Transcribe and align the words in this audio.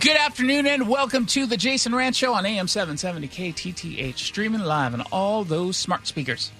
Good 0.00 0.16
afternoon 0.16 0.66
and 0.66 0.88
welcome 0.88 1.26
to 1.26 1.46
the 1.46 1.56
Jason 1.56 1.92
Rantz 1.92 2.16
Show 2.16 2.34
on 2.34 2.44
AM 2.44 2.66
770 2.66 3.28
KTTH, 3.28 4.18
streaming 4.18 4.62
live 4.62 4.94
on 4.94 5.02
all 5.12 5.44
those 5.44 5.76
smart 5.76 6.08
speakers 6.08 6.50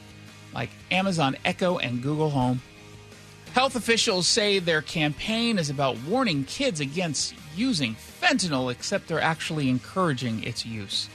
like 0.55 0.71
Amazon 0.93 1.37
Echo 1.45 1.79
and 1.79 2.01
Google 2.01 2.31
Home. 2.31 2.63
Health 3.53 3.75
officials 3.75 4.29
say 4.29 4.61
their 4.61 4.81
campaign 4.81 5.59
is 5.59 5.71
about 5.71 5.97
warning 6.05 6.45
kids 6.45 6.79
against 6.79 7.35
using 7.57 7.97
fentanyl, 8.21 8.71
except 8.71 9.09
they're 9.09 9.21
actually 9.21 9.71
encouraging 9.71 10.45
its 10.45 10.65
use. 10.65 11.09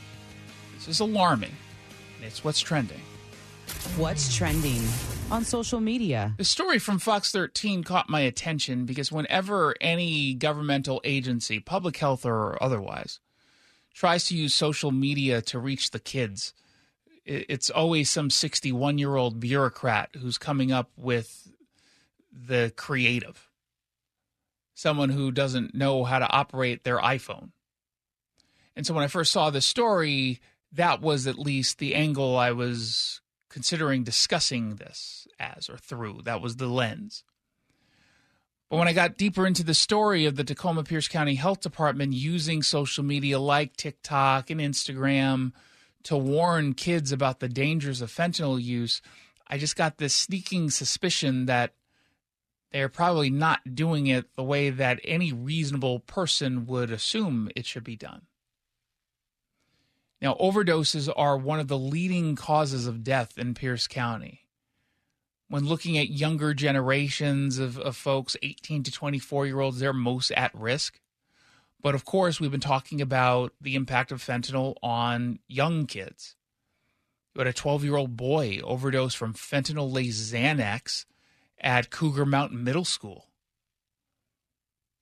This 0.75 0.89
is 0.89 0.99
alarming. 0.99 1.55
It's 2.21 2.43
what's 2.43 2.59
trending. 2.59 3.01
What's 3.95 4.35
trending 4.35 4.81
on 5.31 5.45
social 5.45 5.79
media? 5.79 6.35
The 6.37 6.43
story 6.43 6.77
from 6.77 6.99
Fox 6.99 7.31
13 7.31 7.83
caught 7.83 8.09
my 8.09 8.19
attention 8.19 8.85
because 8.85 9.11
whenever 9.11 9.73
any 9.79 10.33
governmental 10.33 11.01
agency, 11.03 11.59
public 11.59 11.97
health 11.97 12.25
or 12.25 12.61
otherwise, 12.61 13.19
tries 13.93 14.25
to 14.25 14.35
use 14.35 14.53
social 14.53 14.91
media 14.91 15.41
to 15.43 15.59
reach 15.59 15.91
the 15.91 15.99
kids, 15.99 16.53
it's 17.25 17.69
always 17.69 18.09
some 18.09 18.29
61 18.29 18.97
year 18.97 19.15
old 19.15 19.39
bureaucrat 19.39 20.09
who's 20.19 20.37
coming 20.37 20.71
up 20.71 20.91
with 20.97 21.47
the 22.31 22.73
creative. 22.75 23.49
Someone 24.73 25.09
who 25.09 25.31
doesn't 25.31 25.73
know 25.73 26.03
how 26.03 26.19
to 26.19 26.29
operate 26.29 26.83
their 26.83 26.99
iPhone. 26.99 27.51
And 28.75 28.85
so 28.85 28.93
when 28.93 29.03
I 29.03 29.07
first 29.07 29.31
saw 29.31 29.49
the 29.49 29.61
story, 29.61 30.41
that 30.73 31.01
was 31.01 31.27
at 31.27 31.37
least 31.37 31.77
the 31.77 31.93
angle 31.95 32.37
I 32.37 32.51
was 32.51 33.20
considering 33.51 34.03
discussing 34.03 34.75
this 34.75 35.27
as 35.39 35.69
or 35.69 35.77
through. 35.77 36.21
That 36.23 36.41
was 36.41 36.55
the 36.55 36.67
lens. 36.67 37.23
But 38.69 38.77
when 38.77 38.87
I 38.87 38.93
got 38.93 39.17
deeper 39.17 39.45
into 39.45 39.65
the 39.65 39.73
story 39.73 40.25
of 40.25 40.37
the 40.37 40.45
Tacoma 40.45 40.83
Pierce 40.83 41.09
County 41.09 41.35
Health 41.35 41.59
Department 41.59 42.13
using 42.13 42.63
social 42.63 43.03
media 43.03 43.37
like 43.37 43.75
TikTok 43.75 44.49
and 44.49 44.61
Instagram 44.61 45.51
to 46.03 46.15
warn 46.15 46.73
kids 46.73 47.11
about 47.11 47.41
the 47.41 47.49
dangers 47.49 48.01
of 48.01 48.09
fentanyl 48.09 48.61
use, 48.61 49.01
I 49.47 49.57
just 49.57 49.75
got 49.75 49.97
this 49.97 50.13
sneaking 50.13 50.69
suspicion 50.69 51.47
that 51.47 51.73
they're 52.71 52.87
probably 52.87 53.29
not 53.29 53.75
doing 53.75 54.07
it 54.07 54.33
the 54.35 54.43
way 54.43 54.69
that 54.69 55.01
any 55.03 55.33
reasonable 55.33 55.99
person 55.99 56.65
would 56.65 56.89
assume 56.89 57.49
it 57.57 57.65
should 57.65 57.83
be 57.83 57.97
done. 57.97 58.21
Now, 60.21 60.35
overdoses 60.35 61.11
are 61.15 61.35
one 61.35 61.59
of 61.59 61.67
the 61.67 61.79
leading 61.79 62.35
causes 62.35 62.85
of 62.85 63.03
death 63.03 63.37
in 63.37 63.55
Pierce 63.55 63.87
County. 63.87 64.41
When 65.47 65.65
looking 65.65 65.97
at 65.97 66.09
younger 66.09 66.53
generations 66.53 67.57
of, 67.57 67.79
of 67.79 67.97
folks, 67.97 68.37
18 68.43 68.83
to 68.83 68.91
24 68.91 69.47
year 69.47 69.59
olds, 69.59 69.79
they're 69.79 69.93
most 69.93 70.31
at 70.31 70.53
risk. 70.53 70.99
But 71.81 71.95
of 71.95 72.05
course, 72.05 72.39
we've 72.39 72.51
been 72.51 72.59
talking 72.59 73.01
about 73.01 73.53
the 73.59 73.75
impact 73.75 74.11
of 74.11 74.23
fentanyl 74.23 74.75
on 74.83 75.39
young 75.47 75.87
kids. 75.87 76.35
You 77.33 77.39
had 77.39 77.47
a 77.47 77.53
12 77.53 77.83
year 77.83 77.95
old 77.95 78.15
boy 78.15 78.59
overdose 78.63 79.15
from 79.15 79.33
fentanyl 79.33 79.91
laced 79.91 80.31
Xanax 80.31 81.05
at 81.59 81.89
Cougar 81.89 82.25
Mountain 82.25 82.63
Middle 82.63 82.85
School. 82.85 83.25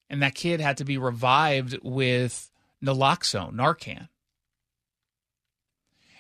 And 0.09 0.23
that 0.23 0.33
kid 0.36 0.61
had 0.61 0.78
to 0.78 0.86
be 0.86 0.98
revived 0.98 1.78
with 1.83 2.50
naloxone, 2.83 3.54
Narcan. 3.54 4.08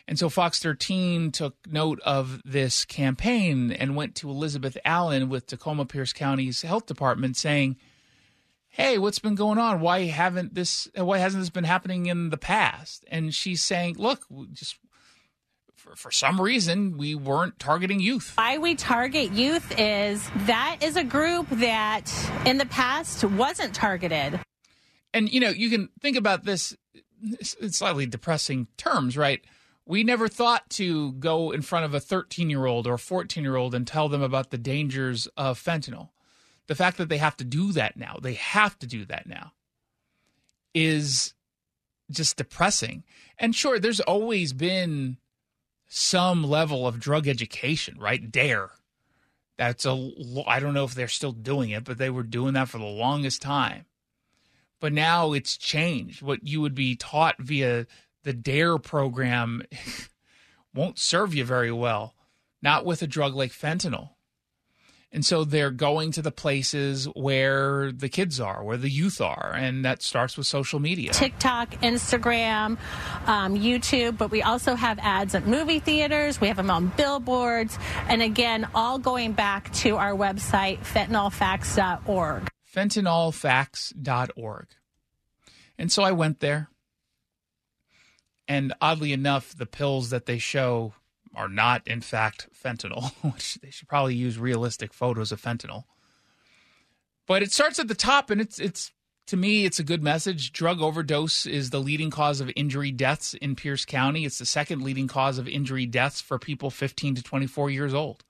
And 0.09 0.17
so 0.17 0.27
Fox 0.27 0.57
13 0.57 1.31
took 1.31 1.55
note 1.67 1.99
of 2.03 2.41
this 2.43 2.83
campaign 2.83 3.71
and 3.71 3.95
went 3.95 4.15
to 4.15 4.29
Elizabeth 4.31 4.75
Allen 4.83 5.29
with 5.29 5.45
Tacoma 5.45 5.85
Pierce 5.85 6.13
County's 6.13 6.63
health 6.63 6.87
department 6.87 7.37
saying, 7.37 7.77
"Hey, 8.69 8.97
what's 8.97 9.19
been 9.19 9.35
going 9.35 9.59
on? 9.59 9.81
Why 9.81 10.05
haven't 10.05 10.55
this 10.55 10.89
why 10.95 11.19
hasn't 11.19 11.43
this 11.43 11.51
been 11.51 11.63
happening 11.63 12.07
in 12.07 12.31
the 12.31 12.37
past?" 12.37 13.05
And 13.11 13.35
she's 13.35 13.61
saying, 13.61 13.97
"Look, 13.99 14.25
just 14.51 14.79
for, 15.75 15.95
for 15.95 16.09
some 16.09 16.41
reason 16.41 16.97
we 16.97 17.13
weren't 17.13 17.59
targeting 17.59 17.99
youth. 17.99 18.33
Why 18.35 18.57
we 18.57 18.73
target 18.73 19.33
youth 19.33 19.71
is 19.77 20.27
that 20.47 20.77
is 20.81 20.95
a 20.95 21.03
group 21.03 21.47
that 21.51 22.11
in 22.47 22.57
the 22.57 22.65
past 22.65 23.23
wasn't 23.23 23.75
targeted. 23.75 24.39
And 25.13 25.31
you 25.31 25.39
know, 25.39 25.49
you 25.49 25.69
can 25.69 25.89
think 26.01 26.17
about 26.17 26.45
this 26.45 26.75
in 27.61 27.71
slightly 27.71 28.07
depressing 28.07 28.65
terms, 28.75 29.15
right? 29.15 29.45
We 29.89 30.03
never 30.03 30.27
thought 30.27 30.69
to 30.69 31.13
go 31.13 31.49
in 31.49 31.63
front 31.63 31.83
of 31.83 31.95
a 31.95 31.99
13 31.99 32.47
year 32.47 32.67
old 32.67 32.85
or 32.85 32.95
14 32.99 33.43
year 33.43 33.55
old 33.55 33.73
and 33.73 33.87
tell 33.87 34.07
them 34.07 34.21
about 34.21 34.51
the 34.51 34.57
dangers 34.57 35.27
of 35.35 35.59
fentanyl. 35.59 36.09
The 36.67 36.75
fact 36.75 36.97
that 36.97 37.09
they 37.09 37.17
have 37.17 37.35
to 37.37 37.43
do 37.43 37.71
that 37.71 37.97
now, 37.97 38.17
they 38.21 38.35
have 38.35 38.77
to 38.79 38.87
do 38.87 39.03
that 39.05 39.25
now, 39.25 39.53
is 40.75 41.33
just 42.11 42.37
depressing. 42.37 43.03
And 43.39 43.55
sure, 43.55 43.79
there's 43.79 43.99
always 43.99 44.53
been 44.53 45.17
some 45.87 46.43
level 46.43 46.85
of 46.85 46.99
drug 46.99 47.27
education, 47.27 47.97
right? 47.97 48.31
DARE. 48.31 48.69
That's 49.57 49.87
a, 49.87 50.11
I 50.45 50.59
don't 50.59 50.75
know 50.75 50.85
if 50.85 50.93
they're 50.93 51.07
still 51.07 51.31
doing 51.31 51.71
it, 51.71 51.83
but 51.83 51.97
they 51.97 52.11
were 52.11 52.21
doing 52.21 52.53
that 52.53 52.69
for 52.69 52.77
the 52.77 52.85
longest 52.85 53.41
time. 53.41 53.85
But 54.79 54.93
now 54.93 55.33
it's 55.33 55.57
changed. 55.57 56.21
What 56.21 56.47
you 56.47 56.61
would 56.61 56.75
be 56.75 56.95
taught 56.95 57.39
via 57.39 57.87
the 58.23 58.33
DARE 58.33 58.77
program 58.77 59.63
won't 60.73 60.99
serve 60.99 61.33
you 61.33 61.43
very 61.43 61.71
well, 61.71 62.15
not 62.61 62.85
with 62.85 63.01
a 63.01 63.07
drug 63.07 63.33
like 63.35 63.51
fentanyl. 63.51 64.11
And 65.11 65.25
so 65.25 65.43
they're 65.43 65.71
going 65.71 66.11
to 66.11 66.21
the 66.21 66.31
places 66.31 67.05
where 67.15 67.91
the 67.91 68.09
kids 68.09 68.39
are, 68.39 68.63
where 68.63 68.77
the 68.77 68.91
youth 68.91 69.19
are, 69.21 69.53
and 69.55 69.83
that 69.83 70.03
starts 70.03 70.37
with 70.37 70.45
social 70.45 70.79
media 70.79 71.11
TikTok, 71.13 71.71
Instagram, 71.81 72.77
um, 73.25 73.55
YouTube, 73.55 74.19
but 74.19 74.29
we 74.29 74.43
also 74.43 74.75
have 74.75 74.99
ads 74.99 75.33
at 75.33 75.47
movie 75.47 75.79
theaters, 75.79 76.39
we 76.39 76.47
have 76.47 76.57
them 76.57 76.69
on 76.69 76.89
billboards, 76.95 77.79
and 78.07 78.21
again, 78.21 78.67
all 78.75 78.99
going 78.99 79.31
back 79.33 79.73
to 79.73 79.97
our 79.97 80.11
website, 80.11 80.77
fentanylfacts.org. 80.81 82.47
Fentanylfacts.org. 82.75 84.67
And 85.79 85.91
so 85.91 86.03
I 86.03 86.11
went 86.11 86.39
there. 86.39 86.69
And 88.49 88.73
oddly 88.81 89.13
enough, 89.13 89.55
the 89.55 89.67
pills 89.67 90.09
that 90.09 90.25
they 90.25 90.39
show 90.39 90.93
are 91.35 91.47
not, 91.47 91.87
in 91.87 92.01
fact, 92.01 92.47
fentanyl, 92.51 93.13
which 93.33 93.59
they 93.61 93.69
should 93.69 93.87
probably 93.87 94.15
use 94.15 94.39
realistic 94.39 94.91
photos 94.91 95.31
of 95.31 95.39
fentanyl. 95.39 95.83
But 97.27 97.43
it 97.43 97.51
starts 97.51 97.77
at 97.77 97.87
the 97.87 97.95
top, 97.95 98.31
and 98.31 98.41
it's 98.41 98.59
it's 98.59 98.91
to 99.27 99.37
me, 99.37 99.65
it's 99.65 99.77
a 99.77 99.83
good 99.83 100.01
message. 100.01 100.51
Drug 100.51 100.81
overdose 100.81 101.45
is 101.45 101.69
the 101.69 101.79
leading 101.79 102.09
cause 102.09 102.41
of 102.41 102.51
injury 102.55 102.91
deaths 102.91 103.35
in 103.35 103.55
Pierce 103.55 103.85
County. 103.85 104.25
It's 104.25 104.39
the 104.39 104.45
second 104.47 104.81
leading 104.81 105.07
cause 105.07 105.37
of 105.37 105.47
injury 105.47 105.85
deaths 105.85 106.19
for 106.19 106.39
people 106.39 106.71
15 106.71 107.13
to 107.15 107.21
24 107.21 107.69
years 107.69 107.93
old. 107.93 108.25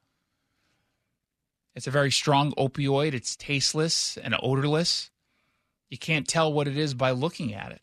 It's 1.73 1.87
a 1.87 1.91
very 1.91 2.11
strong 2.11 2.51
opioid. 2.57 3.13
It's 3.13 3.37
tasteless 3.37 4.17
and 4.21 4.35
odorless. 4.43 5.11
You 5.89 5.97
can't 5.97 6.27
tell 6.27 6.51
what 6.51 6.67
it 6.67 6.75
is 6.75 6.93
by 6.93 7.11
looking 7.11 7.53
at 7.53 7.71
it 7.71 7.81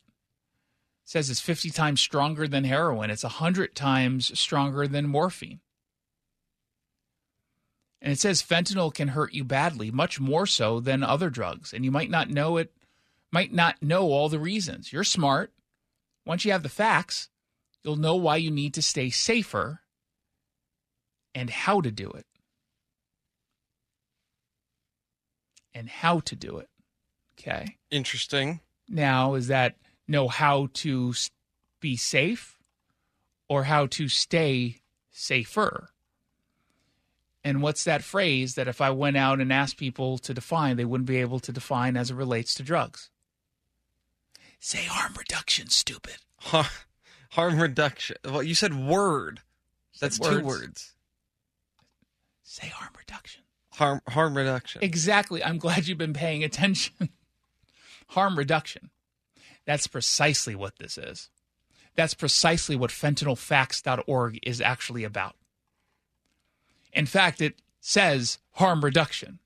says 1.07 1.29
it's 1.29 1.39
50 1.39 1.69
times 1.69 2.01
stronger 2.01 2.49
than 2.49 2.65
heroin. 2.65 3.09
It's 3.09 3.23
100 3.23 3.73
times 3.73 4.37
stronger 4.37 4.89
than 4.89 5.07
morphine. 5.07 5.61
And 8.01 8.11
it 8.11 8.19
says 8.19 8.43
fentanyl 8.43 8.93
can 8.93 9.07
hurt 9.07 9.33
you 9.33 9.45
badly, 9.45 9.89
much 9.89 10.19
more 10.19 10.45
so 10.45 10.81
than 10.81 11.03
other 11.03 11.29
drugs. 11.29 11.71
And 11.71 11.85
you 11.85 11.91
might 11.91 12.09
not 12.09 12.29
know 12.29 12.57
it, 12.57 12.73
might 13.31 13.53
not 13.53 13.81
know 13.81 14.11
all 14.11 14.27
the 14.27 14.37
reasons. 14.37 14.91
You're 14.91 15.05
smart. 15.05 15.53
Once 16.25 16.43
you 16.43 16.51
have 16.51 16.61
the 16.61 16.69
facts, 16.69 17.29
you'll 17.83 17.95
know 17.95 18.17
why 18.17 18.35
you 18.35 18.51
need 18.51 18.73
to 18.73 18.81
stay 18.81 19.09
safer 19.09 19.79
and 21.33 21.49
how 21.49 21.79
to 21.79 21.89
do 21.89 22.11
it. 22.11 22.25
And 25.73 25.87
how 25.87 26.19
to 26.19 26.35
do 26.35 26.57
it. 26.57 26.67
Okay. 27.39 27.77
Interesting. 27.91 28.59
Now, 28.89 29.35
is 29.35 29.47
that 29.47 29.75
know 30.07 30.27
how 30.27 30.69
to 30.73 31.13
be 31.79 31.95
safe 31.95 32.57
or 33.49 33.63
how 33.63 33.85
to 33.87 34.07
stay 34.07 34.77
safer. 35.11 35.89
And 37.43 37.61
what's 37.61 37.85
that 37.85 38.03
phrase 38.03 38.55
that 38.55 38.67
if 38.67 38.81
I 38.81 38.89
went 38.89 39.15
out 39.15 39.39
and 39.39 39.53
asked 39.53 39.77
people 39.77 40.17
to 40.19 40.33
define, 40.33 40.75
they 40.75 40.85
wouldn't 40.85 41.07
be 41.07 41.17
able 41.17 41.39
to 41.41 41.51
define 41.51 41.95
as 41.95 42.11
it 42.11 42.15
relates 42.15 42.53
to 42.55 42.63
drugs? 42.63 43.09
Say 44.59 44.83
harm 44.83 45.13
reduction, 45.17 45.69
stupid. 45.69 46.17
harm 46.39 47.59
reduction. 47.59 48.17
Well, 48.25 48.43
you 48.43 48.55
said 48.55 48.75
word. 48.75 49.41
That's 49.99 50.19
words. 50.19 50.37
two 50.37 50.43
words. 50.45 50.93
Say 52.43 52.67
harm 52.67 52.91
reduction. 52.97 53.43
Harm 53.73 54.01
harm 54.07 54.35
reduction. 54.35 54.83
Exactly. 54.83 55.43
I'm 55.43 55.57
glad 55.57 55.87
you've 55.87 55.97
been 55.97 56.13
paying 56.13 56.43
attention. 56.43 57.09
harm 58.09 58.37
reduction. 58.37 58.89
That's 59.67 59.85
precisely 59.85 60.55
what 60.55 60.79
this 60.79 60.97
is. 60.97 61.29
That's 61.95 62.13
precisely 62.13 62.75
what 62.75 62.89
fentanylfacts.org 62.89 64.39
is 64.41 64.61
actually 64.61 65.03
about. 65.03 65.35
In 66.93 67.05
fact, 67.05 67.41
it 67.41 67.61
says 67.81 68.39
harm 68.53 68.83
reduction, 68.83 69.39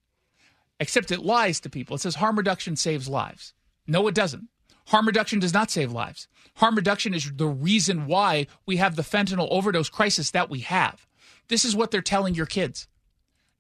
except 0.80 1.12
it 1.12 1.26
lies 1.26 1.60
to 1.62 1.70
people. 1.70 1.96
It 1.96 2.00
says 2.00 2.16
harm 2.16 2.38
reduction 2.38 2.76
saves 2.76 3.10
lives. 3.10 3.54
No, 3.88 4.08
it 4.08 4.16
doesn't. 4.16 4.48
Harm 4.88 5.08
reduction 5.08 5.40
does 5.40 5.54
not 5.54 5.72
save 5.72 5.92
lives. 5.92 6.28
Harm 6.56 6.76
reduction 6.76 7.16
is 7.16 7.32
the 7.36 7.48
reason 7.48 8.06
why 8.06 8.46
we 8.68 8.78
have 8.78 8.96
the 8.96 9.02
fentanyl 9.02 9.48
overdose 9.50 9.90
crisis 9.90 10.30
that 10.32 10.50
we 10.50 10.60
have. 10.60 11.08
This 11.48 11.66
is 11.66 11.76
what 11.76 11.90
they're 11.90 12.02
telling 12.02 12.36
your 12.36 12.46
kids. 12.46 12.88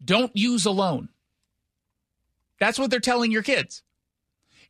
Don't 0.04 0.36
use 0.36 0.66
alone. 0.66 1.10
That's 2.60 2.78
what 2.78 2.92
they're 2.92 3.00
telling 3.00 3.32
your 3.32 3.44
kids. 3.44 3.82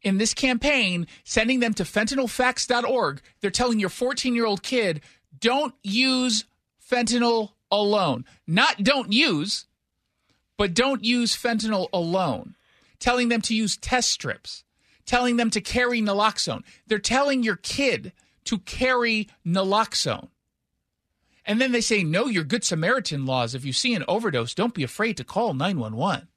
In 0.01 0.17
this 0.17 0.33
campaign, 0.33 1.07
sending 1.23 1.59
them 1.59 1.73
to 1.75 1.83
fentanylfacts.org, 1.83 3.21
they're 3.39 3.51
telling 3.51 3.79
your 3.79 3.89
14 3.89 4.33
year 4.33 4.45
old 4.45 4.63
kid, 4.63 5.01
don't 5.39 5.75
use 5.83 6.45
fentanyl 6.91 7.51
alone. 7.71 8.25
Not 8.47 8.83
don't 8.83 9.13
use, 9.13 9.65
but 10.57 10.73
don't 10.73 11.03
use 11.03 11.35
fentanyl 11.35 11.87
alone. 11.93 12.55
Telling 12.99 13.29
them 13.29 13.41
to 13.41 13.55
use 13.55 13.77
test 13.77 14.11
strips, 14.11 14.63
telling 15.05 15.37
them 15.37 15.49
to 15.51 15.61
carry 15.61 16.01
naloxone. 16.01 16.63
They're 16.85 16.99
telling 16.99 17.41
your 17.41 17.55
kid 17.55 18.11
to 18.45 18.59
carry 18.59 19.27
naloxone. 19.45 20.29
And 21.45 21.59
then 21.59 21.71
they 21.71 21.81
say, 21.81 22.03
no, 22.03 22.27
your 22.27 22.43
Good 22.43 22.63
Samaritan 22.63 23.25
laws. 23.25 23.55
If 23.55 23.65
you 23.65 23.73
see 23.73 23.95
an 23.95 24.05
overdose, 24.07 24.53
don't 24.53 24.75
be 24.75 24.83
afraid 24.83 25.17
to 25.17 25.23
call 25.23 25.53
911. 25.55 26.27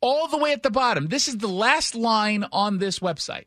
All 0.00 0.28
the 0.28 0.38
way 0.38 0.52
at 0.52 0.62
the 0.62 0.70
bottom. 0.70 1.08
This 1.08 1.28
is 1.28 1.38
the 1.38 1.48
last 1.48 1.94
line 1.94 2.44
on 2.52 2.78
this 2.78 2.98
website. 2.98 3.46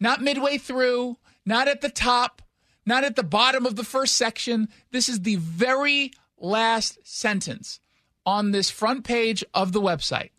Not 0.00 0.22
midway 0.22 0.58
through, 0.58 1.16
not 1.44 1.68
at 1.68 1.80
the 1.80 1.88
top, 1.88 2.42
not 2.84 3.04
at 3.04 3.16
the 3.16 3.22
bottom 3.22 3.66
of 3.66 3.76
the 3.76 3.84
first 3.84 4.16
section. 4.16 4.68
This 4.90 5.08
is 5.08 5.20
the 5.20 5.36
very 5.36 6.12
last 6.38 6.98
sentence 7.04 7.80
on 8.24 8.50
this 8.50 8.70
front 8.70 9.04
page 9.04 9.44
of 9.54 9.72
the 9.72 9.80
website. 9.80 10.30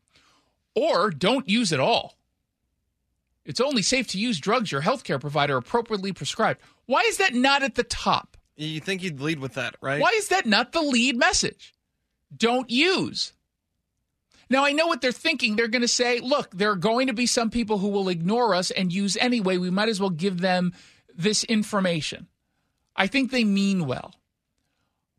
Or 0.75 1.09
don't 1.09 1.49
use 1.49 1.71
it 1.71 1.79
all. 1.79 2.15
It's 3.45 3.59
only 3.59 3.81
safe 3.81 4.07
to 4.09 4.19
use 4.19 4.39
drugs 4.39 4.71
your 4.71 4.81
healthcare 4.81 5.19
provider 5.19 5.57
appropriately 5.57 6.13
prescribed. 6.13 6.61
Why 6.85 7.01
is 7.07 7.17
that 7.17 7.33
not 7.33 7.63
at 7.63 7.75
the 7.75 7.83
top? 7.83 8.37
You 8.55 8.79
think 8.79 9.01
you'd 9.01 9.21
lead 9.21 9.39
with 9.39 9.55
that, 9.55 9.75
right? 9.81 10.01
Why 10.01 10.11
is 10.15 10.27
that 10.27 10.45
not 10.45 10.71
the 10.71 10.81
lead 10.81 11.17
message? 11.17 11.73
Don't 12.35 12.69
use. 12.69 13.33
Now, 14.49 14.65
I 14.65 14.71
know 14.71 14.87
what 14.87 15.01
they're 15.01 15.11
thinking. 15.11 15.55
They're 15.55 15.67
going 15.67 15.83
to 15.83 15.87
say, 15.87 16.19
look, 16.19 16.49
there 16.51 16.71
are 16.71 16.75
going 16.75 17.07
to 17.07 17.13
be 17.13 17.27
some 17.27 17.51
people 17.51 17.77
who 17.77 17.89
will 17.89 18.09
ignore 18.09 18.55
us 18.55 18.71
and 18.71 18.91
use 18.91 19.15
anyway. 19.17 19.57
We 19.57 19.69
might 19.69 19.89
as 19.89 19.99
well 19.99 20.09
give 20.09 20.41
them 20.41 20.73
this 21.15 21.43
information. 21.43 22.27
I 22.95 23.07
think 23.07 23.29
they 23.29 23.43
mean 23.43 23.85
well. 23.85 24.15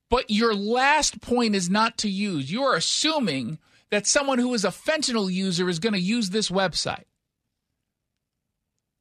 But 0.09 0.31
your 0.31 0.55
last 0.55 1.21
point 1.21 1.55
is 1.55 1.71
not 1.71 1.97
to 1.99 2.11
use. 2.11 2.51
You 2.51 2.65
are 2.65 2.75
assuming 2.75 3.59
that 3.91 4.07
someone 4.07 4.41
who 4.41 4.53
is 4.55 4.65
a 4.65 4.69
fentanyl 4.69 5.33
user 5.33 5.69
is 5.69 5.79
going 5.79 5.93
to 5.93 6.01
use 6.01 6.31
this 6.31 6.51
website. 6.51 7.05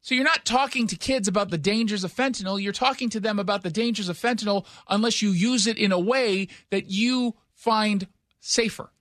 So 0.02 0.16
you're 0.16 0.24
not 0.24 0.46
talking 0.46 0.88
to 0.88 0.96
kids 0.96 1.28
about 1.28 1.50
the 1.50 1.58
dangers 1.58 2.04
of 2.04 2.14
fentanyl. 2.14 2.62
You're 2.62 2.72
talking 2.72 3.10
to 3.10 3.20
them 3.20 3.40
about 3.40 3.64
the 3.64 3.70
dangers 3.70 4.10
of 4.10 4.18
fentanyl 4.18 4.66
unless 4.88 5.22
you 5.22 5.32
use 5.32 5.68
it 5.68 5.78
in 5.78 5.92
a 5.92 6.00
way 6.00 6.48
that 6.70 6.90
you 6.90 7.36
find 7.54 8.08
safer. 8.40 8.92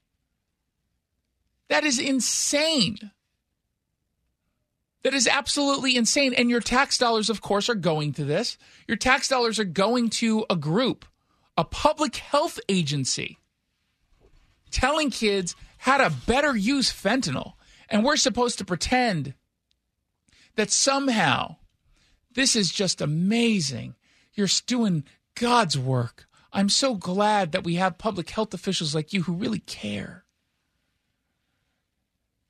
That 1.69 1.85
is 1.85 1.99
insane. 1.99 3.11
That 5.05 5.15
is 5.15 5.27
absolutely 5.27 5.97
insane. 5.97 6.35
And 6.35 6.51
your 6.51 6.61
tax 6.61 6.99
dollars, 6.99 7.31
of 7.31 7.41
course, 7.41 7.69
are 7.69 7.75
going 7.75 8.13
to 8.15 8.25
this. 8.25 8.59
Your 8.87 8.97
tax 8.97 9.29
dollars 9.29 9.59
are 9.59 9.65
going 9.65 10.11
to 10.11 10.45
a 10.51 10.57
group, 10.57 11.05
a 11.57 11.65
public 11.65 12.17
health 12.17 12.59
agency, 12.69 13.39
telling 14.71 15.11
kids 15.11 15.55
how 15.79 15.99
to 15.99 16.15
better 16.27 16.57
use 16.57 16.93
fentanyl. 16.93 17.55
And 17.89 18.05
we're 18.05 18.17
supposed 18.17 18.59
to 18.59 18.65
pretend 18.65 19.35
that 20.57 20.71
somehow 20.71 21.57
this 22.35 22.57
is 22.57 22.71
just 22.73 23.01
amazing. 23.01 23.95
You're 24.35 24.49
doing 24.67 25.05
God's 25.35 25.79
work. 25.79 26.27
I'm 26.53 26.69
so 26.69 26.95
glad 26.95 27.53
that 27.53 27.65
we 27.65 27.77
have 27.77 27.99
public 27.99 28.31
health 28.31 28.53
officials 28.53 28.95
like 28.95 29.13
you 29.13 29.23
who 29.23 29.33
really 29.33 29.61
care. 29.61 30.25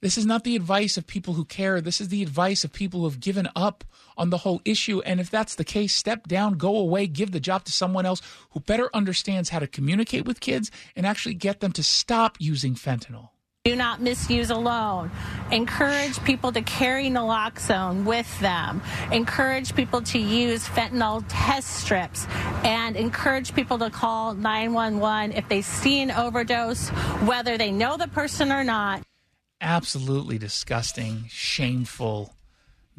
This 0.01 0.17
is 0.17 0.25
not 0.25 0.45
the 0.45 0.55
advice 0.55 0.97
of 0.97 1.09
people 1.09 1.35
who 1.35 1.45
care. 1.45 1.81
This 1.81 2.01
is 2.01 2.09
the 2.09 2.23
advice 2.23 2.63
of 2.63 2.73
people 2.73 3.01
who 3.01 3.07
have 3.07 3.19
given 3.19 3.49
up 3.57 3.83
on 4.17 4.31
the 4.31 4.39
whole 4.39 4.63
issue. 4.65 5.01
And 5.01 5.19
if 5.19 5.29
that's 5.29 5.57
the 5.57 5.65
case, 5.65 5.93
step 5.93 6.29
down, 6.29 6.55
go 6.55 6.77
away, 6.77 7.09
give 7.09 7.33
the 7.33 7.41
job 7.41 7.65
to 7.65 7.73
someone 7.73 8.07
else 8.07 8.23
who 8.51 8.61
better 8.61 8.91
understands 8.95 9.49
how 9.49 9.59
to 9.59 9.67
communicate 9.67 10.25
with 10.25 10.39
kids 10.39 10.71
and 10.95 11.05
actually 11.05 11.35
get 11.35 11.59
them 11.59 11.73
to 11.73 11.83
stop 11.83 12.37
using 12.39 12.77
fentanyl. 12.77 13.31
Do 13.65 13.75
not 13.75 14.01
misuse 14.01 14.51
alone. 14.51 15.11
Encourage 15.51 16.23
people 16.23 16.53
to 16.53 16.63
carry 16.63 17.11
naloxone 17.11 18.05
with 18.05 18.39
them. 18.39 18.81
Encourage 19.11 19.75
people 19.75 20.01
to 20.03 20.19
use 20.21 20.65
fentanyl 20.65 21.25
test 21.29 21.71
strips. 21.75 22.25
And 22.63 22.95
encourage 22.97 23.53
people 23.53 23.81
to 23.81 23.91
call 23.91 24.35
911 24.35 25.33
if 25.33 25.49
they 25.49 25.61
see 25.61 26.01
an 26.03 26.13
overdose, 26.13 26.89
whether 27.27 27.59
they 27.59 27.73
know 27.73 27.97
the 27.97 28.09
person 28.09 28.53
or 28.53 28.63
not 28.63 29.03
absolutely 29.61 30.39
disgusting, 30.39 31.25
shameful 31.29 32.35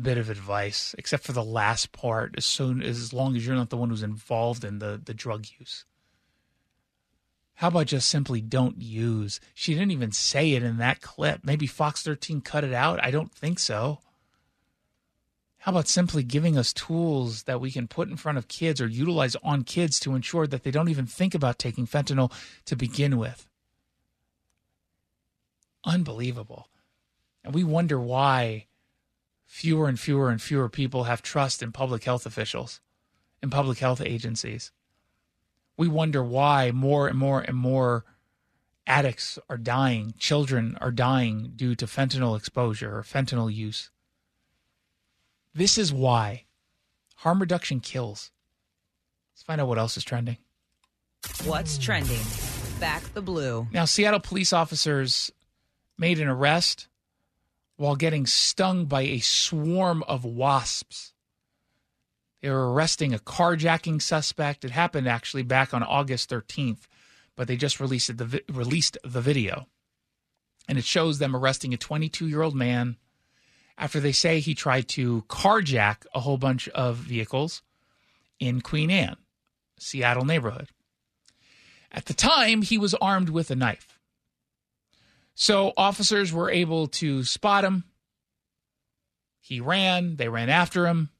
bit 0.01 0.17
of 0.17 0.29
advice, 0.29 0.95
except 0.97 1.23
for 1.23 1.33
the 1.33 1.43
last 1.43 1.91
part, 1.91 2.35
as 2.37 2.45
soon 2.45 2.81
as 2.81 3.11
long 3.13 3.35
as 3.35 3.45
you're 3.45 3.55
not 3.55 3.69
the 3.69 3.77
one 3.77 3.89
who's 3.89 4.03
involved 4.03 4.63
in 4.63 4.79
the, 4.79 4.99
the 5.03 5.13
drug 5.13 5.45
use. 5.59 5.85
How 7.55 7.67
about 7.67 7.87
just 7.87 8.09
simply 8.09 8.39
don't 8.39 8.81
use? 8.81 9.41
She 9.53 9.73
didn't 9.73 9.91
even 9.91 10.13
say 10.13 10.53
it 10.53 10.63
in 10.63 10.77
that 10.77 11.01
clip. 11.01 11.41
Maybe 11.43 11.67
Fox 11.67 12.01
13 12.03 12.39
cut 12.39 12.63
it 12.63 12.73
out. 12.73 13.03
I 13.03 13.11
don't 13.11 13.33
think 13.33 13.59
so. 13.59 13.99
How 15.57 15.71
about 15.71 15.89
simply 15.89 16.23
giving 16.23 16.57
us 16.57 16.71
tools 16.71 17.43
that 17.43 17.59
we 17.59 17.69
can 17.69 17.89
put 17.89 18.07
in 18.07 18.15
front 18.15 18.37
of 18.37 18.47
kids 18.47 18.79
or 18.79 18.87
utilize 18.87 19.35
on 19.43 19.63
kids 19.63 19.99
to 19.99 20.15
ensure 20.15 20.47
that 20.47 20.63
they 20.63 20.71
don't 20.71 20.87
even 20.87 21.05
think 21.05 21.35
about 21.35 21.59
taking 21.59 21.85
fentanyl 21.85 22.31
to 22.63 22.77
begin 22.77 23.17
with? 23.17 23.48
Unbelievable. 25.85 26.69
And 27.43 27.53
we 27.53 27.63
wonder 27.63 27.99
why 27.99 28.67
fewer 29.45 29.87
and 29.87 29.99
fewer 29.99 30.29
and 30.29 30.41
fewer 30.41 30.69
people 30.69 31.05
have 31.05 31.21
trust 31.21 31.63
in 31.63 31.71
public 31.71 32.03
health 32.03 32.25
officials, 32.25 32.81
in 33.41 33.49
public 33.49 33.79
health 33.79 34.01
agencies. 34.01 34.71
We 35.77 35.87
wonder 35.87 36.23
why 36.23 36.71
more 36.71 37.07
and 37.07 37.17
more 37.17 37.41
and 37.41 37.55
more 37.55 38.05
addicts 38.85 39.39
are 39.49 39.57
dying, 39.57 40.13
children 40.17 40.77
are 40.81 40.91
dying 40.91 41.53
due 41.55 41.75
to 41.75 41.85
fentanyl 41.85 42.37
exposure 42.37 42.97
or 42.97 43.03
fentanyl 43.03 43.53
use. 43.53 43.91
This 45.53 45.77
is 45.77 45.93
why 45.93 46.45
harm 47.17 47.39
reduction 47.39 47.79
kills. 47.79 48.31
Let's 49.33 49.43
find 49.43 49.61
out 49.61 49.67
what 49.67 49.77
else 49.77 49.95
is 49.95 50.03
trending. 50.03 50.37
What's 51.45 51.77
trending? 51.77 52.21
Back 52.79 53.03
the 53.13 53.21
blue. 53.21 53.67
Now, 53.71 53.85
Seattle 53.85 54.19
police 54.19 54.53
officers 54.53 55.31
made 55.99 56.19
an 56.19 56.27
arrest 56.27 56.87
while 57.75 57.95
getting 57.95 58.25
stung 58.25 58.85
by 58.85 59.01
a 59.01 59.19
swarm 59.19 60.03
of 60.03 60.25
wasps. 60.25 61.13
They 62.41 62.49
were 62.49 62.73
arresting 62.73 63.13
a 63.13 63.19
carjacking 63.19 64.01
suspect. 64.01 64.63
It 64.63 64.71
happened 64.71 65.07
actually 65.07 65.43
back 65.43 65.73
on 65.73 65.83
August 65.83 66.29
13th, 66.29 66.87
but 67.35 67.47
they 67.47 67.57
just 67.57 67.79
released 67.79 68.17
the 68.17 68.25
vi- 68.25 68.41
released 68.49 68.97
the 69.03 69.21
video. 69.21 69.67
And 70.67 70.77
it 70.77 70.85
shows 70.85 71.19
them 71.19 71.35
arresting 71.35 71.73
a 71.73 71.77
22-year-old 71.77 72.55
man 72.55 72.97
after 73.77 73.99
they 73.99 74.11
say 74.11 74.39
he 74.39 74.53
tried 74.53 74.87
to 74.89 75.23
carjack 75.27 76.05
a 76.13 76.19
whole 76.19 76.37
bunch 76.37 76.67
of 76.69 76.97
vehicles 76.97 77.61
in 78.39 78.61
Queen 78.61 78.91
Anne, 78.91 79.17
Seattle 79.77 80.25
neighborhood. 80.25 80.69
At 81.91 82.05
the 82.05 82.13
time, 82.13 82.61
he 82.61 82.77
was 82.77 82.93
armed 82.95 83.29
with 83.29 83.49
a 83.51 83.55
knife. 83.55 83.98
So 85.41 85.71
officers 85.77 86.33
were 86.33 86.51
able 86.51 86.87
to 86.87 87.23
spot 87.23 87.63
him. 87.63 87.85
He 89.39 89.61
ran, 89.61 90.17
they 90.17 90.27
ran 90.27 90.49
after 90.49 90.85
him. 90.85 91.11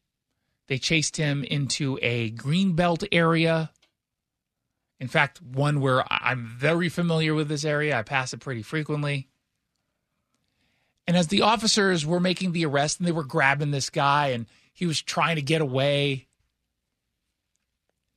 They 0.68 0.78
chased 0.78 1.16
him 1.16 1.46
into 1.46 1.98
a 2.02 2.30
greenbelt 2.32 3.08
area. 3.14 3.72
In 5.00 5.08
fact, 5.08 5.42
one 5.42 5.80
where 5.80 6.04
I'm 6.12 6.46
very 6.46 6.90
familiar 6.90 7.34
with 7.34 7.48
this 7.48 7.64
area. 7.64 7.98
I 7.98 8.02
pass 8.02 8.34
it 8.34 8.42
pretty 8.42 8.62
frequently. 8.62 9.30
And 11.08 11.16
as 11.16 11.28
the 11.28 11.44
officers 11.44 12.06
were 12.06 12.20
making 12.20 12.52
the 12.52 12.66
arrest 12.66 13.00
and 13.00 13.08
they 13.08 13.14
were 13.14 13.24
grabbing 13.24 13.72
this 13.72 13.90
guy 13.90 14.28
and 14.28 14.48
he 14.74 14.86
was 14.86 15.02
trying 15.02 15.38
to 15.38 15.42
get 15.42 15.62
away, 15.62 16.28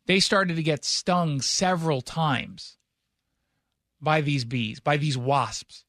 they 0.07 0.19
started 0.19 0.57
to 0.57 0.65
get 0.65 0.85
stung 0.85 1.41
several 1.41 2.01
times 2.01 2.77
by 4.01 4.21
these 4.21 4.45
bees, 4.45 4.81
by 4.81 4.97
these 4.97 5.17
wasps. 5.17 5.85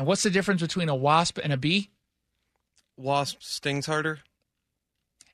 And 0.00 0.06
what's 0.06 0.22
the 0.22 0.30
difference 0.30 0.62
between 0.62 0.88
a 0.88 0.94
wasp 0.94 1.38
and 1.44 1.52
a 1.52 1.58
bee? 1.58 1.90
Wasp 2.96 3.42
stings 3.42 3.84
harder. 3.84 4.20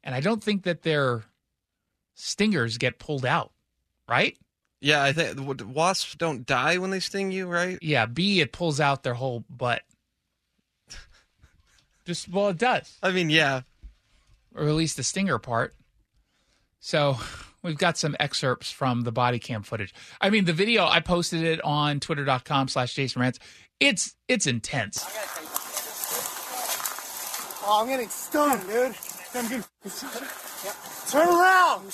And 0.02 0.12
I 0.12 0.18
don't 0.18 0.42
think 0.42 0.64
that 0.64 0.82
their 0.82 1.22
stingers 2.14 2.76
get 2.76 2.98
pulled 2.98 3.24
out, 3.24 3.52
right? 4.08 4.36
Yeah, 4.80 5.04
I 5.04 5.12
think 5.12 5.38
wasps 5.72 6.16
don't 6.16 6.44
die 6.44 6.78
when 6.78 6.90
they 6.90 6.98
sting 6.98 7.30
you, 7.30 7.46
right? 7.46 7.78
Yeah, 7.80 8.06
bee 8.06 8.40
it 8.40 8.50
pulls 8.50 8.80
out 8.80 9.04
their 9.04 9.14
whole 9.14 9.44
butt. 9.48 9.82
Just 12.04 12.28
well, 12.28 12.48
it 12.48 12.58
does, 12.58 12.98
I 13.04 13.12
mean, 13.12 13.30
yeah. 13.30 13.60
or 14.52 14.64
at 14.64 14.74
least 14.74 14.96
the 14.96 15.04
stinger 15.04 15.38
part. 15.38 15.74
So 16.80 17.18
we've 17.62 17.78
got 17.78 17.98
some 17.98 18.16
excerpts 18.18 18.72
from 18.72 19.02
the 19.02 19.12
body 19.12 19.38
cam 19.38 19.62
footage. 19.62 19.94
I 20.20 20.30
mean, 20.30 20.44
the 20.44 20.52
video 20.52 20.86
I 20.86 20.98
posted 20.98 21.44
it 21.44 21.60
on 21.62 22.00
twitter.com 22.00 22.66
slash 22.66 22.94
Jason 22.94 23.22
Rantz. 23.22 23.38
It's 23.78 24.14
it's 24.28 24.46
intense. 24.46 25.04
Oh, 27.68 27.80
I'm 27.82 27.88
getting 27.88 28.08
stung, 28.08 28.60
dude. 28.66 28.94
I'm 29.34 29.48
getting... 29.48 29.64
Turn 31.10 31.28
around! 31.28 31.92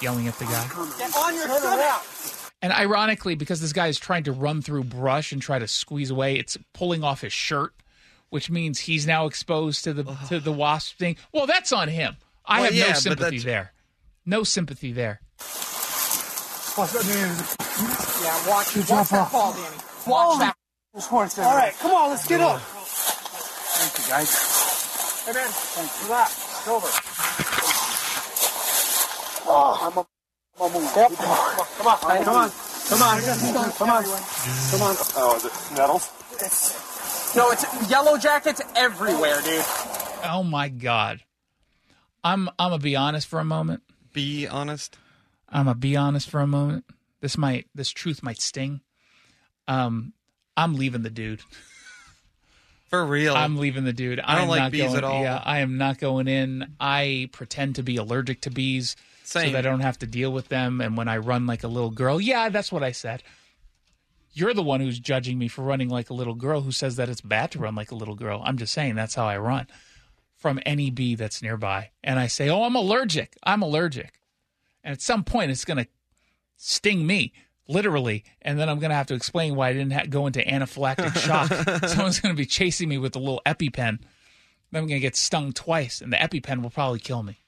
Yelling 0.00 0.28
at 0.28 0.38
the 0.38 0.44
guy. 0.44 0.68
Get 0.98 1.16
on 1.16 1.34
your 1.34 1.46
Turn 1.48 1.78
around. 1.78 2.02
And 2.62 2.72
ironically, 2.72 3.34
because 3.34 3.60
this 3.60 3.72
guy 3.72 3.88
is 3.88 3.98
trying 3.98 4.22
to 4.24 4.32
run 4.32 4.62
through 4.62 4.84
brush 4.84 5.32
and 5.32 5.42
try 5.42 5.58
to 5.58 5.68
squeeze 5.68 6.10
away, 6.10 6.36
it's 6.36 6.56
pulling 6.72 7.04
off 7.04 7.20
his 7.20 7.32
shirt, 7.32 7.74
which 8.30 8.48
means 8.50 8.78
he's 8.80 9.06
now 9.06 9.26
exposed 9.26 9.84
to 9.84 9.92
the 9.92 10.04
to 10.28 10.40
the 10.40 10.52
wasp 10.52 10.96
thing. 10.96 11.16
Well, 11.32 11.46
that's 11.46 11.72
on 11.72 11.88
him. 11.88 12.16
I 12.44 12.60
Well, 12.60 12.64
have 12.66 12.74
yeah, 12.74 12.88
no 12.88 12.92
sympathy 12.94 13.38
there. 13.40 13.72
No 14.24 14.42
sympathy 14.42 14.92
there. 14.92 15.20
What's 16.76 16.92
that, 16.92 17.04
man? 17.06 17.36
Yeah, 18.22 18.48
watch, 18.48 18.76
watch 18.88 19.08
that 19.10 19.30
fall, 19.30 19.52
Danny. 19.52 19.85
Watch 20.06 20.38
that. 20.38 20.56
All 21.10 21.56
right, 21.56 21.74
come 21.78 21.92
on, 21.92 22.10
let's 22.10 22.26
get 22.26 22.40
up. 22.40 22.60
Thank 22.60 23.98
you, 23.98 24.12
guys. 24.12 24.30
Hey, 25.26 25.32
man. 25.32 25.48
Thanks. 25.48 26.04
Relax. 26.04 26.30
It's 26.32 26.68
over. 26.68 26.86
Oh, 29.48 29.78
I'm 29.82 29.98
a, 29.98 30.06
I'm 30.62 30.74
a 30.74 30.80
move. 30.80 30.92
Yep. 30.96 31.12
Come 31.16 31.28
on, 31.28 31.66
come 31.76 31.86
on. 31.86 31.98
Come 32.24 32.36
on. 32.36 32.50
Come 32.88 33.02
on. 33.02 33.20
Come 33.72 33.90
on. 33.90 34.04
Come 34.04 34.82
on. 34.82 34.96
Oh, 35.16 35.34
is 35.36 35.44
it 35.44 35.52
nettles? 35.76 36.10
It's, 36.32 37.36
no, 37.36 37.50
it's 37.50 37.90
yellow 37.90 38.16
jackets 38.16 38.62
everywhere, 38.74 39.40
dude. 39.42 39.64
Oh 40.24 40.42
my 40.44 40.68
god. 40.68 41.22
I'm 42.24 42.48
I'm 42.58 42.70
gonna 42.70 42.78
be 42.78 42.96
honest 42.96 43.26
for 43.28 43.40
a 43.40 43.44
moment. 43.44 43.82
Be 44.12 44.46
honest. 44.46 44.96
I'm 45.48 45.66
gonna 45.66 45.76
be 45.76 45.96
honest 45.96 46.30
for 46.30 46.40
a 46.40 46.46
moment. 46.46 46.84
This 47.20 47.36
might 47.36 47.66
this 47.74 47.90
truth 47.90 48.22
might 48.22 48.40
sting. 48.40 48.80
Um, 49.68 50.12
I'm 50.56 50.74
leaving 50.74 51.02
the 51.02 51.10
dude. 51.10 51.40
For 52.88 53.04
real. 53.04 53.34
I'm 53.34 53.56
leaving 53.56 53.84
the 53.84 53.92
dude. 53.92 54.20
I 54.20 54.34
don't 54.34 54.44
I'm 54.44 54.48
like 54.48 54.60
not 54.60 54.72
bees 54.72 54.84
going, 54.84 54.96
at 54.96 55.04
all. 55.04 55.22
Yeah, 55.22 55.42
I 55.44 55.58
am 55.58 55.76
not 55.76 55.98
going 55.98 56.28
in. 56.28 56.74
I 56.78 57.28
pretend 57.32 57.74
to 57.76 57.82
be 57.82 57.96
allergic 57.96 58.42
to 58.42 58.50
bees 58.50 58.94
so 59.24 59.40
that 59.40 59.56
I 59.56 59.62
don't 59.62 59.80
have 59.80 59.98
to 59.98 60.06
deal 60.06 60.32
with 60.32 60.48
them. 60.48 60.80
And 60.80 60.96
when 60.96 61.08
I 61.08 61.16
run 61.16 61.46
like 61.46 61.64
a 61.64 61.68
little 61.68 61.90
girl, 61.90 62.20
yeah, 62.20 62.48
that's 62.48 62.70
what 62.70 62.84
I 62.84 62.92
said. 62.92 63.24
You're 64.32 64.54
the 64.54 64.62
one 64.62 64.80
who's 64.80 65.00
judging 65.00 65.36
me 65.38 65.48
for 65.48 65.62
running 65.62 65.88
like 65.88 66.10
a 66.10 66.14
little 66.14 66.34
girl 66.34 66.60
who 66.60 66.70
says 66.70 66.96
that 66.96 67.08
it's 67.08 67.20
bad 67.20 67.50
to 67.52 67.58
run 67.58 67.74
like 67.74 67.90
a 67.90 67.96
little 67.96 68.14
girl. 68.14 68.40
I'm 68.44 68.56
just 68.56 68.72
saying 68.72 68.94
that's 68.94 69.14
how 69.16 69.26
I 69.26 69.36
run 69.38 69.66
from 70.36 70.60
any 70.64 70.90
bee 70.90 71.16
that's 71.16 71.42
nearby. 71.42 71.90
And 72.04 72.20
I 72.20 72.28
say, 72.28 72.48
oh, 72.48 72.62
I'm 72.62 72.76
allergic. 72.76 73.36
I'm 73.42 73.62
allergic. 73.62 74.20
And 74.84 74.92
at 74.92 75.02
some 75.02 75.24
point, 75.24 75.50
it's 75.50 75.64
going 75.64 75.84
to 75.84 75.88
sting 76.56 77.06
me 77.06 77.32
literally 77.68 78.24
and 78.42 78.58
then 78.58 78.68
i'm 78.68 78.78
going 78.78 78.90
to 78.90 78.96
have 78.96 79.06
to 79.06 79.14
explain 79.14 79.54
why 79.56 79.68
i 79.68 79.72
didn't 79.72 79.92
ha- 79.92 80.04
go 80.08 80.26
into 80.26 80.40
anaphylactic 80.40 81.16
shock 81.18 81.48
someone's 81.88 82.20
going 82.20 82.34
to 82.34 82.36
be 82.36 82.46
chasing 82.46 82.88
me 82.88 82.98
with 82.98 83.16
a 83.16 83.18
little 83.18 83.42
epipen 83.46 83.98
then 84.70 84.82
i'm 84.82 84.86
going 84.86 84.88
to 84.90 85.00
get 85.00 85.16
stung 85.16 85.52
twice 85.52 86.00
and 86.00 86.12
the 86.12 86.16
epipen 86.16 86.62
will 86.62 86.70
probably 86.70 86.98
kill 86.98 87.22
me 87.22 87.38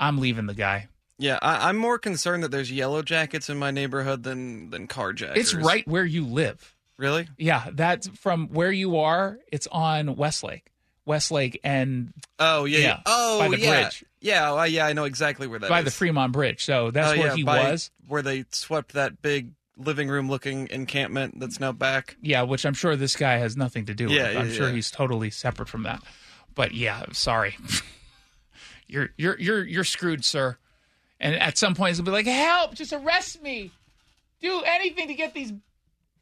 i'm 0.00 0.18
leaving 0.18 0.46
the 0.46 0.54
guy 0.54 0.88
yeah, 1.18 1.38
I, 1.40 1.68
I'm 1.68 1.76
more 1.76 1.98
concerned 2.00 2.42
that 2.42 2.50
there's 2.50 2.72
yellow 2.72 3.00
jackets 3.02 3.48
in 3.48 3.56
my 3.56 3.70
neighborhood 3.70 4.24
than 4.24 4.70
than 4.70 4.88
carjackers. 4.88 5.36
it's 5.36 5.54
right 5.54 5.86
where 5.86 6.04
you 6.04 6.26
live 6.26 6.74
Really? 6.96 7.28
yeah 7.38 7.68
that's 7.72 8.08
from 8.08 8.48
where 8.48 8.72
you 8.72 8.96
are 8.98 9.38
it's 9.52 9.68
on 9.70 10.16
westlake 10.16 10.72
westlake 11.04 11.60
and 11.62 12.12
Oh 12.38 12.64
yeah. 12.64 12.78
Yeah, 12.78 12.84
yeah. 12.86 13.00
Oh 13.06 13.38
by 13.40 13.48
the 13.48 13.58
yeah. 13.60 13.82
bridge. 13.82 14.04
Yeah. 14.22 14.52
well, 14.52 14.66
yeah. 14.66 14.86
I 14.86 14.92
know 14.94 15.04
exactly 15.04 15.46
where 15.46 15.58
that 15.58 15.66
is. 15.66 15.70
by 15.70 15.82
the 15.82 15.90
fremont 15.90 16.32
bridge 16.32 16.64
so 16.64 16.90
that's 16.90 17.12
Oh, 17.12 17.18
where 17.18 17.26
yeah, 17.28 17.34
he 17.34 17.42
by- 17.42 17.70
was 17.70 17.90
Where 18.08 18.22
they 18.22 18.44
swept 18.50 18.94
that 18.94 19.20
big 19.20 19.50
living 19.76 20.08
room 20.08 20.28
looking 20.30 20.68
encampment 20.70 21.40
that's 21.40 21.58
now 21.60 21.72
back. 21.72 22.16
Yeah, 22.22 22.42
which 22.42 22.64
I'm 22.64 22.74
sure 22.74 22.94
this 22.96 23.16
guy 23.16 23.38
has 23.38 23.56
nothing 23.56 23.86
to 23.86 23.94
do 23.94 24.08
Yeah, 24.08 24.28
with. 24.28 24.36
I'm 24.38 24.48
yeah, 24.48 24.52
sure 24.54 24.68
yeah. 24.68 24.74
he's 24.74 24.90
totally 24.90 25.30
separate 25.30 25.68
from 25.68 25.82
that. 25.84 26.02
But 26.54 26.72
yeah, 26.74 27.04
sorry. 27.12 27.56
you're 28.86 29.10
you're 29.16 29.38
you're 29.38 29.64
you're 29.64 29.84
screwed, 29.84 30.24
sir. 30.24 30.56
And 31.20 31.34
at 31.36 31.56
some 31.56 31.74
point 31.74 31.96
he'll 31.96 32.04
be 32.04 32.10
like, 32.10 32.26
"Help, 32.26 32.74
just 32.74 32.92
arrest 32.92 33.42
me. 33.42 33.70
Do 34.40 34.62
anything 34.66 35.08
to 35.08 35.14
get 35.14 35.34
these 35.34 35.52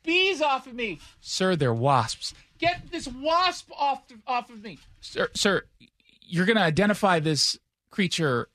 bees 0.04 0.40
off 0.42 0.66
of 0.66 0.74
me." 0.74 1.00
Sir, 1.20 1.56
they're 1.56 1.74
wasps. 1.74 2.34
Get 2.58 2.90
this 2.92 3.08
wasp 3.08 3.70
off 3.76 4.02
off 4.26 4.50
of 4.50 4.62
me. 4.62 4.78
Sir, 5.00 5.28
sir, 5.34 5.62
you're 6.22 6.44
going 6.46 6.58
to 6.58 6.62
identify 6.62 7.18
this 7.18 7.58
creature 7.90 8.48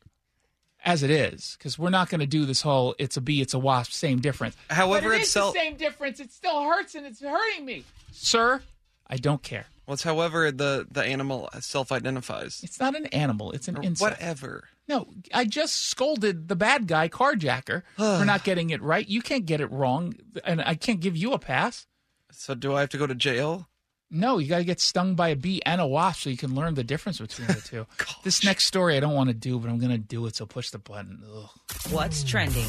as 0.83 1.01
it 1.01 1.09
is 1.09 1.55
because 1.57 1.79
we're 1.79 1.89
not 1.89 2.09
going 2.09 2.19
to 2.19 2.27
do 2.27 2.45
this 2.45 2.61
whole 2.61 2.95
it's 2.99 3.17
a 3.17 3.21
bee, 3.21 3.41
it's 3.41 3.53
a 3.53 3.59
wasp, 3.59 3.91
same 3.91 4.19
difference. 4.21 4.55
However, 4.69 5.09
but 5.09 5.15
it 5.15 5.21
it's 5.21 5.29
is 5.29 5.33
the 5.33 5.51
same 5.53 5.75
difference. 5.77 6.19
It 6.19 6.31
still 6.31 6.63
hurts 6.63 6.95
and 6.95 7.05
it's 7.05 7.21
hurting 7.21 7.65
me, 7.65 7.83
sir. 8.11 8.61
I 9.07 9.17
don't 9.17 9.41
care. 9.43 9.65
Well, 9.87 9.93
it's 9.93 10.03
however 10.03 10.51
the 10.51 10.87
the 10.89 11.03
animal 11.03 11.49
self-identifies. 11.59 12.61
It's 12.63 12.79
not 12.79 12.95
an 12.95 13.05
animal. 13.07 13.51
It's 13.51 13.67
an 13.67 13.77
Or 13.77 13.83
insect. 13.83 14.01
whatever. 14.19 14.69
No, 14.87 15.07
I 15.33 15.45
just 15.45 15.75
scolded 15.87 16.47
the 16.47 16.55
bad 16.55 16.87
guy, 16.87 17.09
carjacker, 17.09 17.81
for 17.95 18.25
not 18.25 18.43
getting 18.43 18.69
it 18.69 18.81
right. 18.81 19.07
You 19.07 19.21
can't 19.21 19.45
get 19.45 19.61
it 19.61 19.71
wrong, 19.71 20.13
and 20.43 20.61
I 20.61 20.75
can't 20.75 20.99
give 20.99 21.17
you 21.17 21.33
a 21.33 21.39
pass. 21.39 21.87
So 22.31 22.53
do 22.53 22.73
I 22.75 22.81
have 22.81 22.89
to 22.89 22.97
go 22.97 23.07
to 23.07 23.15
jail? 23.15 23.67
No, 24.15 24.37
you 24.37 24.47
got 24.47 24.59
to 24.59 24.63
get 24.63 24.79
stung 24.79 25.15
by 25.15 25.29
a 25.29 25.35
bee 25.35 25.61
and 25.65 25.81
a 25.81 25.85
wasp 25.85 26.21
so 26.21 26.29
you 26.29 26.37
can 26.37 26.55
learn 26.55 26.75
the 26.75 26.85
difference 26.85 27.19
between 27.19 27.47
the 27.47 27.55
two. 27.55 27.85
this 28.23 28.45
next 28.45 28.65
story 28.65 28.95
I 28.95 29.01
don't 29.01 29.13
want 29.13 29.27
to 29.27 29.33
do, 29.33 29.59
but 29.59 29.69
I'm 29.69 29.77
going 29.77 29.91
to 29.91 29.97
do 29.97 30.25
it. 30.25 30.37
So 30.37 30.45
push 30.45 30.69
the 30.69 30.79
button. 30.79 31.21
Ugh. 31.35 31.49
What's 31.89 32.23
trending? 32.23 32.65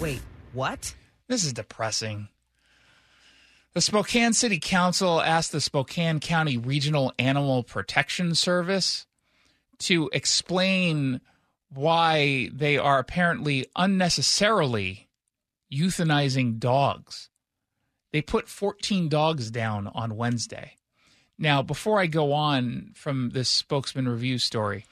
Wait, 0.00 0.20
what? 0.52 0.92
This 1.28 1.44
is 1.44 1.52
depressing. 1.52 2.26
The 3.74 3.80
Spokane 3.80 4.32
City 4.32 4.58
Council 4.58 5.22
asked 5.22 5.52
the 5.52 5.60
Spokane 5.60 6.18
County 6.18 6.58
Regional 6.58 7.12
Animal 7.16 7.62
Protection 7.62 8.34
Service 8.34 9.06
to 9.78 10.10
explain 10.12 11.20
why 11.72 12.50
they 12.52 12.76
are 12.76 12.98
apparently 12.98 13.66
unnecessarily 13.76 15.08
euthanizing 15.72 16.58
dogs. 16.58 17.30
They 18.12 18.22
put 18.22 18.48
14 18.48 19.08
dogs 19.08 19.50
down 19.50 19.88
on 19.88 20.16
Wednesday. 20.16 20.76
Now, 21.38 21.62
before 21.62 21.98
I 21.98 22.06
go 22.06 22.32
on 22.32 22.92
from 22.94 23.30
this 23.30 23.48
spokesman 23.48 24.06
review 24.06 24.38
story, 24.38 24.84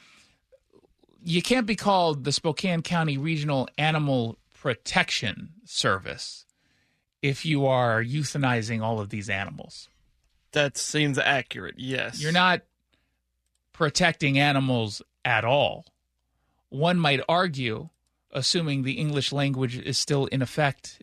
you 1.22 1.42
can't 1.42 1.66
be 1.66 1.76
called 1.76 2.24
the 2.24 2.32
Spokane 2.32 2.82
County 2.82 3.18
Regional 3.18 3.68
Animal 3.76 4.38
Protection 4.54 5.50
Service 5.64 6.46
if 7.22 7.44
you 7.44 7.66
are 7.66 8.02
euthanizing 8.02 8.82
all 8.82 9.00
of 9.00 9.10
these 9.10 9.28
animals. 9.28 9.88
That 10.52 10.76
seems 10.76 11.18
accurate. 11.18 11.74
Yes. 11.78 12.20
You're 12.20 12.32
not 12.32 12.62
protecting 13.72 14.38
animals 14.38 15.02
at 15.24 15.44
all. 15.44 15.84
One 16.70 16.98
might 16.98 17.20
argue, 17.28 17.90
assuming 18.32 18.82
the 18.82 18.94
English 18.94 19.32
language 19.32 19.78
is 19.78 19.98
still 19.98 20.26
in 20.26 20.42
effect 20.42 21.02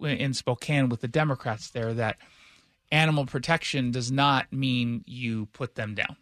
in 0.00 0.34
Spokane 0.34 0.88
with 0.88 1.00
the 1.00 1.08
Democrats 1.08 1.70
there, 1.70 1.94
that 1.94 2.16
animal 2.90 3.26
protection 3.26 3.90
does 3.90 4.10
not 4.10 4.52
mean 4.52 5.04
you 5.06 5.46
put 5.46 5.74
them 5.74 5.94
down. 5.94 6.16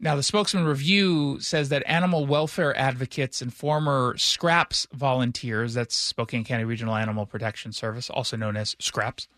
Now, 0.00 0.16
the 0.16 0.22
spokesman 0.22 0.64
review 0.64 1.38
says 1.40 1.68
that 1.68 1.84
animal 1.86 2.26
welfare 2.26 2.76
advocates 2.76 3.40
and 3.40 3.54
former 3.54 4.14
SCRAPS 4.18 4.86
volunteers, 4.92 5.74
that's 5.74 5.94
Spokane 5.94 6.44
County 6.44 6.64
Regional 6.64 6.96
Animal 6.96 7.26
Protection 7.26 7.72
Service, 7.72 8.10
also 8.10 8.36
known 8.36 8.56
as 8.56 8.74
SCRAPS, 8.74 9.28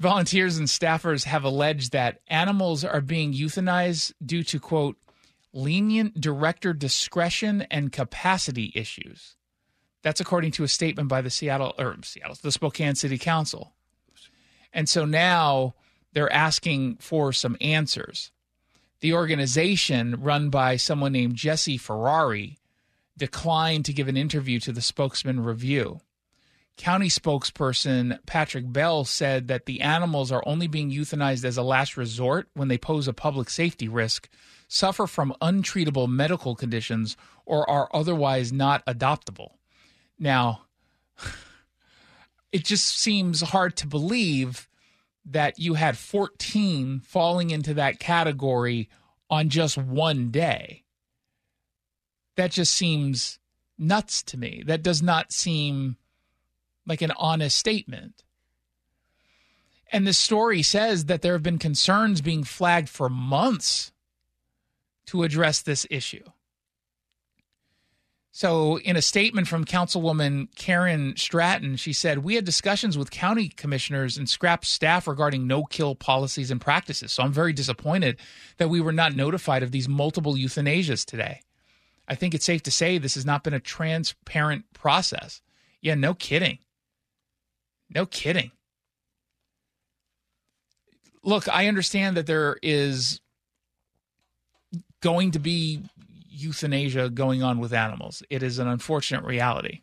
volunteers 0.00 0.58
and 0.58 0.68
staffers 0.68 1.24
have 1.24 1.44
alleged 1.44 1.92
that 1.92 2.20
animals 2.28 2.84
are 2.84 3.00
being 3.00 3.34
euthanized 3.34 4.12
due 4.24 4.42
to, 4.44 4.60
quote, 4.60 4.96
lenient 5.52 6.20
director 6.20 6.72
discretion 6.72 7.62
and 7.70 7.90
capacity 7.92 8.72
issues. 8.74 9.36
That's 10.02 10.20
according 10.20 10.52
to 10.52 10.64
a 10.64 10.68
statement 10.68 11.08
by 11.08 11.22
the 11.22 11.30
Seattle 11.30 11.74
or 11.78 11.96
Seattle, 12.02 12.36
the 12.40 12.52
Spokane 12.52 12.94
City 12.94 13.18
Council. 13.18 13.72
And 14.72 14.88
so 14.88 15.04
now 15.04 15.74
they're 16.12 16.32
asking 16.32 16.96
for 16.96 17.32
some 17.32 17.56
answers. 17.60 18.30
The 19.00 19.12
organization, 19.12 20.16
run 20.20 20.50
by 20.50 20.76
someone 20.76 21.12
named 21.12 21.36
Jesse 21.36 21.78
Ferrari, 21.78 22.58
declined 23.16 23.84
to 23.84 23.92
give 23.92 24.08
an 24.08 24.16
interview 24.16 24.60
to 24.60 24.72
the 24.72 24.80
Spokesman 24.80 25.40
Review. 25.40 26.00
County 26.76 27.08
spokesperson 27.08 28.24
Patrick 28.24 28.72
Bell 28.72 29.04
said 29.04 29.48
that 29.48 29.66
the 29.66 29.80
animals 29.80 30.30
are 30.30 30.44
only 30.46 30.68
being 30.68 30.92
euthanized 30.92 31.44
as 31.44 31.56
a 31.56 31.62
last 31.62 31.96
resort 31.96 32.48
when 32.54 32.68
they 32.68 32.78
pose 32.78 33.08
a 33.08 33.12
public 33.12 33.50
safety 33.50 33.88
risk, 33.88 34.28
suffer 34.68 35.08
from 35.08 35.34
untreatable 35.42 36.08
medical 36.08 36.54
conditions, 36.54 37.16
or 37.44 37.68
are 37.68 37.88
otherwise 37.92 38.52
not 38.52 38.86
adoptable. 38.86 39.57
Now, 40.18 40.62
it 42.52 42.64
just 42.64 42.98
seems 42.98 43.40
hard 43.40 43.76
to 43.76 43.86
believe 43.86 44.68
that 45.24 45.58
you 45.58 45.74
had 45.74 45.98
14 45.98 47.00
falling 47.00 47.50
into 47.50 47.74
that 47.74 47.98
category 47.98 48.88
on 49.30 49.48
just 49.48 49.76
one 49.76 50.30
day. 50.30 50.84
That 52.36 52.50
just 52.50 52.72
seems 52.72 53.38
nuts 53.76 54.22
to 54.24 54.38
me. 54.38 54.62
That 54.66 54.82
does 54.82 55.02
not 55.02 55.32
seem 55.32 55.96
like 56.86 57.02
an 57.02 57.12
honest 57.16 57.56
statement. 57.58 58.24
And 59.92 60.06
the 60.06 60.12
story 60.12 60.62
says 60.62 61.06
that 61.06 61.22
there 61.22 61.32
have 61.32 61.42
been 61.42 61.58
concerns 61.58 62.20
being 62.20 62.44
flagged 62.44 62.88
for 62.88 63.08
months 63.08 63.92
to 65.06 65.22
address 65.22 65.62
this 65.62 65.86
issue. 65.90 66.24
So, 68.30 68.78
in 68.80 68.96
a 68.96 69.02
statement 69.02 69.48
from 69.48 69.64
Councilwoman 69.64 70.54
Karen 70.54 71.16
Stratton, 71.16 71.76
she 71.76 71.92
said, 71.92 72.18
We 72.18 72.34
had 72.34 72.44
discussions 72.44 72.96
with 72.96 73.10
county 73.10 73.48
commissioners 73.48 74.16
and 74.16 74.28
scrap 74.28 74.64
staff 74.64 75.08
regarding 75.08 75.46
no 75.46 75.64
kill 75.64 75.94
policies 75.94 76.50
and 76.50 76.60
practices. 76.60 77.10
So, 77.10 77.22
I'm 77.22 77.32
very 77.32 77.52
disappointed 77.52 78.18
that 78.58 78.68
we 78.68 78.80
were 78.80 78.92
not 78.92 79.16
notified 79.16 79.62
of 79.62 79.72
these 79.72 79.88
multiple 79.88 80.34
euthanasias 80.34 81.04
today. 81.04 81.40
I 82.06 82.14
think 82.14 82.34
it's 82.34 82.44
safe 82.44 82.62
to 82.64 82.70
say 82.70 82.98
this 82.98 83.14
has 83.16 83.26
not 83.26 83.44
been 83.44 83.54
a 83.54 83.60
transparent 83.60 84.72
process. 84.72 85.40
Yeah, 85.80 85.94
no 85.94 86.14
kidding. 86.14 86.58
No 87.90 88.06
kidding. 88.06 88.50
Look, 91.22 91.48
I 91.48 91.66
understand 91.66 92.16
that 92.16 92.26
there 92.26 92.56
is 92.62 93.20
going 95.00 95.32
to 95.32 95.38
be 95.38 95.82
euthanasia 96.40 97.10
going 97.10 97.42
on 97.42 97.58
with 97.58 97.72
animals. 97.72 98.22
It 98.30 98.42
is 98.42 98.58
an 98.58 98.68
unfortunate 98.68 99.24
reality. 99.24 99.82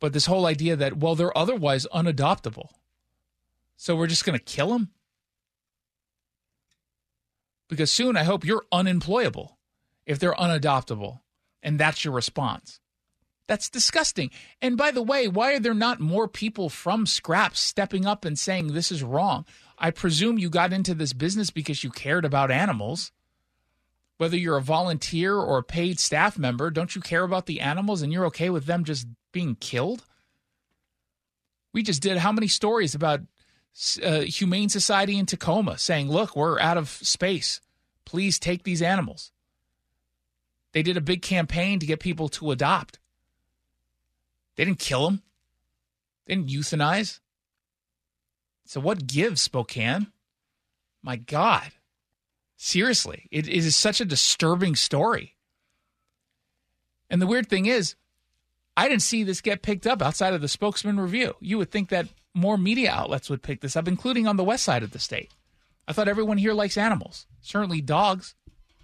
But 0.00 0.12
this 0.12 0.26
whole 0.26 0.46
idea 0.46 0.76
that, 0.76 0.96
well, 0.96 1.14
they're 1.14 1.36
otherwise 1.36 1.86
unadoptable. 1.94 2.70
So 3.76 3.96
we're 3.96 4.06
just 4.06 4.24
going 4.24 4.38
to 4.38 4.44
kill 4.44 4.70
them? 4.70 4.90
Because 7.68 7.90
soon 7.90 8.16
I 8.16 8.24
hope 8.24 8.44
you're 8.44 8.64
unemployable 8.70 9.58
if 10.04 10.18
they're 10.18 10.34
unadoptable 10.34 11.20
and 11.62 11.78
that's 11.78 12.04
your 12.04 12.12
response. 12.12 12.80
That's 13.46 13.68
disgusting. 13.68 14.30
And 14.60 14.76
by 14.76 14.90
the 14.90 15.02
way, 15.02 15.28
why 15.28 15.54
are 15.54 15.60
there 15.60 15.74
not 15.74 16.00
more 16.00 16.28
people 16.28 16.68
from 16.68 17.06
Scraps 17.06 17.60
stepping 17.60 18.06
up 18.06 18.24
and 18.24 18.38
saying 18.38 18.68
this 18.68 18.92
is 18.92 19.02
wrong? 19.02 19.44
I 19.78 19.90
presume 19.90 20.38
you 20.38 20.48
got 20.48 20.72
into 20.72 20.94
this 20.94 21.12
business 21.12 21.50
because 21.50 21.82
you 21.82 21.90
cared 21.90 22.24
about 22.24 22.50
animals. 22.50 23.12
Whether 24.22 24.36
you're 24.36 24.56
a 24.56 24.62
volunteer 24.62 25.34
or 25.34 25.58
a 25.58 25.64
paid 25.64 25.98
staff 25.98 26.38
member, 26.38 26.70
don't 26.70 26.94
you 26.94 27.02
care 27.02 27.24
about 27.24 27.46
the 27.46 27.60
animals 27.60 28.02
and 28.02 28.12
you're 28.12 28.26
okay 28.26 28.50
with 28.50 28.66
them 28.66 28.84
just 28.84 29.08
being 29.32 29.56
killed? 29.56 30.04
We 31.72 31.82
just 31.82 32.00
did 32.00 32.18
how 32.18 32.30
many 32.30 32.46
stories 32.46 32.94
about 32.94 33.22
uh, 34.00 34.20
Humane 34.20 34.68
Society 34.68 35.18
in 35.18 35.26
Tacoma 35.26 35.76
saying, 35.76 36.08
look, 36.08 36.36
we're 36.36 36.60
out 36.60 36.76
of 36.76 36.88
space. 36.88 37.60
Please 38.04 38.38
take 38.38 38.62
these 38.62 38.80
animals. 38.80 39.32
They 40.70 40.84
did 40.84 40.96
a 40.96 41.00
big 41.00 41.22
campaign 41.22 41.80
to 41.80 41.86
get 41.86 41.98
people 41.98 42.28
to 42.28 42.52
adopt. 42.52 43.00
They 44.54 44.64
didn't 44.64 44.78
kill 44.78 45.04
them, 45.04 45.22
they 46.26 46.36
didn't 46.36 46.48
euthanize. 46.48 47.18
So, 48.66 48.78
what 48.78 49.08
gives, 49.08 49.42
Spokane? 49.42 50.12
My 51.02 51.16
God. 51.16 51.72
Seriously, 52.64 53.26
it, 53.32 53.48
it 53.48 53.56
is 53.56 53.74
such 53.74 54.00
a 54.00 54.04
disturbing 54.04 54.76
story. 54.76 55.34
And 57.10 57.20
the 57.20 57.26
weird 57.26 57.48
thing 57.48 57.66
is, 57.66 57.96
I 58.76 58.86
didn't 58.86 59.02
see 59.02 59.24
this 59.24 59.40
get 59.40 59.62
picked 59.62 59.84
up 59.84 60.00
outside 60.00 60.32
of 60.32 60.40
the 60.40 60.46
spokesman 60.46 61.00
review. 61.00 61.34
You 61.40 61.58
would 61.58 61.72
think 61.72 61.88
that 61.88 62.06
more 62.34 62.56
media 62.56 62.92
outlets 62.92 63.28
would 63.28 63.42
pick 63.42 63.62
this 63.62 63.74
up, 63.74 63.88
including 63.88 64.28
on 64.28 64.36
the 64.36 64.44
west 64.44 64.62
side 64.62 64.84
of 64.84 64.92
the 64.92 65.00
state. 65.00 65.32
I 65.88 65.92
thought 65.92 66.06
everyone 66.06 66.38
here 66.38 66.52
likes 66.52 66.78
animals, 66.78 67.26
certainly 67.40 67.80
dogs. 67.80 68.36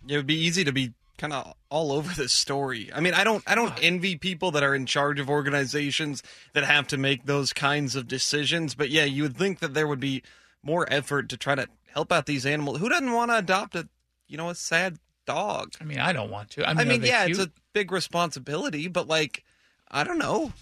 It 0.09 0.17
would 0.17 0.27
be 0.27 0.41
easy 0.41 0.65
to 0.65 0.73
be 0.73 0.95
kind 1.17 1.33
of 1.33 1.55
all 1.71 1.93
over 1.93 2.13
this 2.13 2.33
story. 2.33 2.91
I 2.93 2.99
mean, 2.99 3.15
I 3.15 3.23
don't 3.23 3.45
I 3.47 3.55
don't 3.55 3.79
envy 3.81 4.17
people 4.17 4.51
that 4.51 4.65
are 4.65 4.75
in 4.75 4.87
charge 4.87 5.21
of 5.21 5.31
organizations 5.31 6.25
that 6.53 6.65
have 6.65 6.89
to 6.89 6.97
make 6.97 7.27
those 7.27 7.53
kinds 7.53 7.95
of 7.95 8.09
decisions, 8.09 8.75
but 8.75 8.91
yeah, 8.91 9.05
you 9.05 9.23
would 9.23 9.37
think 9.37 9.61
that 9.61 9.75
there 9.75 9.87
would 9.87 10.01
be 10.01 10.25
more 10.65 10.93
effort 10.93 11.29
to 11.29 11.37
try 11.37 11.55
to 11.55 11.69
help 11.93 12.13
out 12.13 12.27
these 12.27 12.47
animals. 12.47 12.79
Who 12.79 12.89
doesn't 12.89 13.13
want 13.13 13.31
to 13.31 13.39
adopt 13.39 13.75
a, 13.75 13.89
you 14.27 14.37
know, 14.37 14.51
a 14.51 14.55
sad 14.55 14.99
dog? 15.27 15.73
I 15.81 15.85
mean, 15.85 15.99
I 15.99 16.13
don't 16.13 16.31
want 16.31 16.51
to. 16.51 16.69
I 16.69 16.75
mean, 16.75 16.81
I 16.81 16.91
mean 16.91 17.03
yeah, 17.03 17.27
cute? 17.27 17.39
it's 17.39 17.47
a 17.47 17.53
big 17.73 17.93
responsibility, 17.93 18.89
but 18.89 19.09
like 19.09 19.45
I 19.91 20.05
don't 20.05 20.19
know. 20.19 20.53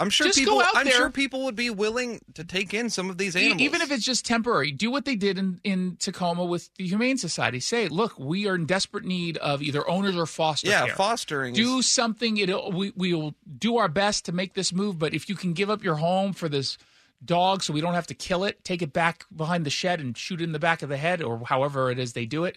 I'm 0.00 0.10
sure 0.10 0.28
Just 0.28 0.38
people 0.38 0.62
I'm 0.74 0.84
there. 0.84 0.94
sure 0.94 1.10
people 1.10 1.44
would 1.44 1.56
be 1.56 1.70
willing 1.70 2.20
to 2.34 2.44
take 2.44 2.72
in 2.72 2.88
some 2.88 3.10
of 3.10 3.18
these 3.18 3.34
animals. 3.34 3.60
Even 3.60 3.80
if 3.80 3.90
it's 3.90 4.04
just 4.04 4.24
temporary, 4.24 4.70
do 4.70 4.90
what 4.90 5.04
they 5.04 5.16
did 5.16 5.38
in, 5.38 5.60
in 5.64 5.96
Tacoma 5.96 6.44
with 6.44 6.70
the 6.76 6.86
Humane 6.86 7.18
Society. 7.18 7.58
Say, 7.58 7.88
look, 7.88 8.18
we 8.18 8.46
are 8.46 8.54
in 8.54 8.66
desperate 8.66 9.04
need 9.04 9.36
of 9.38 9.60
either 9.60 9.88
owners 9.88 10.16
or 10.16 10.26
foster 10.26 10.68
yeah, 10.68 10.86
care. 10.86 10.94
fostering 10.94 11.54
do 11.54 11.82
something. 11.82 12.36
It 12.36 12.72
we 12.72 12.92
we 12.96 13.12
will 13.12 13.34
do 13.58 13.78
our 13.78 13.88
best 13.88 14.24
to 14.26 14.32
make 14.32 14.54
this 14.54 14.72
move. 14.72 14.98
But 14.98 15.14
if 15.14 15.28
you 15.28 15.34
can 15.34 15.52
give 15.52 15.68
up 15.68 15.82
your 15.82 15.96
home 15.96 16.32
for 16.32 16.48
this 16.48 16.78
dog, 17.24 17.62
so 17.62 17.72
we 17.72 17.80
don't 17.80 17.94
have 17.94 18.06
to 18.08 18.14
kill 18.14 18.44
it, 18.44 18.62
take 18.64 18.82
it 18.82 18.92
back 18.92 19.24
behind 19.34 19.66
the 19.66 19.70
shed 19.70 20.00
and 20.00 20.16
shoot 20.16 20.40
it 20.40 20.44
in 20.44 20.52
the 20.52 20.58
back 20.58 20.82
of 20.82 20.88
the 20.88 20.96
head, 20.96 21.22
or 21.22 21.40
however 21.46 21.90
it 21.90 21.98
is 21.98 22.12
they 22.12 22.26
do 22.26 22.44
it. 22.44 22.56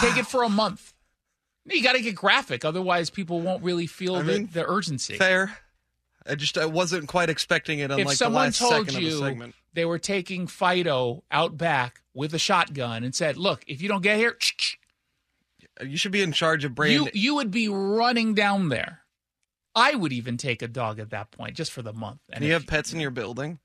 Take 0.00 0.16
it 0.16 0.26
for 0.26 0.42
a 0.42 0.48
month. 0.48 0.92
You 1.66 1.82
got 1.82 1.92
to 1.94 2.02
get 2.02 2.14
graphic, 2.14 2.64
otherwise 2.64 3.10
people 3.10 3.40
won't 3.40 3.62
really 3.62 3.86
feel 3.86 4.16
I 4.16 4.22
the, 4.22 4.32
mean, 4.32 4.48
the 4.52 4.66
urgency. 4.66 5.16
fair. 5.16 5.58
I 6.26 6.34
just 6.34 6.56
I 6.56 6.66
wasn't 6.66 7.06
quite 7.06 7.28
expecting 7.30 7.80
it 7.80 7.90
on 7.90 7.98
if 8.00 8.06
like 8.06 8.18
the 8.18 8.28
last 8.30 8.58
told 8.58 8.86
second 8.86 8.96
of 8.96 9.10
the 9.10 9.18
segment. 9.18 9.54
they 9.74 9.84
were 9.84 9.98
taking 9.98 10.46
Fido 10.46 11.22
out 11.30 11.56
back 11.58 12.00
with 12.14 12.32
a 12.34 12.38
shotgun 12.38 13.04
and 13.04 13.14
said, 13.14 13.36
"Look, 13.36 13.62
if 13.66 13.82
you 13.82 13.88
don't 13.88 14.02
get 14.02 14.16
here, 14.18 14.36
You 15.82 15.96
should 15.96 16.12
be 16.12 16.22
in 16.22 16.32
charge 16.32 16.64
of 16.64 16.74
brand 16.74 16.92
you 16.92 17.10
you 17.12 17.34
would 17.34 17.50
be 17.50 17.68
running 17.68 18.32
down 18.34 18.68
there." 18.70 19.03
I 19.74 19.94
would 19.94 20.12
even 20.12 20.36
take 20.36 20.62
a 20.62 20.68
dog 20.68 20.98
at 20.98 21.10
that 21.10 21.30
point 21.30 21.56
just 21.56 21.72
for 21.72 21.82
the 21.82 21.92
month. 21.92 22.20
And 22.30 22.40
Do 22.42 22.46
you 22.46 22.52
have 22.52 22.66
pets 22.66 22.92
in 22.92 23.00
your 23.00 23.10
building? 23.10 23.58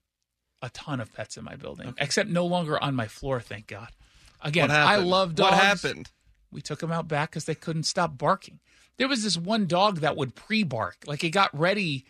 a 0.62 0.70
ton 0.70 1.00
of 1.00 1.14
pets 1.14 1.38
in 1.38 1.44
my 1.44 1.56
building, 1.56 1.94
except 1.98 2.30
no 2.30 2.46
longer 2.46 2.82
on 2.84 2.96
my 2.96 3.08
floor. 3.08 3.40
Thank 3.40 3.68
God. 3.68 3.90
Again, 4.42 4.72
I 4.72 4.98
love 4.98 5.36
dogs. 5.36 5.52
What 5.52 5.62
happened? 5.62 6.12
We 6.52 6.62
took 6.62 6.80
them 6.80 6.92
out 6.92 7.08
back 7.08 7.30
because 7.30 7.46
they 7.46 7.56
couldn't 7.56 7.84
stop 7.84 8.18
barking. 8.18 8.60
There 8.98 9.08
was 9.08 9.24
this 9.24 9.38
one 9.38 9.68
dog 9.68 10.00
that 10.00 10.18
would 10.18 10.36
pre-bark, 10.36 10.98
like 11.06 11.24
it 11.24 11.30
got 11.30 11.58
ready. 11.58 12.06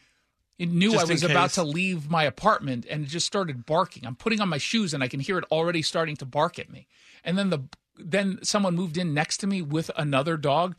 It 0.58 0.70
knew 0.70 0.92
Just 0.92 1.06
I 1.08 1.14
was 1.14 1.24
about 1.24 1.52
to 1.52 1.64
leave 1.64 2.10
my 2.10 2.24
apartment, 2.24 2.86
and 2.90 3.06
it 3.06 3.08
just 3.08 3.26
started 3.28 3.66
barking. 3.66 4.06
I'm 4.06 4.16
putting 4.16 4.42
on 4.42 4.50
my 4.50 4.58
shoes, 4.58 4.94
and 4.94 5.04
I 5.04 5.08
can 5.08 5.20
hear 5.20 5.38
it 5.38 5.46
already 5.52 5.82
starting 5.82 6.16
to 6.18 6.26
bark 6.26 6.60
at 6.60 6.70
me. 6.70 6.88
And 7.24 7.38
then 7.38 7.50
the 7.50 7.60
then 7.98 8.40
someone 8.44 8.76
moved 8.76 8.98
in 8.98 9.14
next 9.14 9.38
to 9.38 9.48
me 9.48 9.62
with 9.62 9.92
another 9.96 10.38
dog. 10.38 10.76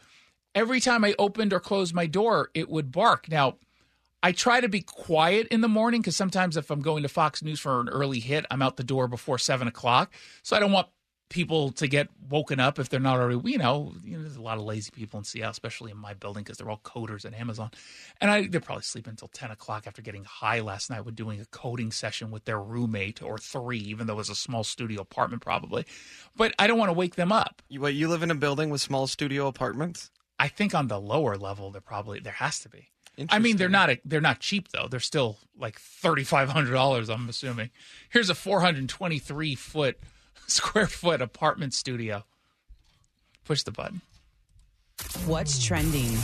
Every 0.55 0.81
time 0.81 1.05
I 1.05 1.15
opened 1.19 1.53
or 1.53 1.61
closed 1.61 1.95
my 1.95 2.07
door, 2.07 2.51
it 2.55 2.69
would 2.69 2.91
bark. 2.91 3.29
Now, 3.29 3.57
I 4.23 4.33
try 4.33 4.61
to 4.61 4.69
be 4.69 4.81
quiet 4.81 5.47
in 5.49 5.61
the 5.61 5.69
morning 5.69 6.01
because 6.01 6.17
sometimes 6.17 6.57
if 6.57 6.71
I'm 6.71 6.81
going 6.81 7.03
to 7.05 7.09
Fox 7.09 7.43
News 7.43 7.61
for 7.61 7.81
an 7.81 7.89
early 7.89 8.21
hit, 8.21 8.45
I'm 8.51 8.61
out 8.61 8.77
the 8.77 8.85
door 8.85 9.09
before 9.09 9.39
seven 9.39 9.69
o'clock. 9.69 10.13
So 10.43 10.57
I 10.57 10.61
don't 10.61 10.73
want 10.73 10.89
people 11.31 11.71
to 11.71 11.87
get 11.87 12.09
woken 12.29 12.61
up 12.61 12.79
if 12.79 12.91
they're 12.91 13.01
not 13.01 13.19
already. 13.19 13.51
You 13.51 13.59
know, 13.59 13.95
you 14.05 14.17
know 14.17 14.23
there's 14.23 14.37
a 14.37 14.43
lot 14.43 14.59
of 14.59 14.65
lazy 14.65 14.91
people 14.91 15.19
in 15.19 15.25
Seattle, 15.25 15.53
especially 15.53 15.91
in 15.91 15.97
my 15.97 16.13
building 16.13 16.43
because 16.43 16.59
they're 16.59 16.69
all 16.69 16.81
coders 16.85 17.25
at 17.25 17.33
Amazon, 17.33 17.71
and 18.21 18.31
I 18.31 18.47
they're 18.47 18.61
probably 18.61 18.83
sleeping 18.83 19.13
until 19.13 19.29
ten 19.29 19.51
o'clock 19.51 19.87
after 19.87 20.03
getting 20.03 20.25
high 20.25 20.61
last 20.61 20.91
night 20.91 21.07
with 21.07 21.17
doing 21.17 21.41
a 21.41 21.47
coding 21.47 21.93
session 21.93 22.31
with 22.31 22.45
their 22.45 22.61
roommate 22.61 23.23
or 23.23 23.39
three, 23.39 23.79
even 23.79 24.07
though 24.07 24.15
it 24.15 24.17
was 24.17 24.31
a 24.31 24.35
small 24.35 24.65
studio 24.65 25.01
apartment 25.01 25.41
probably. 25.41 25.87
But 26.37 26.55
I 26.59 26.67
don't 26.67 26.79
want 26.79 26.91
to 26.91 26.95
wake 26.95 27.15
them 27.15 27.33
up. 27.33 27.63
Wait, 27.71 27.95
you 27.95 28.09
live 28.09 28.23
in 28.23 28.31
a 28.31 28.35
building 28.35 28.69
with 28.69 28.83
small 28.83 29.07
studio 29.07 29.47
apartments? 29.47 30.11
I 30.41 30.49
think 30.49 30.75
on 30.75 30.89
the 30.89 30.99
lower 30.99 31.37
level, 31.37 31.71
there 31.71 31.83
probably 31.83 32.19
there 32.19 32.33
has 32.33 32.61
to 32.61 32.71
be. 32.71 32.89
I 33.29 33.39
mean, 33.39 33.59
they're 33.59 33.69
not 33.69 33.91
a, 33.91 34.01
they're 34.07 34.23
not 34.23 34.41
cheap 34.41 34.69
though. 34.71 34.89
They're 34.91 34.99
still 34.99 35.39
like 35.55 35.79
thirty 35.79 36.25
five 36.25 36.49
hundred 36.49 36.73
dollars. 36.73 37.11
I'm 37.11 37.29
assuming. 37.29 37.69
Here's 38.09 38.31
a 38.31 38.35
four 38.35 38.63
hundred 38.63 38.89
twenty 38.89 39.19
three 39.19 39.55
foot 39.55 39.99
square 40.47 40.87
foot 40.87 41.21
apartment 41.21 41.75
studio. 41.75 42.25
Push 43.45 43.65
the 43.65 43.71
button. 43.71 44.01
What's 45.27 45.65
trending? 45.65 46.17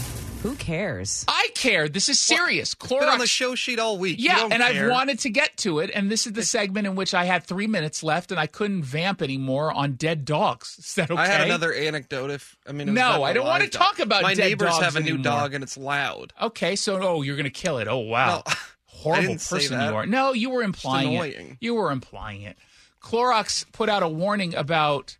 Who 0.43 0.55
cares? 0.57 1.25
I 1.27 1.49
care. 1.55 1.89
This 1.89 2.09
is 2.09 2.21
serious. 2.21 2.75
Been 2.75 3.03
on 3.03 3.19
the 3.19 3.27
show 3.27 3.55
sheet 3.55 3.79
all 3.81 3.99
week. 3.99 4.17
Yeah, 4.21 4.37
don't 4.37 4.53
and 4.53 4.63
I've 4.63 4.89
wanted 4.91 5.19
to 5.21 5.31
get 5.31 5.57
to 5.59 5.81
it, 5.81 5.91
and 5.93 6.09
this 6.11 6.27
is 6.27 6.35
the 6.35 6.45
segment 6.45 6.87
in 6.87 6.95
which 6.95 7.15
I 7.15 7.25
had 7.25 7.45
three 7.45 7.67
minutes 7.67 8.03
left, 8.05 8.31
and 8.31 8.39
I 8.39 8.47
couldn't 8.47 8.85
vamp 8.85 9.23
anymore 9.23 9.73
on 9.73 9.95
dead 9.95 10.25
dogs. 10.25 10.77
Is 10.79 10.95
that 10.97 11.11
okay? 11.11 11.21
I 11.21 11.27
had 11.27 11.41
another 11.43 11.73
anecdote. 11.73 12.31
If 12.31 12.57
I 12.69 12.73
mean, 12.73 12.95
No, 12.95 13.25
I 13.25 13.33
don't 13.33 13.47
wanna 13.47 13.65
dog. 13.69 13.73
talk 13.73 13.99
about 13.99 14.23
my 14.23 14.35
dead 14.35 14.45
neighbors 14.45 14.71
dogs 14.71 14.85
have 14.85 14.97
a 14.97 15.01
new 15.01 15.15
anymore. 15.15 15.25
dog 15.25 15.55
and 15.55 15.65
it's 15.65 15.77
loud. 15.77 16.33
Okay, 16.41 16.77
so 16.77 17.01
oh, 17.03 17.23
you're 17.23 17.37
gonna 17.37 17.51
kill 17.51 17.79
it. 17.79 17.89
Oh 17.89 17.99
wow, 17.99 18.43
No, 18.47 18.53
horrible 18.85 19.25
I 19.25 19.27
didn't 19.27 19.41
say 19.41 19.57
person 19.57 19.79
that. 19.79 19.91
you 19.91 19.97
are. 19.97 20.07
No, 20.07 20.33
you 20.33 20.51
were 20.51 20.63
implying 20.63 21.13
it. 21.15 21.57
You 21.61 21.75
were 21.75 21.91
implying 21.91 22.43
it. 22.43 22.57
Clorox 23.03 23.65
put 23.73 23.89
out 23.89 24.03
a 24.03 24.09
warning 24.09 24.55
about 24.55 25.17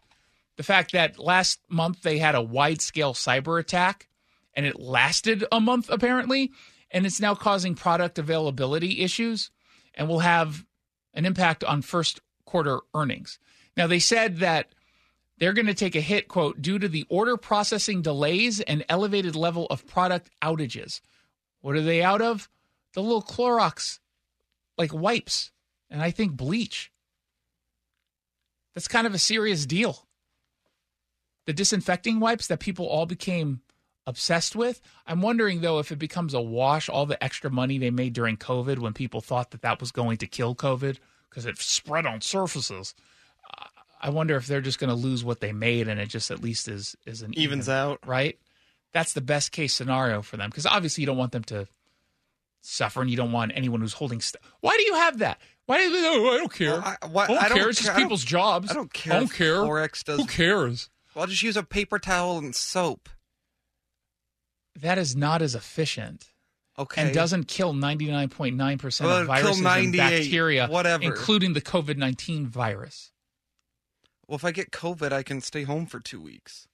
the 0.57 0.63
fact 0.63 0.93
that 0.93 1.19
last 1.19 1.61
month 1.69 2.03
they 2.03 2.19
had 2.19 2.35
a 2.35 2.43
wide 2.43 2.81
scale 2.81 3.15
cyber 3.15 3.61
attack, 3.61 4.09
and 4.55 4.65
it 4.67 4.81
lasted 4.81 5.45
a 5.53 5.61
month 5.61 5.91
apparently, 5.91 6.51
and 6.91 7.05
it's 7.05 7.21
now 7.21 7.35
causing 7.35 7.75
product 7.75 8.19
availability 8.19 9.03
issues, 9.03 9.51
and 9.95 10.09
will 10.09 10.21
have 10.21 10.65
an 11.15 11.25
impact 11.25 11.65
on 11.65 11.83
first 11.83 12.21
quarter 12.45 12.81
earnings. 12.95 13.39
Now, 13.77 13.87
they 13.87 13.99
said 13.99 14.39
that 14.39 14.69
they're 15.39 15.53
going 15.53 15.67
to 15.67 15.75
take 15.75 15.97
a 15.97 16.01
hit, 16.01 16.29
quote, 16.29 16.63
due 16.63 16.79
to 16.79 16.89
the 16.89 17.05
order 17.11 17.37
processing 17.37 18.01
delays 18.01 18.61
and 18.61 18.85
elevated 18.89 19.37
level 19.37 19.67
of 19.67 19.87
product 19.87 20.31
outages. 20.43 21.01
What 21.61 21.77
are 21.77 21.83
they 21.83 22.03
out 22.03 22.23
of? 22.23 22.49
The 22.95 23.03
little 23.03 23.23
Clorox, 23.23 23.99
like 24.79 24.95
wipes, 24.95 25.51
and 25.91 26.01
I 26.01 26.11
think 26.11 26.37
bleach. 26.37 26.91
That's 28.75 28.89
kind 28.89 29.07
of 29.07 29.15
a 29.15 29.19
serious 29.19 29.67
deal. 29.67 30.06
The 31.47 31.53
disinfecting 31.53 32.21
wipes 32.21 32.47
that 32.49 32.61
people 32.61 32.87
all 32.87 33.07
became 33.07 33.61
obsessed 34.07 34.55
with. 34.55 34.81
I'm 35.07 35.21
wondering 35.23 35.61
though 35.63 35.79
if 35.81 35.91
it 35.91 35.99
becomes 35.99 36.35
a 36.35 36.41
wash, 36.41 36.89
all 36.89 37.07
the 37.07 37.23
extra 37.23 37.51
money 37.51 37.79
they 37.79 37.91
made 37.91 38.13
during 38.13 38.37
COVID 38.37 38.79
when 38.79 38.93
people 38.93 39.21
thought 39.21 39.51
that 39.53 39.63
that 39.63 39.81
was 39.81 39.91
going 39.91 40.19
to 40.19 40.27
kill 40.27 40.55
COVID 40.55 40.99
because 41.31 41.47
it 41.47 41.59
spread 41.59 42.07
on 42.07 42.21
surfaces. 42.21 42.95
I 44.01 44.11
wonder 44.11 44.37
if 44.37 44.47
they're 44.47 44.61
just 44.61 44.79
going 44.79 44.91
to 44.91 44.95
lose 44.97 45.25
what 45.25 45.41
they 45.41 45.53
made 45.53 45.89
and 45.89 45.99
it 45.99 46.09
just 46.09 46.31
at 46.31 46.43
least 46.43 46.69
is 46.69 46.95
is 47.07 47.23
an 47.23 47.33
Evens 47.37 47.69
even, 47.69 47.75
out. 47.75 47.99
right? 48.07 48.39
That's 48.93 49.13
the 49.13 49.21
best 49.21 49.53
case 49.53 49.75
scenario 49.75 50.23
for 50.23 50.37
them 50.37 50.51
because 50.51 50.67
obviously 50.67 51.03
you 51.03 51.07
don't 51.07 51.17
want 51.17 51.33
them 51.33 51.45
to 51.45 51.67
suffer 52.63 53.01
and 53.01 53.11
you 53.11 53.17
don't 53.17 53.33
want 53.33 53.53
anyone 53.55 53.81
who's 53.81 53.93
holding 53.95 54.21
stuff. 54.21 54.43
Why 54.61 54.77
do 54.77 54.83
you 54.85 54.95
have 54.95 55.19
that? 55.19 55.41
Why 55.67 55.79
do 55.79 55.85
you? 55.85 56.07
Oh, 56.07 56.35
I 56.35 56.39
don't 56.39 56.53
care. 56.53 56.73
Well, 56.73 56.97
I- 57.03 57.07
why- 57.07 57.25
I 57.25 57.27
don't 57.29 57.39
I 57.39 57.49
don't 57.49 57.59
care. 57.59 57.69
It's 57.71 57.83
just 57.83 57.97
people's 57.97 58.25
jobs. 58.25 58.71
I 58.71 58.75
don't 58.75 58.93
care 58.93 59.15
I 59.15 59.19
don't 59.21 59.33
care. 59.33 59.57
Clorox 59.57 60.05
does- 60.05 60.21
Who 60.21 60.27
cares? 60.27 60.91
Well, 61.17 61.23
I'll 61.23 61.29
just 61.29 61.43
use 61.43 61.57
a 61.57 61.63
paper 61.63 61.99
towel 61.99 62.37
and 62.37 62.55
soap. 62.55 63.09
That 64.79 64.99
is 64.99 65.17
not 65.17 65.41
as 65.41 65.55
efficient. 65.55 66.27
Okay. 66.79 67.01
and 67.01 67.15
doesn't 67.15 67.49
kill 67.49 67.73
99.9% 67.73 69.01
Well, 69.01 69.23
of 69.23 69.27
viruses 69.27 69.65
and 69.65 69.97
bacteria, 69.97 70.69
whatever. 70.69 71.03
including 71.03 71.55
the 71.55 71.63
COVID 71.63 71.97
19 71.97 72.49
virus. 72.49 73.13
Well, 74.27 74.37
if 74.37 74.45
I 74.45 74.51
get 74.51 74.73
COVID, 74.73 75.11
I 75.11 75.23
can 75.23 75.41
stay 75.41 75.63
home 75.63 75.87
for 75.87 76.01
two 76.01 76.21
weeks. 76.21 76.69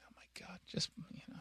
Oh 0.00 0.14
my 0.16 0.46
God. 0.46 0.60
Just, 0.66 0.88
you 1.12 1.20
know. 1.28 1.40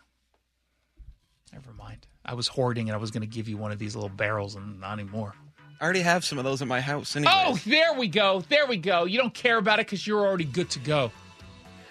Never 1.53 1.71
mind. 1.71 2.07
I 2.25 2.33
was 2.33 2.49
hoarding 2.49 2.89
and 2.89 2.95
I 2.95 2.99
was 2.99 3.09
going 3.09 3.21
to 3.21 3.27
give 3.27 3.47
you 3.47 3.55
one 3.55 3.71
of 3.71 3.79
these 3.79 3.95
little 3.95 4.09
barrels 4.09 4.57
and 4.57 4.81
not 4.81 4.99
anymore. 4.99 5.33
I 5.79 5.85
already 5.85 6.01
have 6.01 6.25
some 6.25 6.37
of 6.37 6.43
those 6.43 6.61
in 6.61 6.67
my 6.67 6.81
house. 6.81 7.15
Oh, 7.25 7.57
there 7.65 7.93
we 7.93 8.09
go. 8.09 8.43
There 8.49 8.65
we 8.67 8.75
go. 8.75 9.05
You 9.05 9.17
don't 9.17 9.33
care 9.33 9.57
about 9.57 9.79
it 9.79 9.85
because 9.85 10.05
you're 10.05 10.25
already 10.25 10.43
good 10.43 10.69
to 10.71 10.79
go. 10.79 11.13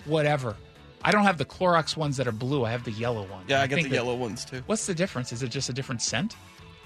Whatever. 0.05 0.57
I 1.05 1.11
don't 1.11 1.25
have 1.25 1.39
the 1.39 1.45
Clorox 1.45 1.97
ones 1.97 2.17
that 2.19 2.29
are 2.29 2.33
blue. 2.33 2.65
I 2.65 2.71
have 2.71 2.85
the 2.85 2.93
yellow 2.93 3.23
ones. 3.27 3.47
yeah, 3.49 3.61
I 3.63 3.67
get 3.67 3.75
think 3.77 3.87
the 3.87 3.91
that- 3.91 3.97
yellow 3.97 4.15
ones 4.15 4.45
too. 4.45 4.63
What's 4.67 4.87
the 4.87 4.95
difference? 4.95 5.33
Is 5.33 5.43
it 5.43 5.49
just 5.49 5.69
a 5.69 5.73
different 5.73 6.01
scent? 6.03 6.37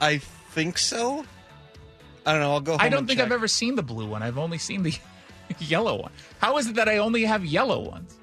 I 0.00 0.18
think 0.18 0.78
so. 0.78 1.24
I 2.24 2.32
don't 2.32 2.40
know. 2.40 2.52
I'll 2.52 2.60
go. 2.60 2.72
Home 2.72 2.80
I 2.80 2.88
don't 2.88 3.06
think 3.06 3.18
check. 3.18 3.26
I've 3.26 3.32
ever 3.32 3.46
seen 3.48 3.76
the 3.76 3.82
blue 3.82 4.06
one. 4.06 4.22
I've 4.22 4.38
only 4.38 4.58
seen 4.58 4.82
the 4.82 4.94
yellow 5.58 6.00
one. 6.00 6.12
How 6.40 6.56
is 6.58 6.66
it 6.66 6.74
that 6.76 6.88
I 6.88 6.98
only 6.98 7.24
have 7.24 7.44
yellow 7.44 7.80
ones? 7.80 8.16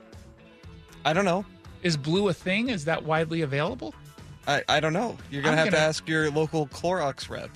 I 1.05 1.13
don't 1.13 1.25
know. 1.25 1.45
Is 1.83 1.97
blue 1.97 2.27
a 2.29 2.33
thing? 2.33 2.69
Is 2.69 2.85
that 2.85 3.03
widely 3.03 3.41
available? 3.41 3.93
I, 4.47 4.63
I 4.67 4.79
don't 4.79 4.93
know. 4.93 5.17
You're 5.31 5.41
gonna 5.41 5.53
I'm 5.53 5.57
have 5.59 5.67
to 5.67 5.71
gonna- 5.71 5.83
ask 5.83 6.07
your 6.07 6.29
local 6.31 6.67
Clorox 6.67 7.29
rep. 7.29 7.49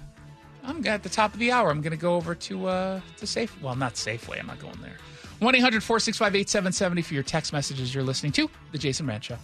I'm 0.64 0.86
at 0.86 1.02
the 1.04 1.10
top 1.10 1.34
of 1.34 1.40
the 1.40 1.52
hour. 1.52 1.70
I'm 1.70 1.82
going 1.82 1.92
to 1.92 1.98
go 1.98 2.16
over 2.16 2.36
to 2.36 2.68
uh 2.68 3.00
to 3.18 3.28
Safe. 3.28 3.56
Well, 3.62 3.76
not 3.76 3.94
Safeway. 3.96 4.38
I'm 4.40 4.48
not 4.48 4.60
going 4.60 4.78
there. 4.82 4.98
One 5.40 5.54
8770 5.54 7.02
for 7.04 7.14
your 7.14 7.24
text 7.24 7.54
messages. 7.54 7.94
You're 7.94 8.04
listening 8.04 8.32
to 8.34 8.50
the 8.72 8.78
Jason 8.78 9.06
Rantz 9.06 9.24
Show. 9.24 9.38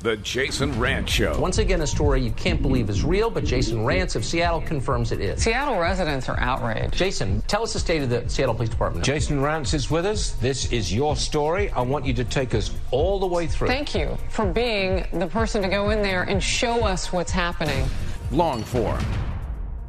The 0.00 0.18
Jason 0.18 0.72
Rantz 0.74 1.08
Show. 1.08 1.40
Once 1.40 1.58
again, 1.58 1.80
a 1.80 1.86
story 1.86 2.20
you 2.20 2.30
can't 2.32 2.60
believe 2.60 2.90
is 2.90 3.02
real, 3.02 3.30
but 3.30 3.44
Jason 3.44 3.78
Rantz 3.78 4.14
of 4.14 4.24
Seattle 4.24 4.60
confirms 4.60 5.10
it 5.10 5.20
is. 5.20 5.42
Seattle 5.42 5.78
residents 5.78 6.28
are 6.28 6.38
outraged. 6.38 6.92
Jason, 6.92 7.40
tell 7.48 7.62
us 7.62 7.72
the 7.72 7.80
state 7.80 8.02
of 8.02 8.10
the 8.10 8.28
Seattle 8.28 8.54
Police 8.54 8.68
Department. 8.68 9.04
Jason 9.04 9.40
Rantz 9.40 9.72
is 9.72 9.90
with 9.90 10.06
us. 10.06 10.32
This 10.32 10.70
is 10.70 10.94
your 10.94 11.16
story. 11.16 11.70
I 11.70 11.80
want 11.80 12.04
you 12.04 12.12
to 12.12 12.24
take 12.24 12.54
us 12.54 12.70
all 12.90 13.18
the 13.18 13.26
way 13.26 13.46
through. 13.46 13.66
Thank 13.68 13.94
you 13.94 14.16
for 14.28 14.44
being 14.44 15.06
the 15.14 15.26
person 15.26 15.62
to 15.62 15.68
go 15.68 15.90
in 15.90 16.02
there 16.02 16.22
and 16.22 16.40
show 16.40 16.84
us 16.84 17.12
what's 17.12 17.32
happening. 17.32 17.88
Long 18.30 18.62
form. 18.62 19.02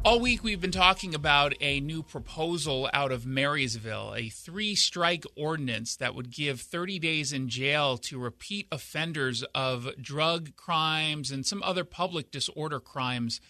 All 0.08 0.20
week, 0.20 0.42
we've 0.42 0.58
been 0.58 0.70
talking 0.70 1.14
about 1.14 1.52
a 1.60 1.80
new 1.80 2.02
proposal 2.02 2.88
out 2.94 3.12
of 3.12 3.26
Marysville, 3.26 4.14
a 4.16 4.30
three 4.30 4.74
strike 4.74 5.26
ordinance 5.36 5.96
that 5.96 6.14
would 6.14 6.30
give 6.30 6.62
30 6.62 6.98
days 6.98 7.30
in 7.30 7.50
jail 7.50 7.98
to 7.98 8.18
repeat 8.18 8.68
offenders 8.72 9.42
of 9.54 9.90
drug 10.00 10.56
crimes 10.56 11.30
and 11.30 11.44
some 11.44 11.62
other 11.62 11.84
public 11.84 12.30
disorder 12.30 12.80
crimes, 12.80 13.42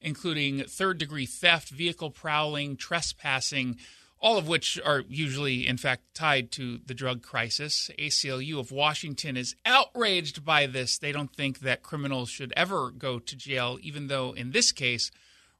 including 0.00 0.64
third 0.64 0.98
degree 0.98 1.26
theft, 1.26 1.68
vehicle 1.68 2.10
prowling, 2.10 2.76
trespassing, 2.76 3.76
all 4.20 4.36
of 4.36 4.48
which 4.48 4.80
are 4.84 5.04
usually, 5.08 5.64
in 5.64 5.76
fact, 5.76 6.12
tied 6.12 6.50
to 6.50 6.80
the 6.84 6.92
drug 6.92 7.22
crisis. 7.22 7.88
ACLU 8.00 8.58
of 8.58 8.72
Washington 8.72 9.36
is 9.36 9.54
outraged 9.64 10.44
by 10.44 10.66
this. 10.66 10.98
They 10.98 11.12
don't 11.12 11.32
think 11.32 11.60
that 11.60 11.84
criminals 11.84 12.30
should 12.30 12.52
ever 12.56 12.90
go 12.90 13.20
to 13.20 13.36
jail, 13.36 13.78
even 13.80 14.08
though 14.08 14.32
in 14.32 14.50
this 14.50 14.72
case, 14.72 15.12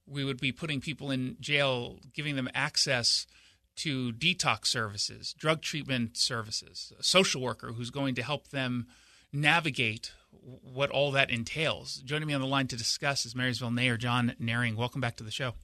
we 0.06 0.24
would 0.24 0.40
be 0.40 0.52
putting 0.52 0.80
people 0.80 1.10
in 1.10 1.36
jail, 1.40 1.98
giving 2.14 2.36
them 2.36 2.48
access 2.54 3.26
to 3.76 4.12
detox 4.12 4.66
services, 4.66 5.34
drug 5.38 5.62
treatment 5.62 6.16
services, 6.16 6.92
a 6.98 7.02
social 7.02 7.40
worker 7.40 7.72
who's 7.72 7.90
going 7.90 8.14
to 8.14 8.22
help 8.22 8.48
them 8.48 8.86
navigate 9.32 10.12
what 10.32 10.90
all 10.90 11.10
that 11.12 11.30
entails. 11.30 11.96
Joining 12.04 12.28
me 12.28 12.34
on 12.34 12.40
the 12.40 12.46
line 12.46 12.66
to 12.68 12.76
discuss 12.76 13.24
is 13.24 13.34
Marysville 13.34 13.70
Mayor 13.70 13.96
Jon 13.96 14.34
Nehring. 14.40 14.76
Welcome 14.76 15.00
back 15.00 15.16
to 15.16 15.24
the 15.24 15.30
show. 15.30 15.54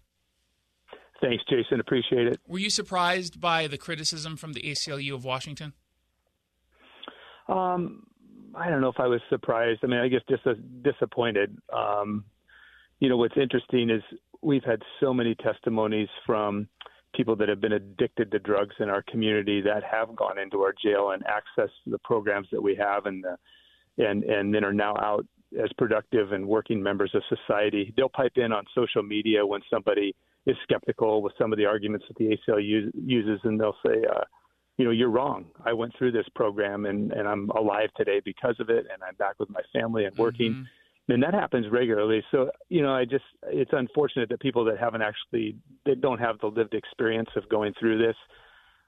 Thanks, 1.21 1.43
Jason. 1.49 1.81
Appreciate 1.81 2.27
it. 2.27 2.41
Were 2.47 2.59
you 2.59 2.71
surprised 2.71 3.41
by 3.41 3.67
the 3.67 3.79
criticism 3.79 4.37
from 4.37 4.53
the 4.53 4.63
ACLU 4.63 5.15
of 5.15 5.25
Washington? 5.25 5.73
Um, 7.49 8.07
I 8.55 8.69
don't 8.69 8.81
know 8.81 8.89
if 8.89 9.01
I 9.01 9.07
was 9.07 9.21
surprised. 9.29 9.81
I 9.83 9.87
mean, 9.87 10.01
I 10.01 10.09
guess 10.09 10.21
just 10.29 10.43
disappointed. 10.83 11.57
Um, 11.73 12.25
you 13.01 13.09
know, 13.09 13.17
what's 13.17 13.37
interesting 13.37 13.91
is 13.91 14.03
we've 14.43 14.65
had 14.65 14.83
so 15.01 15.13
many 15.13 15.35
testimonies 15.37 16.09
from 16.25 16.69
people 17.15 17.37
that 17.37 17.49
have 17.49 17.61
been 17.61 17.73
addicted 17.73 18.31
to 18.31 18.39
drugs 18.39 18.75
in 18.79 18.89
our 18.89 19.03
community 19.03 19.61
that 19.63 19.83
have 19.83 20.15
gone 20.15 20.39
into 20.39 20.61
our 20.61 20.75
jail 20.83 21.13
and 21.13 21.23
accessed 21.25 21.71
the 21.87 21.99
programs 22.05 22.49
that 22.53 22.61
we 22.61 22.75
have 22.75 23.07
and 23.07 23.25
the, 23.25 23.37
and 24.05 24.25
and 24.25 24.55
then 24.55 24.65
are 24.65 24.73
now 24.73 24.95
out 24.99 25.27
as 25.63 25.73
productive 25.79 26.33
and 26.33 26.47
working 26.47 26.83
members 26.83 27.11
of 27.15 27.23
society. 27.29 27.95
They'll 27.97 28.11
pipe 28.11 28.33
in 28.37 28.53
on 28.53 28.65
social 28.75 29.03
media 29.03 29.47
when 29.47 29.63
somebody 29.71 30.15
is 30.47 30.57
skeptical 30.63 31.23
with 31.23 31.33
some 31.39 31.53
of 31.53 31.59
the 31.59 31.65
arguments 31.65 32.07
that 32.09 32.17
the 32.19 32.37
ACLU 32.37 32.91
uses, 32.95 33.41
and 33.45 33.59
they'll 33.59 33.77
say, 33.85 34.05
uh, 34.15 34.21
you 34.77 34.85
know, 34.85 34.91
you're 34.91 35.11
wrong. 35.11 35.47
I 35.65 35.73
went 35.73 35.97
through 35.97 36.13
this 36.13 36.27
program 36.35 36.87
and, 36.87 37.11
and 37.13 37.27
I'm 37.27 37.49
alive 37.51 37.89
today 37.97 38.21
because 38.25 38.57
of 38.61 38.69
it, 38.69 38.87
and 38.93 39.03
I'm 39.03 39.15
back 39.17 39.37
with 39.39 39.51
my 39.51 39.63
family 39.73 40.05
and 40.05 40.17
working. 40.17 40.53
Mm-hmm. 40.53 40.63
And 41.09 41.23
that 41.23 41.35
happens 41.35 41.67
regularly. 41.71 42.23
So, 42.31 42.51
you 42.69 42.83
know, 42.83 42.93
I 42.93 43.05
just, 43.05 43.25
it's 43.45 43.71
unfortunate 43.73 44.29
that 44.31 44.41
people 44.41 44.65
that 44.65 44.79
haven't 44.79 45.03
actually, 45.03 45.57
that 45.85 46.01
don't 46.01 46.19
have 46.19 46.39
the 46.41 46.49
lived 46.49 46.75
experience 46.75 47.31
of 47.37 47.49
going 47.49 47.75
through 47.79 47.99
this, 47.99 48.17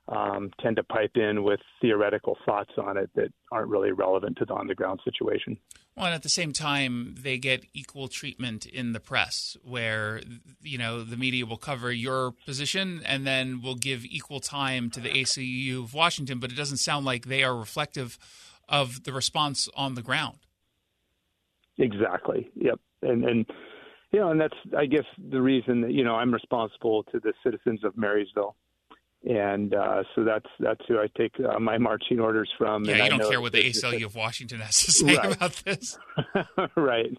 um, 0.09 0.51
tend 0.61 0.77
to 0.77 0.83
pipe 0.83 1.17
in 1.17 1.45
with 1.45 1.61
theoretical 1.81 2.37
thoughts 2.47 2.73
on 2.79 2.97
it 2.97 3.11
that 3.15 3.29
aren't 3.53 3.69
really 3.69 3.93
relevant 3.93 4.39
to 4.39 4.45
the 4.45 4.55
on 4.55 4.67
the 4.67 4.75
ground 4.75 5.01
situation. 5.05 5.59
Well, 5.97 6.07
and 6.07 6.15
at 6.15 6.23
the 6.23 6.29
same 6.29 6.53
time, 6.53 7.17
they 7.21 7.39
get 7.39 7.65
equal 7.75 8.09
treatment 8.09 8.65
in 8.65 8.93
the 8.93 9.01
press, 9.01 9.57
where 9.63 10.23
you 10.63 10.79
know 10.79 11.05
the 11.05 11.17
media 11.17 11.45
will 11.45 11.59
cover 11.59 11.93
your 11.93 12.33
position 12.47 13.03
and 13.05 13.27
then 13.27 13.61
will 13.61 13.75
give 13.75 14.05
equal 14.05 14.41
time 14.41 14.91
to 14.91 15.01
the 15.01 15.11
ACU 15.11 15.85
of 15.85 15.93
Washington. 15.93 16.39
But 16.39 16.53
it 16.53 16.57
doesn't 16.57 16.79
sound 16.79 17.05
like 17.05 17.27
they 17.27 17.45
are 17.45 17.55
reflective 17.55 18.19
of 18.69 19.05
the 19.05 19.13
response 19.13 19.69
on 19.77 19.95
the 19.95 20.03
ground. 20.03 20.39
Exactly. 21.79 22.51
Yep. 22.57 22.81
And 23.03 23.25
and 23.25 23.47
you 24.13 24.21
know, 24.21 24.31
and 24.31 24.41
that's 24.41 24.57
I 24.77 24.87
guess 24.87 25.05
the 25.31 25.41
reason 25.41 25.83
that 25.83 25.93
you 25.93 26.05
know 26.05 26.15
I'm 26.15 26.33
responsible 26.33 27.05
to 27.05 27.21
the 27.21 27.33
citizens 27.45 27.85
of 27.85 27.97
Marysville, 27.97 28.57
and 29.29 29.75
uh, 29.75 30.03
so 30.15 30.25
that's 30.25 30.47
that's 30.59 30.81
who 30.89 30.99
I 30.99 31.07
take 31.17 31.33
uh, 31.41 31.59
my 31.61 31.79
marching 31.79 32.19
orders 32.19 32.51
from. 32.59 32.85
Yeah, 32.85 32.95
and 32.95 33.03
I 33.03 33.05
you 33.07 33.11
don't 33.19 33.31
care 33.31 33.41
what 33.41 33.53
the 33.53 33.63
ACLU 33.63 34.05
of 34.07 34.15
Washington 34.15 34.61
has 34.61 34.83
to 34.85 34.93
say 34.93 35.15
Right. 35.17 35.37
about 35.37 35.53
this. 35.65 35.99
right. 36.77 37.17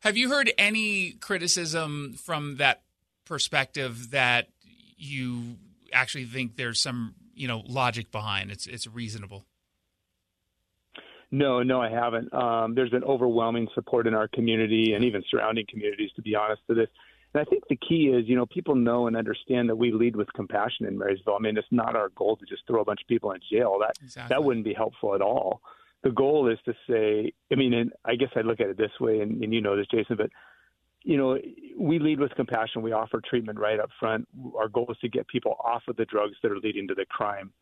Have 0.00 0.16
you 0.16 0.30
heard 0.30 0.50
any 0.58 1.12
criticism 1.12 2.14
from 2.14 2.56
that 2.56 2.82
perspective 3.24 4.10
that 4.10 4.48
you 4.96 5.56
actually 5.92 6.24
think 6.24 6.56
there's 6.56 6.80
some 6.80 7.14
you 7.34 7.46
know 7.46 7.62
logic 7.68 8.10
behind? 8.10 8.50
It's 8.50 8.66
it's 8.66 8.86
reasonable. 8.86 9.44
No, 11.32 11.62
no, 11.62 11.80
I 11.80 11.88
haven't. 11.88 12.32
Um, 12.34 12.74
there's 12.74 12.90
been 12.90 13.04
overwhelming 13.04 13.66
support 13.74 14.06
in 14.06 14.12
our 14.14 14.28
community 14.28 14.92
and 14.92 15.02
even 15.02 15.24
surrounding 15.30 15.64
communities, 15.66 16.10
to 16.16 16.22
be 16.22 16.34
honest, 16.36 16.60
to 16.68 16.74
this. 16.74 16.88
And 17.32 17.40
I 17.40 17.44
think 17.44 17.64
the 17.68 17.76
key 17.76 18.12
is, 18.14 18.28
you 18.28 18.36
know, 18.36 18.44
people 18.44 18.74
know 18.74 19.06
and 19.06 19.16
understand 19.16 19.70
that 19.70 19.76
we 19.76 19.92
lead 19.92 20.14
with 20.14 20.30
compassion 20.34 20.84
in 20.84 20.98
Marysville. 20.98 21.34
I 21.34 21.42
mean, 21.42 21.56
it's 21.56 21.66
not 21.70 21.96
our 21.96 22.10
goal 22.10 22.36
to 22.36 22.44
just 22.44 22.66
throw 22.66 22.82
a 22.82 22.84
bunch 22.84 23.00
of 23.00 23.08
people 23.08 23.32
in 23.32 23.40
jail. 23.50 23.78
That 23.80 23.94
Exactly. 24.04 24.28
that 24.28 24.44
wouldn't 24.44 24.66
be 24.66 24.74
helpful 24.74 25.14
at 25.14 25.22
all. 25.22 25.62
The 26.02 26.10
goal 26.10 26.50
is 26.50 26.58
to 26.66 26.74
say, 26.86 27.32
I 27.50 27.54
mean, 27.54 27.72
and 27.72 27.92
I 28.04 28.16
guess 28.16 28.30
I 28.36 28.42
look 28.42 28.60
at 28.60 28.68
it 28.68 28.76
this 28.76 28.90
way, 29.00 29.20
and, 29.20 29.42
and 29.42 29.54
you 29.54 29.62
know 29.62 29.74
this, 29.74 29.86
Jason, 29.90 30.16
but 30.16 30.28
you 31.04 31.16
know, 31.16 31.38
we 31.78 31.98
lead 31.98 32.20
with 32.20 32.32
compassion. 32.34 32.82
We 32.82 32.92
offer 32.92 33.20
treatment 33.24 33.58
right 33.58 33.80
up 33.80 33.88
front. 33.98 34.28
Our 34.56 34.68
goal 34.68 34.86
is 34.90 34.98
to 34.98 35.08
get 35.08 35.26
people 35.28 35.56
off 35.64 35.82
of 35.88 35.96
the 35.96 36.04
drugs 36.04 36.34
that 36.42 36.52
are 36.52 36.58
leading 36.58 36.86
to 36.88 36.94
the 36.94 37.06
crime. 37.06 37.52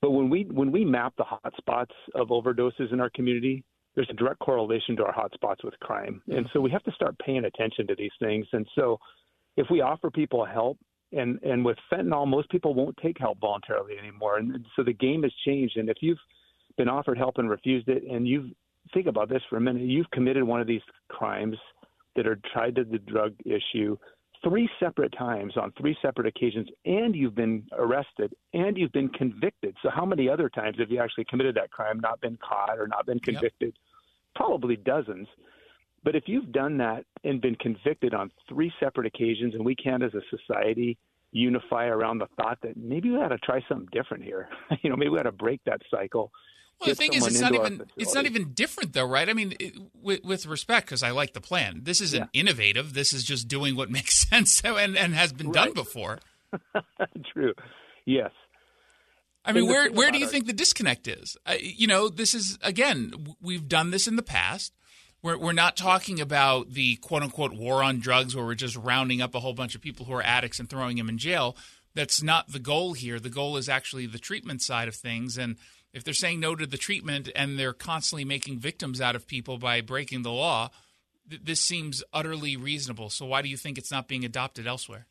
But 0.00 0.10
when 0.12 0.30
we 0.30 0.44
when 0.44 0.70
we 0.70 0.84
map 0.84 1.14
the 1.16 1.24
hotspots 1.24 1.94
of 2.14 2.28
overdoses 2.28 2.92
in 2.92 3.00
our 3.00 3.10
community, 3.10 3.64
there's 3.94 4.08
a 4.10 4.14
direct 4.14 4.38
correlation 4.38 4.96
to 4.96 5.04
our 5.04 5.12
hotspots 5.12 5.64
with 5.64 5.78
crime, 5.80 6.22
and 6.28 6.48
so 6.52 6.60
we 6.60 6.70
have 6.70 6.84
to 6.84 6.92
start 6.92 7.18
paying 7.18 7.44
attention 7.44 7.86
to 7.88 7.94
these 7.96 8.12
things. 8.20 8.46
And 8.52 8.66
so, 8.74 8.98
if 9.56 9.66
we 9.70 9.80
offer 9.80 10.10
people 10.10 10.44
help, 10.44 10.78
and 11.12 11.40
and 11.42 11.64
with 11.64 11.78
fentanyl, 11.92 12.28
most 12.28 12.48
people 12.50 12.74
won't 12.74 12.96
take 13.02 13.18
help 13.18 13.40
voluntarily 13.40 13.98
anymore, 13.98 14.38
and 14.38 14.64
so 14.76 14.84
the 14.84 14.92
game 14.92 15.24
has 15.24 15.32
changed. 15.44 15.76
And 15.76 15.88
if 15.88 15.96
you've 16.00 16.18
been 16.76 16.88
offered 16.88 17.18
help 17.18 17.38
and 17.38 17.50
refused 17.50 17.88
it, 17.88 18.04
and 18.04 18.26
you've 18.26 18.50
think 18.94 19.06
about 19.06 19.28
this 19.28 19.42
for 19.50 19.56
a 19.56 19.60
minute, 19.60 19.82
you've 19.82 20.10
committed 20.12 20.42
one 20.44 20.60
of 20.60 20.66
these 20.66 20.80
crimes 21.08 21.56
that 22.16 22.26
are 22.26 22.38
tied 22.54 22.76
to 22.76 22.84
the 22.84 22.98
drug 22.98 23.34
issue 23.44 23.96
three 24.42 24.68
separate 24.80 25.12
times 25.16 25.56
on 25.56 25.72
three 25.78 25.96
separate 26.02 26.26
occasions, 26.26 26.68
and 26.84 27.14
you've 27.14 27.34
been 27.34 27.64
arrested 27.72 28.34
and 28.52 28.76
you've 28.76 28.92
been 28.92 29.08
convicted. 29.10 29.76
So, 29.82 29.90
how 29.90 30.04
many 30.04 30.28
other 30.28 30.48
times 30.48 30.76
have 30.78 30.90
you 30.90 31.00
actually 31.00 31.24
committed 31.24 31.54
that 31.56 31.70
crime, 31.70 32.00
not 32.00 32.20
been 32.20 32.38
caught 32.38 32.78
or 32.78 32.86
not 32.86 33.06
been 33.06 33.20
convicted? 33.20 33.74
Yep. 33.74 34.36
Probably 34.36 34.76
dozens. 34.76 35.28
But 36.04 36.14
if 36.14 36.24
you've 36.26 36.52
done 36.52 36.78
that 36.78 37.04
and 37.24 37.40
been 37.40 37.56
convicted 37.56 38.14
on 38.14 38.30
three 38.48 38.72
separate 38.80 39.06
occasions, 39.06 39.54
and 39.54 39.64
we 39.64 39.74
can't 39.74 40.02
as 40.02 40.12
a 40.14 40.22
society 40.36 40.96
unify 41.32 41.86
around 41.86 42.18
the 42.18 42.28
thought 42.36 42.58
that 42.62 42.76
maybe 42.76 43.10
we 43.10 43.16
ought 43.16 43.28
to 43.28 43.38
try 43.38 43.60
something 43.68 43.88
different 43.92 44.24
here, 44.24 44.48
you 44.82 44.90
know, 44.90 44.96
maybe 44.96 45.10
we 45.10 45.18
ought 45.18 45.24
to 45.24 45.32
break 45.32 45.60
that 45.66 45.80
cycle 45.90 46.30
well, 46.80 46.90
the 46.90 46.94
thing 46.94 47.12
is, 47.12 47.26
it's 47.26 47.40
not 47.40 47.54
even 47.54 47.82
it's 47.96 48.14
not 48.14 48.26
even 48.26 48.52
different 48.52 48.92
though, 48.92 49.06
right? 49.06 49.28
I 49.28 49.32
mean, 49.32 49.54
it, 49.58 49.74
with, 50.00 50.24
with, 50.24 50.46
respect, 50.46 50.86
because 50.86 51.02
I 51.02 51.10
like 51.10 51.32
the 51.32 51.40
plan. 51.40 51.80
This 51.82 52.00
isn't 52.00 52.28
yeah. 52.32 52.40
innovative. 52.40 52.94
This 52.94 53.12
is 53.12 53.24
just 53.24 53.48
doing 53.48 53.74
what 53.74 53.90
makes 53.98 54.16
sense 54.16 54.60
and, 54.64 54.96
and 54.96 55.14
has 55.14 55.32
been 55.32 55.48
right. 55.48 55.66
done 55.66 55.72
before. 55.72 56.20
True. 57.32 57.54
Yes. 58.06 58.30
I 59.44 59.52
mean, 59.52 59.66
where 59.66 59.90
where 59.90 60.10
do 60.10 60.18
you 60.18 60.26
think 60.26 60.46
the 60.46 60.52
disconnect 60.52 61.08
is? 61.08 61.36
Uh, 61.46 61.54
you 61.58 61.86
know, 61.86 62.08
this 62.08 62.34
is 62.34 62.58
again, 62.62 63.34
we've 63.40 63.66
done 63.66 63.90
this 63.90 64.06
in 64.06 64.16
the 64.16 64.22
past. 64.22 64.74
We're 65.22 65.38
we're 65.38 65.52
not 65.52 65.76
talking 65.76 66.20
about 66.20 66.70
the 66.70 66.96
quote 66.96 67.22
unquote 67.22 67.54
war 67.54 67.82
on 67.82 67.98
drugs, 67.98 68.36
where 68.36 68.44
we're 68.44 68.54
just 68.54 68.76
rounding 68.76 69.22
up 69.22 69.34
a 69.34 69.40
whole 69.40 69.54
bunch 69.54 69.74
of 69.74 69.80
people 69.80 70.06
who 70.06 70.12
are 70.12 70.22
addicts 70.22 70.60
and 70.60 70.68
throwing 70.68 70.96
them 70.96 71.08
in 71.08 71.18
jail. 71.18 71.56
That's 71.94 72.22
not 72.22 72.52
the 72.52 72.58
goal 72.58 72.92
here. 72.92 73.18
The 73.18 73.30
goal 73.30 73.56
is 73.56 73.68
actually 73.68 74.06
the 74.06 74.18
treatment 74.18 74.62
side 74.62 74.86
of 74.86 74.94
things 74.94 75.38
and 75.38 75.56
if 75.92 76.04
they're 76.04 76.14
saying 76.14 76.40
no 76.40 76.54
to 76.54 76.66
the 76.66 76.76
treatment 76.76 77.30
and 77.34 77.58
they're 77.58 77.72
constantly 77.72 78.24
making 78.24 78.58
victims 78.58 79.00
out 79.00 79.16
of 79.16 79.26
people 79.26 79.58
by 79.58 79.80
breaking 79.80 80.22
the 80.22 80.32
law, 80.32 80.70
th- 81.28 81.42
this 81.44 81.60
seems 81.60 82.02
utterly 82.12 82.56
reasonable. 82.56 83.10
So 83.10 83.26
why 83.26 83.42
do 83.42 83.48
you 83.48 83.56
think 83.56 83.78
it's 83.78 83.90
not 83.90 84.08
being 84.08 84.24
adopted 84.24 84.66
elsewhere? 84.66 85.06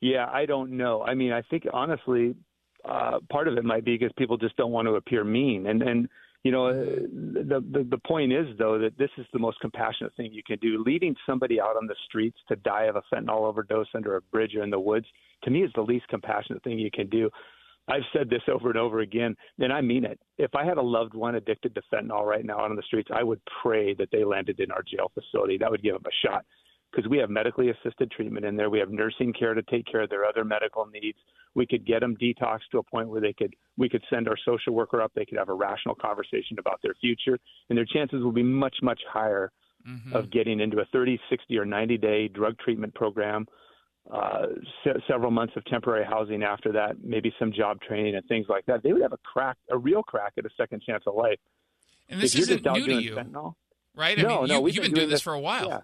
Yeah, 0.00 0.26
I 0.30 0.46
don't 0.46 0.72
know. 0.72 1.02
I 1.02 1.14
mean, 1.14 1.32
I 1.32 1.42
think 1.42 1.64
honestly, 1.72 2.34
uh, 2.84 3.18
part 3.30 3.48
of 3.48 3.56
it 3.56 3.64
might 3.64 3.84
be 3.84 3.96
because 3.96 4.12
people 4.16 4.36
just 4.36 4.56
don't 4.56 4.70
want 4.70 4.86
to 4.86 4.94
appear 4.94 5.24
mean, 5.24 5.66
and 5.66 5.82
and 5.82 6.08
you 6.42 6.52
know, 6.52 6.72
the, 6.72 7.64
the 7.72 7.86
the 7.90 7.98
point 8.06 8.32
is 8.32 8.46
though 8.58 8.78
that 8.78 8.96
this 8.98 9.10
is 9.18 9.26
the 9.32 9.38
most 9.38 9.58
compassionate 9.60 10.14
thing 10.14 10.32
you 10.32 10.42
can 10.46 10.58
do. 10.58 10.82
Leading 10.84 11.16
somebody 11.26 11.60
out 11.60 11.76
on 11.76 11.86
the 11.86 11.96
streets 12.06 12.38
to 12.48 12.56
die 12.56 12.84
of 12.84 12.96
a 12.96 13.02
fentanyl 13.12 13.48
overdose 13.48 13.88
under 13.94 14.16
a 14.16 14.22
bridge 14.22 14.54
or 14.54 14.62
in 14.62 14.70
the 14.70 14.78
woods, 14.78 15.06
to 15.42 15.50
me, 15.50 15.62
is 15.62 15.72
the 15.74 15.80
least 15.80 16.06
compassionate 16.08 16.62
thing 16.62 16.78
you 16.78 16.90
can 16.90 17.08
do. 17.08 17.30
I've 17.88 18.02
said 18.12 18.28
this 18.28 18.42
over 18.52 18.68
and 18.68 18.78
over 18.78 19.00
again, 19.00 19.36
and 19.58 19.72
I 19.72 19.80
mean 19.80 20.04
it. 20.04 20.18
If 20.38 20.54
I 20.54 20.64
had 20.64 20.76
a 20.76 20.82
loved 20.82 21.14
one 21.14 21.36
addicted 21.36 21.74
to 21.74 21.82
fentanyl 21.92 22.24
right 22.24 22.44
now 22.44 22.58
out 22.58 22.70
on 22.70 22.76
the 22.76 22.82
streets, 22.82 23.10
I 23.14 23.22
would 23.22 23.40
pray 23.62 23.94
that 23.94 24.08
they 24.10 24.24
landed 24.24 24.58
in 24.58 24.72
our 24.72 24.82
jail 24.82 25.12
facility. 25.14 25.56
That 25.58 25.70
would 25.70 25.82
give 25.82 25.94
them 25.94 26.02
a 26.04 26.26
shot 26.26 26.44
because 26.90 27.08
we 27.08 27.18
have 27.18 27.30
medically 27.30 27.70
assisted 27.70 28.10
treatment 28.10 28.44
in 28.46 28.56
there. 28.56 28.70
We 28.70 28.78
have 28.78 28.90
nursing 28.90 29.32
care 29.32 29.54
to 29.54 29.62
take 29.62 29.86
care 29.86 30.02
of 30.02 30.10
their 30.10 30.24
other 30.24 30.44
medical 30.44 30.86
needs. 30.86 31.18
We 31.54 31.66
could 31.66 31.86
get 31.86 32.00
them 32.00 32.16
detoxed 32.16 32.68
to 32.72 32.78
a 32.78 32.82
point 32.82 33.08
where 33.08 33.20
they 33.20 33.32
could 33.32 33.54
we 33.76 33.88
could 33.88 34.02
send 34.10 34.28
our 34.28 34.36
social 34.44 34.72
worker 34.72 35.00
up. 35.00 35.12
They 35.14 35.24
could 35.24 35.38
have 35.38 35.48
a 35.48 35.54
rational 35.54 35.94
conversation 35.94 36.58
about 36.58 36.80
their 36.82 36.94
future, 37.00 37.38
and 37.68 37.78
their 37.78 37.86
chances 37.86 38.22
will 38.22 38.32
be 38.32 38.42
much 38.42 38.76
much 38.82 39.00
higher 39.10 39.52
mm-hmm. 39.88 40.14
of 40.14 40.30
getting 40.30 40.60
into 40.60 40.80
a 40.80 40.84
30, 40.86 41.18
60, 41.30 41.58
or 41.58 41.64
90 41.64 41.98
day 41.98 42.28
drug 42.28 42.58
treatment 42.58 42.94
program 42.94 43.46
uh, 44.12 44.46
se- 44.84 45.02
several 45.08 45.30
months 45.30 45.54
of 45.56 45.64
temporary 45.64 46.04
housing 46.04 46.42
after 46.42 46.72
that, 46.72 46.96
maybe 47.02 47.32
some 47.38 47.52
job 47.52 47.80
training 47.80 48.14
and 48.14 48.26
things 48.26 48.46
like 48.48 48.64
that, 48.66 48.82
they 48.82 48.92
would 48.92 49.02
have 49.02 49.12
a 49.12 49.18
crack, 49.18 49.56
a 49.70 49.76
real 49.76 50.02
crack 50.02 50.34
at 50.38 50.44
a 50.44 50.50
second 50.56 50.82
chance 50.82 51.04
of 51.06 51.14
life. 51.14 51.38
And 52.08 52.20
this 52.20 52.34
isn't 52.36 52.64
new 52.64 52.86
to 52.86 53.02
you, 53.02 53.16
fentanyl, 53.16 53.54
right? 53.94 54.18
I 54.18 54.22
no, 54.22 54.40
mean, 54.40 54.48
no, 54.48 54.56
you, 54.56 54.62
we've 54.62 54.74
been, 54.74 54.82
been 54.82 54.90
doing, 54.92 55.00
doing 55.02 55.10
this 55.10 55.22
for 55.22 55.32
a 55.32 55.40
while. 55.40 55.68
Yeah. 55.68 55.80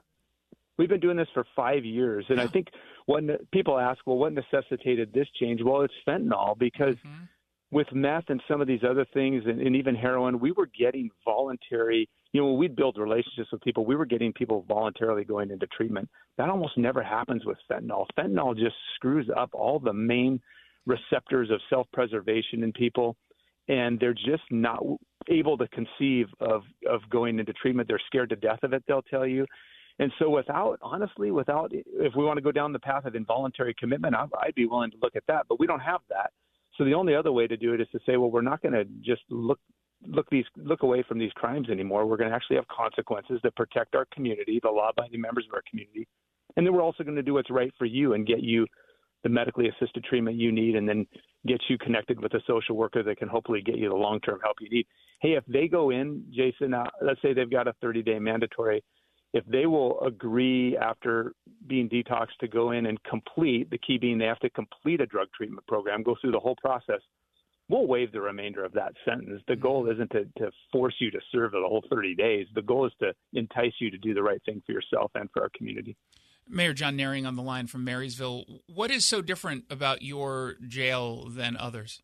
We've 0.79 0.89
been 0.89 1.01
doing 1.01 1.17
this 1.17 1.29
for 1.35 1.45
five 1.55 1.85
years, 1.85 2.25
and 2.29 2.39
yeah. 2.39 2.45
I 2.45 2.47
think 2.47 2.69
when 3.07 3.37
people 3.53 3.79
ask, 3.79 4.01
"Well, 4.07 4.17
what 4.17 4.33
necessitated 4.33 5.13
this 5.13 5.27
change?" 5.39 5.61
Well, 5.63 5.83
it's 5.83 5.95
fentanyl 6.07 6.57
because 6.59 6.95
mm-hmm. 6.95 7.25
with 7.73 7.89
meth 7.93 8.25
and 8.29 8.41
some 8.49 8.61
of 8.61 8.69
these 8.69 8.83
other 8.89 9.05
things, 9.13 9.43
and, 9.47 9.61
and 9.61 9.77
even 9.77 9.95
heroin, 9.95 10.39
we 10.39 10.53
were 10.53 10.67
getting 10.67 11.11
voluntary 11.25 12.09
you 12.33 12.41
know, 12.41 12.49
when 12.49 12.59
we 12.59 12.69
build 12.69 12.97
relationships 12.97 13.49
with 13.53 13.61
people, 13.61 13.85
we 13.85 13.95
were 13.95 14.07
getting 14.07 14.33
people 14.33 14.65
voluntarily 14.67 15.25
going 15.25 15.51
into 15.51 15.67
treatment. 15.67 16.09
That 16.39 16.49
almost 16.49 16.79
never 16.79 17.03
happens 17.03 17.45
with 17.45 17.59
fentanyl. 17.71 18.07
Fentanyl 18.19 18.57
just 18.57 18.75
screws 18.95 19.29
up 19.37 19.51
all 19.53 19.79
the 19.79 19.93
main 19.93 20.41
receptors 20.87 21.51
of 21.51 21.61
self 21.69 21.87
preservation 21.93 22.63
in 22.63 22.73
people, 22.73 23.17
and 23.69 24.01
they're 24.01 24.15
just 24.15 24.43
not 24.51 24.83
able 25.29 25.59
to 25.59 25.69
conceive 25.69 26.27
of, 26.41 26.63
of 26.91 27.03
going 27.11 27.39
into 27.39 27.53
treatment. 27.53 27.87
They're 27.87 28.01
scared 28.07 28.31
to 28.31 28.37
death 28.37 28.61
of 28.63 28.73
it, 28.73 28.83
they'll 28.89 29.03
tell 29.03 29.27
you. 29.27 29.47
And 29.99 30.11
so, 30.19 30.31
without, 30.31 30.79
honestly, 30.81 31.31
without, 31.31 31.71
if 31.73 32.15
we 32.17 32.25
want 32.25 32.39
to 32.39 32.43
go 32.43 32.51
down 32.51 32.73
the 32.73 32.79
path 32.79 33.05
of 33.05 33.15
involuntary 33.15 33.75
commitment, 33.79 34.15
I'd 34.17 34.55
be 34.55 34.67
willing 34.67 34.91
to 34.93 34.97
look 35.03 35.17
at 35.17 35.25
that, 35.29 35.45
but 35.51 35.61
we 35.61 35.67
don't 35.67 35.81
have 35.81 36.01
that. 36.09 36.33
So 36.79 36.85
the 36.85 36.95
only 36.95 37.15
other 37.15 37.31
way 37.31 37.47
to 37.47 37.59
do 37.59 37.75
it 37.75 37.81
is 37.83 37.89
to 37.93 37.99
say, 38.07 38.17
well, 38.17 38.31
we're 38.31 38.41
not 38.41 38.63
going 38.63 38.73
to 38.73 38.85
just 39.03 39.21
look 39.29 39.61
look 40.07 40.29
these 40.31 40.45
look 40.57 40.83
away 40.83 41.05
from 41.07 41.19
these 41.19 41.33
crimes 41.33 41.71
anymore. 41.71 42.07
We're 42.07 42.17
going 42.17 42.31
to 42.31 42.37
actually 42.37 42.57
have 42.57 42.69
consequences 42.69 43.41
that 43.43 43.55
protect 43.57 43.95
our 43.95 44.07
community, 44.13 44.61
the 44.63 44.71
law-abiding 44.71 45.21
members 45.21 45.47
of 45.49 45.55
our 45.55 45.63
community, 45.69 46.07
and 46.57 46.67
then 46.67 46.75
we're 46.75 46.83
also 46.83 47.05
going 47.05 47.17
to 47.17 47.23
do 47.23 47.35
what's 47.35 47.51
right 47.51 47.73
for 47.79 47.85
you 47.85 48.15
and 48.15 48.27
get 48.27 48.43
you 48.43 48.67
the 49.23 49.29
medically 49.29 49.69
assisted 49.69 50.05
treatment 50.05 50.37
you 50.37 50.51
need, 50.51 50.75
and 50.75 50.89
then 50.89 51.07
get 51.47 51.61
you 51.69 51.79
connected 51.79 52.21
with 52.21 52.35
a 52.35 52.41
social 52.47 52.77
worker 52.77 53.03
that 53.05 53.19
can 53.19 53.29
hopefully 53.29 53.63
get 53.63 53.79
you 53.79 53.89
the 53.89 53.95
long-term 53.95 54.41
help 54.43 54.57
you 54.61 54.69
need. 54.69 54.87
Hey, 55.21 55.35
if 55.35 55.45
they 55.47 55.69
go 55.69 55.91
in, 55.91 56.25
Jason, 56.35 56.75
uh, 56.75 56.85
let's 57.01 57.23
say 57.23 57.33
they've 57.33 57.51
got 57.51 57.69
a 57.69 57.75
30-day 57.85 58.19
mandatory. 58.19 58.83
If 59.33 59.45
they 59.47 59.67
will 59.67 60.01
agree 60.01 60.77
after 60.77 61.35
being 61.69 61.89
detoxed 61.89 62.37
to 62.41 62.49
go 62.49 62.73
in 62.73 62.87
and 62.87 63.03
complete, 63.05 63.71
the 63.71 63.79
key 63.79 63.97
being 63.97 64.19
they 64.19 64.27
have 64.27 64.41
to 64.41 64.51
complete 64.51 65.01
a 65.01 65.07
drug 65.07 65.29
treatment 65.35 65.67
program, 65.69 66.03
go 66.03 66.17
through 66.21 66.33
the 66.33 66.41
whole 66.41 66.57
process 66.57 67.01
we'll 67.73 67.87
waive 67.87 68.13
the 68.13 68.21
remainder 68.21 68.65
of 68.65 68.73
that 68.73 68.93
sentence. 69.05 69.43
The 69.49 69.57
goal 69.57 69.91
isn't 69.91 70.11
to, 70.11 70.25
to 70.39 70.51
force 70.71 70.95
you 70.99 71.11
to 71.11 71.21
serve 71.33 71.53
the 71.53 71.65
whole 71.67 71.83
30 71.91 72.15
days. 72.15 72.47
The 72.55 72.63
goal 72.63 72.87
is 72.87 72.93
to 73.01 73.13
entice 73.33 73.73
you 73.81 73.91
to 73.91 73.99
do 73.99 74.13
the 74.13 74.23
right 74.23 74.43
thing 74.45 74.63
for 74.67 74.73
yourself 74.73 75.11
and 75.15 75.29
for 75.33 75.43
our 75.43 75.51
community. 75.57 75.97
Mayor 76.49 76.75
Jon 76.75 76.99
Nehring 76.99 77.27
on 77.27 77.35
the 77.35 77.43
line 77.43 77.67
from 77.67 77.85
Marysville. 77.85 78.45
What 78.67 78.91
is 78.91 79.07
so 79.07 79.23
different 79.23 79.65
about 79.71 80.03
your 80.03 80.57
jail 80.69 81.29
than 81.29 81.57
others? 81.57 82.03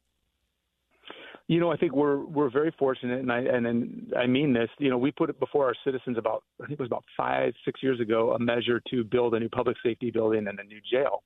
You 1.49 1.61
know, 1.61 1.73
I 1.73 1.77
think 1.77 1.93
we're 1.93 2.19
we're 2.27 2.51
very 2.51 2.75
fortunate, 2.79 3.21
and 3.21 3.33
I 3.33 3.39
and, 3.39 3.67
and 3.67 4.13
I 4.15 4.27
mean 4.27 4.53
this. 4.53 4.69
You 4.79 4.91
know, 4.91 4.99
we 4.99 5.11
put 5.11 5.31
it 5.31 5.41
before 5.41 5.65
our 5.65 5.75
citizens 5.83 6.19
about 6.19 6.45
I 6.63 6.67
think 6.67 6.79
it 6.79 6.83
was 6.83 6.91
about 6.91 7.05
five 7.17 7.55
six 7.65 7.83
years 7.83 8.01
ago 8.01 8.33
a 8.33 8.39
measure 8.39 8.83
to 8.91 9.03
build 9.03 9.35
a 9.35 9.41
new 9.41 9.49
public 9.49 9.79
safety 9.83 10.11
building 10.11 10.47
and 10.47 10.61
a 10.61 10.65
new 10.65 10.81
jail 10.93 11.23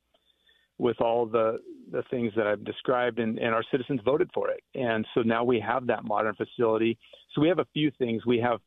with 0.78 1.00
all 1.00 1.26
the 1.26 1.58
the 1.90 2.02
things 2.11 2.32
that 2.37 2.46
I've 2.46 2.64
described, 2.64 3.18
and, 3.18 3.38
and 3.38 3.54
our 3.54 3.64
citizens 3.70 4.00
voted 4.04 4.30
for 4.32 4.48
it. 4.50 4.62
And 4.74 5.06
so 5.14 5.20
now 5.20 5.44
we 5.44 5.61
have 5.61 5.87
that 5.88 6.04
modern 6.04 6.35
facility. 6.35 6.98
So 7.35 7.42
we 7.42 7.48
have 7.48 7.58
a 7.58 7.66
few 7.74 7.90
things. 7.98 8.24
We 8.24 8.38
have 8.38 8.61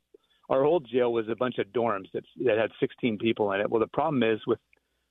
our 0.49 0.63
old 0.63 0.87
jail 0.91 1.11
was 1.11 1.27
a 1.29 1.35
bunch 1.35 1.57
of 1.57 1.67
dorms 1.67 2.05
that 2.13 2.23
that 2.45 2.57
had 2.57 2.71
16 2.79 3.17
people 3.17 3.51
in 3.53 3.61
it. 3.61 3.69
Well, 3.69 3.79
the 3.79 3.87
problem 3.87 4.23
is 4.23 4.39
with 4.45 4.59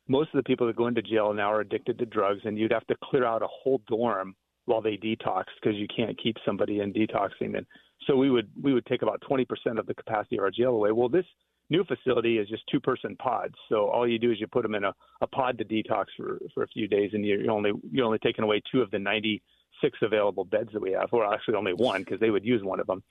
most 0.06 0.28
of 0.34 0.38
the 0.38 0.44
people 0.44 0.66
that 0.66 0.76
go 0.76 0.86
into 0.86 1.02
jail 1.02 1.32
now 1.32 1.52
are 1.52 1.60
addicted 1.60 1.98
to 1.98 2.06
drugs, 2.06 2.40
and 2.44 2.58
you'd 2.58 2.72
have 2.72 2.86
to 2.86 2.96
clear 3.02 3.24
out 3.24 3.42
a 3.42 3.48
whole 3.48 3.80
dorm 3.88 4.34
while 4.66 4.80
they 4.80 4.96
detox 4.96 5.44
because 5.60 5.76
you 5.76 5.86
can't 5.94 6.20
keep 6.22 6.36
somebody 6.44 6.80
in 6.80 6.92
detoxing. 6.92 7.56
And 7.56 7.66
so 8.06 8.16
we 8.16 8.30
would 8.30 8.50
we 8.62 8.72
would 8.74 8.86
take 8.86 9.02
about 9.02 9.22
20% 9.28 9.46
of 9.78 9.86
the 9.86 9.94
capacity 9.94 10.36
of 10.36 10.44
our 10.44 10.50
jail 10.50 10.70
away. 10.70 10.92
Well, 10.92 11.08
this 11.08 11.26
new 11.74 11.84
facility 11.84 12.38
is 12.38 12.48
just 12.48 12.62
two 12.70 12.80
person 12.80 13.16
pods. 13.16 13.54
So 13.68 13.88
all 13.88 14.08
you 14.08 14.18
do 14.18 14.30
is 14.30 14.40
you 14.40 14.46
put 14.46 14.62
them 14.62 14.74
in 14.74 14.84
a, 14.84 14.94
a 15.20 15.26
pod 15.26 15.58
to 15.58 15.64
detox 15.64 16.06
for, 16.16 16.38
for 16.54 16.62
a 16.62 16.68
few 16.68 16.86
days, 16.86 17.10
and 17.12 17.24
you're 17.24 17.50
only 17.50 17.72
you're 17.90 18.06
only 18.06 18.18
taking 18.18 18.44
away 18.44 18.62
two 18.70 18.80
of 18.80 18.90
the 18.90 18.98
96 18.98 19.98
available 20.02 20.44
beds 20.44 20.70
that 20.72 20.80
we 20.80 20.92
have, 20.92 21.08
or 21.12 21.32
actually 21.32 21.56
only 21.56 21.72
one 21.72 22.02
because 22.02 22.20
they 22.20 22.30
would 22.30 22.44
use 22.44 22.62
one 22.62 22.80
of 22.80 22.86
them. 22.86 23.02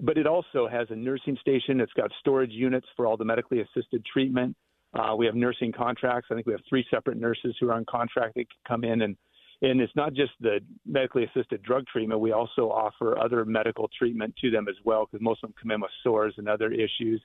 But 0.00 0.16
it 0.16 0.26
also 0.26 0.68
has 0.68 0.86
a 0.90 0.96
nursing 0.96 1.36
station. 1.40 1.80
It's 1.80 1.92
got 1.92 2.10
storage 2.20 2.52
units 2.52 2.86
for 2.96 3.06
all 3.06 3.16
the 3.16 3.24
medically 3.24 3.60
assisted 3.60 4.04
treatment. 4.10 4.56
Uh, 4.94 5.14
we 5.16 5.26
have 5.26 5.34
nursing 5.34 5.72
contracts. 5.72 6.28
I 6.30 6.34
think 6.34 6.46
we 6.46 6.52
have 6.52 6.62
three 6.68 6.86
separate 6.90 7.18
nurses 7.18 7.54
who 7.60 7.68
are 7.68 7.74
on 7.74 7.84
contract 7.84 8.36
that 8.36 8.46
can 8.48 8.60
come 8.66 8.84
in 8.84 9.02
and 9.02 9.16
and 9.60 9.80
it's 9.80 9.96
not 9.96 10.14
just 10.14 10.30
the 10.40 10.60
medically 10.86 11.24
assisted 11.24 11.60
drug 11.64 11.84
treatment. 11.88 12.20
We 12.20 12.30
also 12.30 12.70
offer 12.70 13.18
other 13.18 13.44
medical 13.44 13.90
treatment 13.98 14.32
to 14.40 14.52
them 14.52 14.68
as 14.68 14.76
well 14.84 15.04
because 15.04 15.20
most 15.20 15.42
of 15.42 15.48
them 15.48 15.54
come 15.60 15.72
in 15.72 15.80
with 15.80 15.90
sores 16.04 16.34
and 16.38 16.48
other 16.48 16.70
issues 16.70 17.20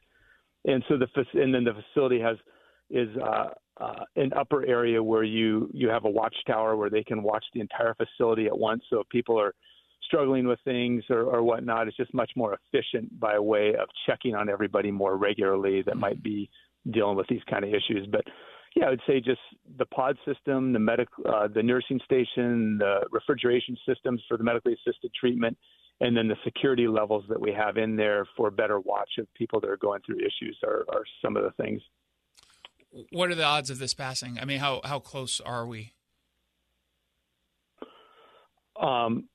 and 0.66 0.84
so 0.88 0.98
the 0.98 1.08
and 1.42 1.54
then 1.54 1.64
the 1.64 1.74
facility 1.74 2.20
has 2.20 2.38
is 2.90 3.10
uh, 3.18 3.50
uh, 3.78 4.04
an 4.16 4.32
upper 4.34 4.66
area 4.66 5.02
where 5.02 5.24
you 5.24 5.70
you 5.74 5.90
have 5.90 6.06
a 6.06 6.10
watchtower 6.10 6.76
where 6.76 6.90
they 6.90 7.04
can 7.04 7.24
watch 7.24 7.44
the 7.54 7.60
entire 7.60 7.96
facility 7.96 8.46
at 8.46 8.58
once. 8.58 8.84
So 8.90 9.00
if 9.00 9.10
people 9.10 9.40
are 9.40 9.54
struggling 10.06 10.48
with 10.48 10.60
things 10.66 11.04
or, 11.10 11.22
or 11.24 11.44
whatnot, 11.44 11.88
it's 11.88 11.98
just 11.98 12.14
much 12.14 12.32
more 12.36 12.58
efficient 12.74 13.20
by 13.20 13.40
way 13.40 13.70
of 13.70 13.88
checking 14.06 14.36
on 14.36 14.50
everybody 14.50 14.92
more 14.92 15.18
regularly 15.18 15.82
that 15.84 15.98
might 15.98 16.22
be 16.22 16.50
dealing 16.92 17.16
with 17.16 17.28
these 17.28 17.42
kind 17.50 17.64
of 17.64 17.70
issues. 17.70 18.08
But 18.12 18.24
yeah, 18.76 18.88
I 18.88 18.90
would 18.90 19.02
say 19.08 19.20
just 19.20 19.40
the 19.78 19.86
pod 19.88 20.18
system, 20.26 20.74
the 20.74 20.80
medic, 20.80 21.08
uh, 21.28 21.48
the 21.48 21.64
nursing 21.64 22.00
station, 22.06 22.78
the 22.80 23.02
refrigeration 23.12 23.78
systems 23.88 24.22
for 24.28 24.38
the 24.38 24.44
medically 24.44 24.74
assisted 24.74 25.12
treatment, 25.20 25.58
and 26.04 26.18
then 26.18 26.28
the 26.28 26.36
security 26.44 26.86
levels 26.86 27.24
that 27.30 27.40
we 27.40 27.54
have 27.54 27.78
in 27.78 27.96
there 27.96 28.28
for 28.36 28.52
better 28.52 28.78
watch 28.82 29.12
of 29.20 29.34
people 29.36 29.62
that 29.62 29.70
are 29.70 29.78
going 29.78 30.02
through 30.06 30.18
issues 30.18 30.58
are, 30.62 30.86
are 30.90 31.04
some 31.24 31.38
of 31.38 31.44
the 31.44 31.52
things. 31.52 31.82
What 33.12 33.32
are 33.32 33.36
the 33.36 33.46
odds 33.46 33.70
of 33.70 33.80
this 33.80 33.94
passing? 33.94 34.38
I 34.38 34.46
mean, 34.46 34.60
how 34.60 34.82
how 34.84 35.00
close 35.00 35.40
are 35.40 35.66
we? 35.66 35.94
Um, 38.80 39.30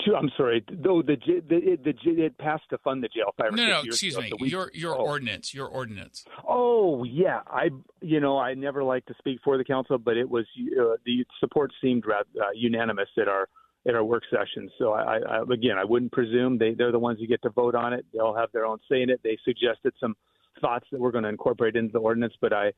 to, 0.00 0.16
I'm 0.16 0.30
sorry. 0.36 0.64
Though 0.68 1.02
the 1.02 1.16
the, 1.26 1.76
the, 1.76 1.92
the 1.92 2.22
it 2.24 2.38
passed 2.38 2.64
to 2.70 2.78
fund 2.78 3.04
the 3.04 3.08
jail 3.08 3.34
five. 3.36 3.52
No, 3.52 3.66
no. 3.66 3.82
Excuse 3.84 4.14
ago, 4.14 4.22
me. 4.22 4.30
So 4.30 4.36
we, 4.40 4.48
your 4.48 4.70
your 4.72 4.98
oh. 4.98 5.04
ordinance. 5.04 5.52
Your 5.52 5.68
ordinance. 5.68 6.24
Oh 6.48 7.04
yeah. 7.04 7.40
I 7.46 7.68
you 8.00 8.18
know 8.18 8.38
I 8.38 8.54
never 8.54 8.82
like 8.82 9.04
to 9.06 9.14
speak 9.18 9.40
for 9.44 9.58
the 9.58 9.64
council, 9.64 9.98
but 9.98 10.16
it 10.16 10.28
was 10.28 10.46
uh, 10.80 10.96
the 11.04 11.24
support 11.38 11.70
seemed 11.80 12.04
rather, 12.06 12.28
uh, 12.40 12.50
unanimous 12.54 13.10
at 13.20 13.28
our 13.28 13.48
at 13.86 13.94
our 13.94 14.04
work 14.04 14.22
session. 14.30 14.70
So 14.78 14.92
I, 14.92 15.18
I 15.18 15.42
again 15.42 15.78
I 15.78 15.84
wouldn't 15.84 16.12
presume 16.12 16.58
they 16.58 16.74
they're 16.74 16.92
the 16.92 16.98
ones 16.98 17.18
who 17.20 17.26
get 17.26 17.42
to 17.42 17.50
vote 17.50 17.74
on 17.74 17.92
it. 17.92 18.04
They'll 18.12 18.34
have 18.34 18.50
their 18.52 18.66
own 18.66 18.78
say 18.90 19.02
in 19.02 19.10
it. 19.10 19.20
They 19.22 19.38
suggested 19.44 19.92
some 19.98 20.16
thoughts 20.60 20.86
that 20.92 21.00
we're 21.00 21.10
going 21.10 21.24
to 21.24 21.30
incorporate 21.30 21.76
into 21.76 21.92
the 21.92 21.98
ordinance, 21.98 22.34
but 22.40 22.52
I 22.52 22.72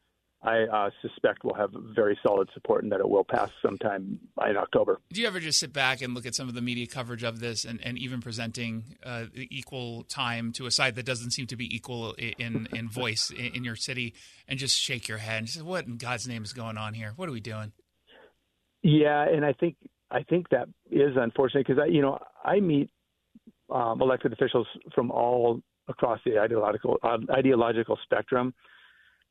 I 0.45 0.64
uh, 0.64 0.90
suspect 1.01 1.43
will 1.43 1.55
have 1.55 1.71
very 1.73 2.19
solid 2.23 2.51
support 2.53 2.83
and 2.83 2.93
that 2.93 3.01
it 3.01 3.09
will 3.09 3.25
pass 3.25 3.49
sometime 3.62 4.21
in 4.47 4.57
October. 4.59 5.01
Do 5.11 5.23
you 5.23 5.27
ever 5.27 5.40
just 5.40 5.59
sit 5.59 5.73
back 5.73 6.03
and 6.03 6.12
look 6.14 6.27
at 6.27 6.35
some 6.35 6.49
of 6.49 6.55
the 6.55 6.61
media 6.61 6.87
coverage 6.87 7.23
of 7.23 7.40
this 7.40 7.64
and, 7.64 7.81
and 7.83 7.97
even 7.97 8.21
presenting 8.21 8.85
uh, 9.03 9.25
equal 9.35 10.03
time 10.05 10.53
to 10.53 10.67
a 10.67 10.71
side 10.71 10.97
that 10.97 11.07
doesn't 11.07 11.31
seem 11.31 11.47
to 11.47 11.57
be 11.57 11.75
equal 11.75 12.12
in, 12.12 12.69
in 12.75 12.90
voice 12.90 13.31
in, 13.31 13.55
in 13.55 13.64
your 13.64 13.77
city 13.77 14.14
and 14.47 14.59
just 14.59 14.79
shake 14.79 15.09
your 15.09 15.19
head 15.19 15.38
and 15.38 15.49
say, 15.49 15.62
what 15.62 15.87
in 15.87 15.97
God's 15.97 16.29
name 16.29 16.43
is 16.43 16.53
going 16.53 16.77
on 16.77 16.93
here? 16.93 17.14
What 17.17 17.31
are 17.31 17.33
we 17.33 17.40
doing? 17.40 17.73
Yeah, 18.83 19.27
and 19.27 19.47
I 19.47 19.55
think 19.55 19.77
I 20.11 20.23
think 20.23 20.49
that 20.51 20.69
is 20.90 21.17
unfortunate 21.17 21.67
because 21.67 21.83
I, 21.83 21.87
you 21.87 22.03
know, 22.03 22.19
I 22.45 22.61
meet 22.61 22.90
um, 23.71 24.01
elected 24.01 24.33
officials 24.33 24.67
from 24.95 25.11
all 25.11 25.61
across 25.88 26.21
the 26.25 26.38
ideological 26.38 26.99
uh, 27.03 27.19
ideological 27.31 27.99
spectrum 28.05 28.55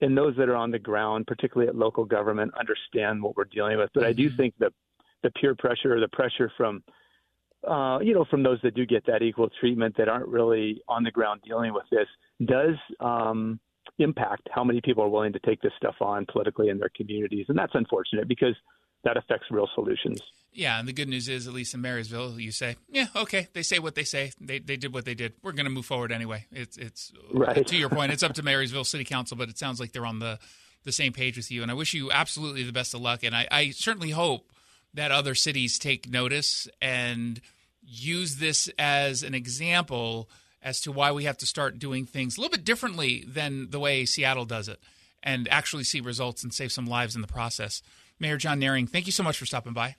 and 0.02 0.18
those 0.18 0.36
that 0.38 0.50
are 0.50 0.56
on 0.56 0.72
the 0.72 0.80
ground, 0.80 1.28
particularly 1.28 1.70
at 1.70 1.76
local 1.76 2.04
government, 2.04 2.52
understand 2.60 3.22
what 3.22 3.38
we're 3.38 3.46
dealing 3.46 3.78
with. 3.78 3.90
But 3.94 4.02
mm-hmm. 4.02 4.10
I 4.10 4.14
do 4.14 4.28
mm-hmm. 4.28 4.38
think 4.38 4.54
that 4.60 4.74
the 5.22 5.32
peer 5.32 5.56
pressure 5.56 5.96
or 5.96 6.00
the 6.00 6.10
pressure 6.10 6.52
from 6.58 6.84
uh, 7.68 8.00
you 8.02 8.14
know, 8.14 8.26
from 8.30 8.44
those 8.44 8.60
that 8.62 8.76
do 8.76 8.86
get 8.86 9.06
that 9.06 9.22
equal 9.22 9.50
treatment 9.62 9.96
that 9.98 10.10
aren't 10.10 10.28
really 10.28 10.82
on 10.90 11.02
the 11.04 11.12
ground 11.12 11.40
dealing 11.46 11.74
with 11.74 11.86
this 11.92 12.08
does 12.46 12.76
um, 13.00 13.58
impact 14.00 14.48
how 14.52 14.64
many 14.64 14.82
people 14.82 15.04
are 15.04 15.10
willing 15.10 15.32
to 15.32 15.40
take 15.40 15.62
this 15.62 15.72
stuff 15.78 15.96
on 16.02 16.26
politically 16.32 16.70
in 16.70 16.78
their 16.78 16.90
communities. 16.96 17.46
And 17.48 17.58
that's 17.58 17.74
unfortunate 17.76 18.28
because 18.28 18.56
that 19.06 19.16
affects 19.16 19.48
real 19.50 19.70
solutions. 19.76 20.22
Yeah, 20.56 20.80
and 20.80 20.88
the 20.88 20.94
good 20.94 21.08
news 21.10 21.28
is, 21.30 21.48
at 21.48 21.54
least 21.54 21.74
in 21.74 21.82
Marysville, 21.82 22.40
you 22.40 22.52
say, 22.52 22.76
yeah, 22.88 23.08
okay, 23.16 23.48
they 23.54 23.64
say 23.64 23.80
what 23.80 23.96
they 23.96 24.04
say. 24.04 24.32
They 24.40 24.60
they 24.60 24.78
did 24.78 24.94
what 24.94 25.06
they 25.06 25.16
did. 25.16 25.34
We're 25.42 25.52
going 25.52 25.66
to 25.66 25.72
move 25.72 25.86
forward 25.86 26.12
anyway. 26.12 26.46
It's 26.52 26.78
it's 26.78 27.12
right. 27.34 27.66
to 27.66 27.76
your 27.76 27.90
point. 27.90 28.12
It's 28.12 28.24
up 28.24 28.34
to 28.36 28.44
Marysville 28.44 28.84
City 28.84 29.04
Council, 29.04 29.36
but 29.36 29.50
it 29.50 29.58
sounds 29.58 29.80
like 29.80 29.92
they're 29.92 30.06
on 30.06 30.20
the 30.20 30.40
the 30.84 30.92
same 30.92 31.14
page 31.14 31.38
with 31.38 31.52
you. 31.52 31.62
And 31.62 31.72
I 31.72 31.74
wish 31.74 31.94
you 31.94 32.12
absolutely 32.12 32.64
the 32.64 32.74
best 32.74 32.94
of 32.94 33.02
luck. 33.02 33.24
And 33.24 33.36
I, 33.36 33.48
I 33.50 33.70
certainly 33.72 34.12
hope 34.12 34.52
that 34.94 35.12
other 35.12 35.36
cities 35.36 35.80
take 35.80 36.10
notice 36.10 36.68
and 36.82 37.42
use 37.82 38.36
this 38.38 38.70
as 38.78 39.24
an 39.24 39.34
example 39.34 40.30
as 40.62 40.82
to 40.82 40.92
why 40.92 41.12
we 41.12 41.26
have 41.26 41.38
to 41.38 41.46
start 41.46 41.80
doing 41.80 42.06
things 42.06 42.38
a 42.38 42.42
little 42.42 42.52
bit 42.52 42.64
differently 42.64 43.26
than 43.28 43.70
the 43.72 43.80
way 43.80 44.06
Seattle 44.06 44.46
does 44.46 44.70
it, 44.70 44.80
and 45.22 45.48
actually 45.50 45.84
see 45.84 46.00
results 46.00 46.44
and 46.44 46.54
save 46.54 46.72
some 46.72 46.86
lives 46.86 47.16
in 47.16 47.22
the 47.22 47.28
process. 47.28 47.82
Mayor 48.20 48.38
Jon 48.38 48.62
Nehring, 48.62 48.90
thank 48.90 49.06
you 49.06 49.12
so 49.12 49.24
much 49.24 49.38
for 49.38 49.46
stopping 49.46 49.74
by. 49.74 49.96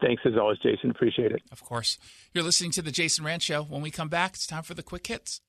Thanks 0.00 0.22
as 0.24 0.36
always, 0.36 0.58
Jason. 0.58 0.90
Appreciate 0.90 1.32
it. 1.32 1.42
Of 1.50 1.62
course. 1.62 1.98
You're 2.32 2.44
listening 2.44 2.70
to 2.72 2.82
the 2.82 2.92
Jason 2.92 3.24
Rantz 3.24 3.42
Show. 3.42 3.62
When 3.62 3.82
we 3.82 3.90
come 3.90 4.08
back, 4.08 4.34
it's 4.34 4.46
time 4.46 4.62
for 4.62 4.74
the 4.74 4.82
quick 4.82 5.06
hits. 5.06 5.40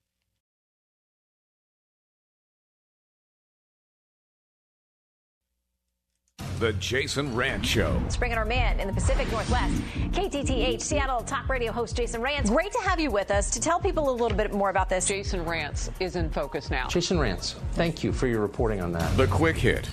The 6.59 6.73
Jason 6.73 7.33
Rantz 7.35 7.63
Show. 7.63 7.97
Let's 8.03 8.17
bring 8.17 8.31
in 8.31 8.38
our 8.38 8.43
man 8.43 8.81
in 8.81 8.88
the 8.88 8.93
Pacific 8.93 9.31
Northwest, 9.31 9.81
KTTH 10.12 10.81
Seattle 10.81 11.21
top 11.21 11.47
radio 11.47 11.71
host 11.71 11.95
Jason 11.95 12.21
Rantz. 12.21 12.47
Great 12.47 12.73
to 12.73 12.79
have 12.79 12.99
you 12.99 13.12
with 13.12 13.31
us 13.31 13.49
to 13.51 13.62
tell 13.62 13.79
people 13.79 14.09
a 14.09 14.12
little 14.12 14.35
bit 14.38 14.51
more 14.51 14.69
about 14.69 14.89
this. 14.89 15.07
Jason 15.07 15.45
Rantz 15.45 15.89
is 16.01 16.17
in 16.17 16.29
focus 16.29 16.69
now. 16.69 16.88
Jason 16.88 17.17
Rantz, 17.17 17.53
thank 17.73 18.03
you 18.03 18.12
for 18.12 18.27
your 18.27 18.41
reporting 18.41 18.81
on 18.81 18.91
that. 18.91 19.15
The 19.15 19.27
quick 19.27 19.55
hit. 19.55 19.89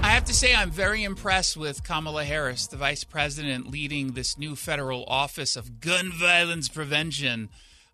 I 0.00 0.10
have 0.12 0.24
to 0.24 0.34
say, 0.34 0.54
I'm 0.54 0.70
very 0.70 1.02
impressed 1.02 1.56
with 1.56 1.82
Kamala 1.82 2.24
Harris, 2.24 2.66
the 2.66 2.76
vice 2.76 3.04
president 3.04 3.68
leading 3.68 4.12
this 4.12 4.38
new 4.38 4.54
federal 4.56 5.04
office 5.06 5.56
of 5.56 5.80
gun 5.80 6.12
violence 6.12 6.68
prevention. 6.68 7.48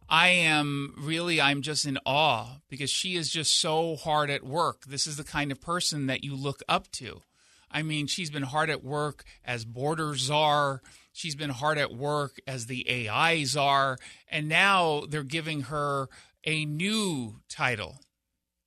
I 0.09 0.29
am 0.29 0.95
really, 0.99 1.41
I'm 1.41 1.63
just 1.63 1.87
in 1.87 1.99
awe 2.05 2.59
because 2.69 2.91
she 2.91 3.17
is 3.17 3.31
just 3.31 3.59
so 3.59 3.97
hard 3.97 4.31
at 4.31 4.45
work. 4.45 4.85
This 4.85 5.07
is 5.07 5.17
the 5.17 5.25
kind 5.25 5.51
of 5.51 5.61
person 5.61 6.07
that 6.07 6.23
you 6.23 6.37
look 6.37 6.63
up 6.69 6.91
to. 6.93 7.23
I 7.71 7.83
mean, 7.83 8.07
she's 8.07 8.31
been 8.31 8.45
hard 8.45 8.71
at 8.71 8.85
work 8.85 9.25
as 9.45 9.65
border 9.65 10.15
czar. 10.15 10.83
She's 11.13 11.35
been 11.35 11.51
hard 11.51 11.79
at 11.79 11.93
work 11.95 12.37
as 12.47 12.67
the 12.67 12.89
AI 12.89 13.45
czar. 13.45 13.99
And 14.29 14.49
now 14.49 15.05
they're 15.09 15.23
giving 15.23 15.63
her 15.63 16.09
a 16.45 16.67
new 16.67 17.41
title 17.49 18.01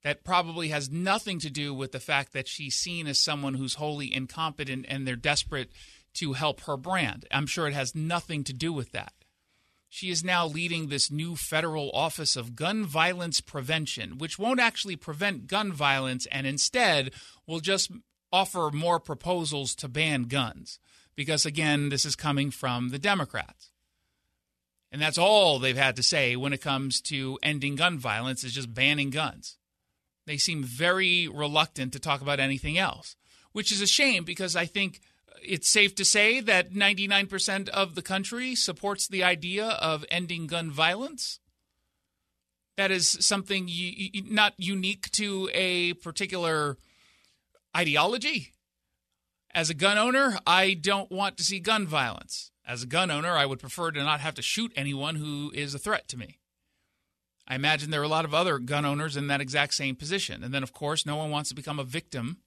that 0.08 0.24
probably 0.24 0.70
has 0.70 0.90
nothing 0.90 1.38
to 1.38 1.50
do 1.50 1.74
with 1.74 1.92
the 1.92 2.00
fact 2.00 2.32
that 2.32 2.48
she's 2.48 2.76
seen 2.76 3.08
as 3.08 3.20
someone 3.20 3.56
who's 3.56 3.74
wholly 3.74 4.14
incompetent 4.14 4.86
and 4.88 5.06
they're 5.06 5.18
desperate 5.18 5.70
to 6.14 6.32
help 6.32 6.62
her 6.62 6.78
brand. 6.78 7.26
I'm 7.30 7.46
sure 7.46 7.68
it 7.68 7.74
has 7.74 7.94
nothing 7.94 8.46
to 8.46 8.54
do 8.54 8.72
with 8.72 8.94
that. 8.94 9.12
She 9.90 10.10
is 10.10 10.24
now 10.24 10.48
leading 10.48 10.88
this 10.88 11.12
new 11.12 11.36
federal 11.36 11.92
office 11.92 12.38
of 12.38 12.56
gun 12.56 12.86
violence 12.86 13.42
prevention, 13.42 14.18
which 14.18 14.40
won't 14.40 14.62
actually 14.62 14.96
prevent 14.96 15.48
gun 15.48 15.74
violence 15.74 16.26
and 16.28 16.48
instead 16.48 17.12
will 17.46 17.60
just 17.60 17.92
offer 18.32 18.70
more 18.72 19.02
proposals 19.02 19.76
to 19.76 19.90
ban 19.90 20.24
guns. 20.24 20.80
Because 21.18 21.46
again, 21.46 21.90
this 21.90 22.06
is 22.06 22.16
coming 22.16 22.50
from 22.50 22.92
the 22.92 23.00
Democrats. 23.00 23.72
And 24.90 25.02
that's 25.02 25.18
all 25.18 25.60
they've 25.60 25.76
had 25.76 25.98
to 25.98 26.04
say 26.04 26.38
when 26.38 26.54
it 26.54 26.62
comes 26.62 27.02
to 27.02 27.38
ending 27.44 27.76
gun 27.76 28.00
violence 28.00 28.46
is 28.46 28.54
just 28.54 28.74
banning 28.74 29.10
guns. 29.10 29.58
They 30.28 30.38
seem 30.38 30.62
very 30.62 31.30
reluctant 31.30 31.94
to 31.94 32.00
talk 32.00 32.22
about 32.22 32.42
anything 32.42 32.78
else, 32.78 33.16
which 33.54 33.72
is 33.72 33.82
a 33.82 33.88
shame 33.88 34.26
because 34.26 34.58
I 34.58 34.66
think 34.66 35.00
it's 35.42 35.70
safe 35.70 35.96
to 35.96 36.06
say 36.06 36.42
that 36.42 36.74
99% 36.74 37.70
of 37.70 37.96
the 37.96 38.02
country 38.02 38.54
supports 38.54 39.08
the 39.08 39.24
idea 39.24 39.66
of 39.66 40.04
ending 40.12 40.46
gun 40.46 40.70
violence. 40.70 41.40
That 42.76 42.92
is 42.92 43.18
something 43.22 43.70
not 44.30 44.54
unique 44.58 45.10
to 45.12 45.50
a 45.54 45.94
particular 45.94 46.78
ideology. 47.76 48.52
As 49.52 49.70
a 49.70 49.74
gun 49.74 49.98
owner, 49.98 50.38
I 50.46 50.74
don't 50.74 51.10
want 51.10 51.38
to 51.38 51.44
see 51.44 51.62
gun 51.62 51.88
violence. 51.88 52.52
As 52.66 52.84
a 52.84 52.88
gun 52.88 53.10
owner, 53.10 53.32
I 53.32 53.46
would 53.46 53.60
prefer 53.60 53.92
to 53.92 54.04
not 54.04 54.20
have 54.20 54.36
to 54.36 54.42
shoot 54.42 54.74
anyone 54.76 55.16
who 55.16 55.52
is 55.56 55.74
a 55.74 55.80
threat 55.80 56.10
to 56.10 56.18
me. 56.18 56.40
I 57.48 57.56
imagine 57.56 57.92
there 57.92 58.02
are 58.02 58.04
a 58.04 58.10
lot 58.10 58.26
of 58.26 58.34
other 58.34 58.60
gun 58.60 58.86
owners 58.86 59.16
in 59.16 59.28
that 59.28 59.42
exact 59.42 59.74
same 59.74 59.96
position. 59.96 60.44
And 60.44 60.54
then, 60.54 60.64
of 60.64 60.74
course, 60.74 61.06
no 61.06 61.16
one 61.16 61.32
wants 61.32 61.50
to 61.50 61.56
become 61.56 61.80
a 61.80 61.86
victim 61.86 62.40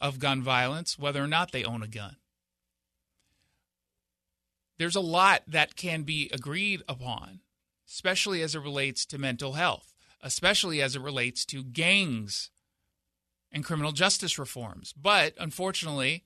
of 0.00 0.18
gun 0.18 0.42
violence, 0.42 0.98
whether 0.98 1.22
or 1.22 1.28
not 1.28 1.52
they 1.52 1.64
own 1.64 1.82
a 1.82 1.88
gun. 1.88 2.16
There's 4.78 4.96
a 4.96 5.00
lot 5.00 5.42
that 5.46 5.76
can 5.76 6.02
be 6.02 6.30
agreed 6.32 6.82
upon, 6.88 7.40
especially 7.86 8.42
as 8.42 8.54
it 8.54 8.60
relates 8.60 9.04
to 9.06 9.18
mental 9.18 9.52
health, 9.52 9.94
especially 10.22 10.80
as 10.80 10.96
it 10.96 11.02
relates 11.02 11.44
to 11.46 11.62
gangs 11.62 12.50
and 13.52 13.64
criminal 13.64 13.92
justice 13.92 14.38
reforms. 14.38 14.94
But 14.94 15.34
unfortunately, 15.38 16.24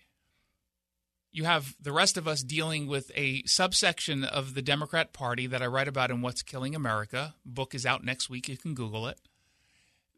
you 1.37 1.45
have 1.45 1.76
the 1.78 1.93
rest 1.93 2.16
of 2.16 2.26
us 2.26 2.43
dealing 2.43 2.87
with 2.87 3.12
a 3.14 3.43
subsection 3.45 4.24
of 4.24 4.55
the 4.55 4.62
Democrat 4.62 5.12
Party 5.12 5.47
that 5.47 5.61
I 5.61 5.66
write 5.66 5.87
about 5.87 6.11
in 6.11 6.22
What's 6.22 6.41
Killing 6.41 6.74
America. 6.74 7.34
Book 7.45 7.74
is 7.74 7.84
out 7.84 8.03
next 8.03 8.30
week. 8.30 8.49
You 8.49 8.57
can 8.57 8.72
Google 8.72 9.07
it. 9.07 9.20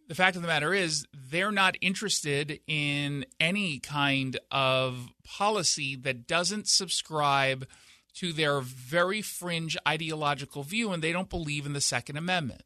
The 0.07 0.15
fact 0.15 0.37
of 0.37 0.43
the 0.43 0.49
matter 0.49 0.73
is, 0.73 1.09
they're 1.13 1.51
not 1.51 1.77
interested 1.81 2.61
in 2.69 3.27
any 3.41 3.81
kind 3.81 4.39
of 4.53 5.09
policy 5.25 5.97
that 5.97 6.29
doesn't 6.29 6.69
subscribe 6.69 7.67
to 8.15 8.33
their 8.33 8.61
very 8.61 9.21
fringe 9.21 9.77
ideological 9.87 10.63
view, 10.63 10.93
and 10.93 11.03
they 11.03 11.13
don't 11.13 11.29
believe 11.29 11.67
in 11.67 11.73
the 11.73 11.81
Second 11.81 12.17
Amendment. 12.17 12.63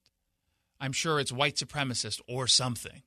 I'm 0.79 0.93
sure 0.93 1.19
it's 1.19 1.33
white 1.33 1.57
supremacist 1.57 2.21
or 2.29 2.47
something. 2.47 3.03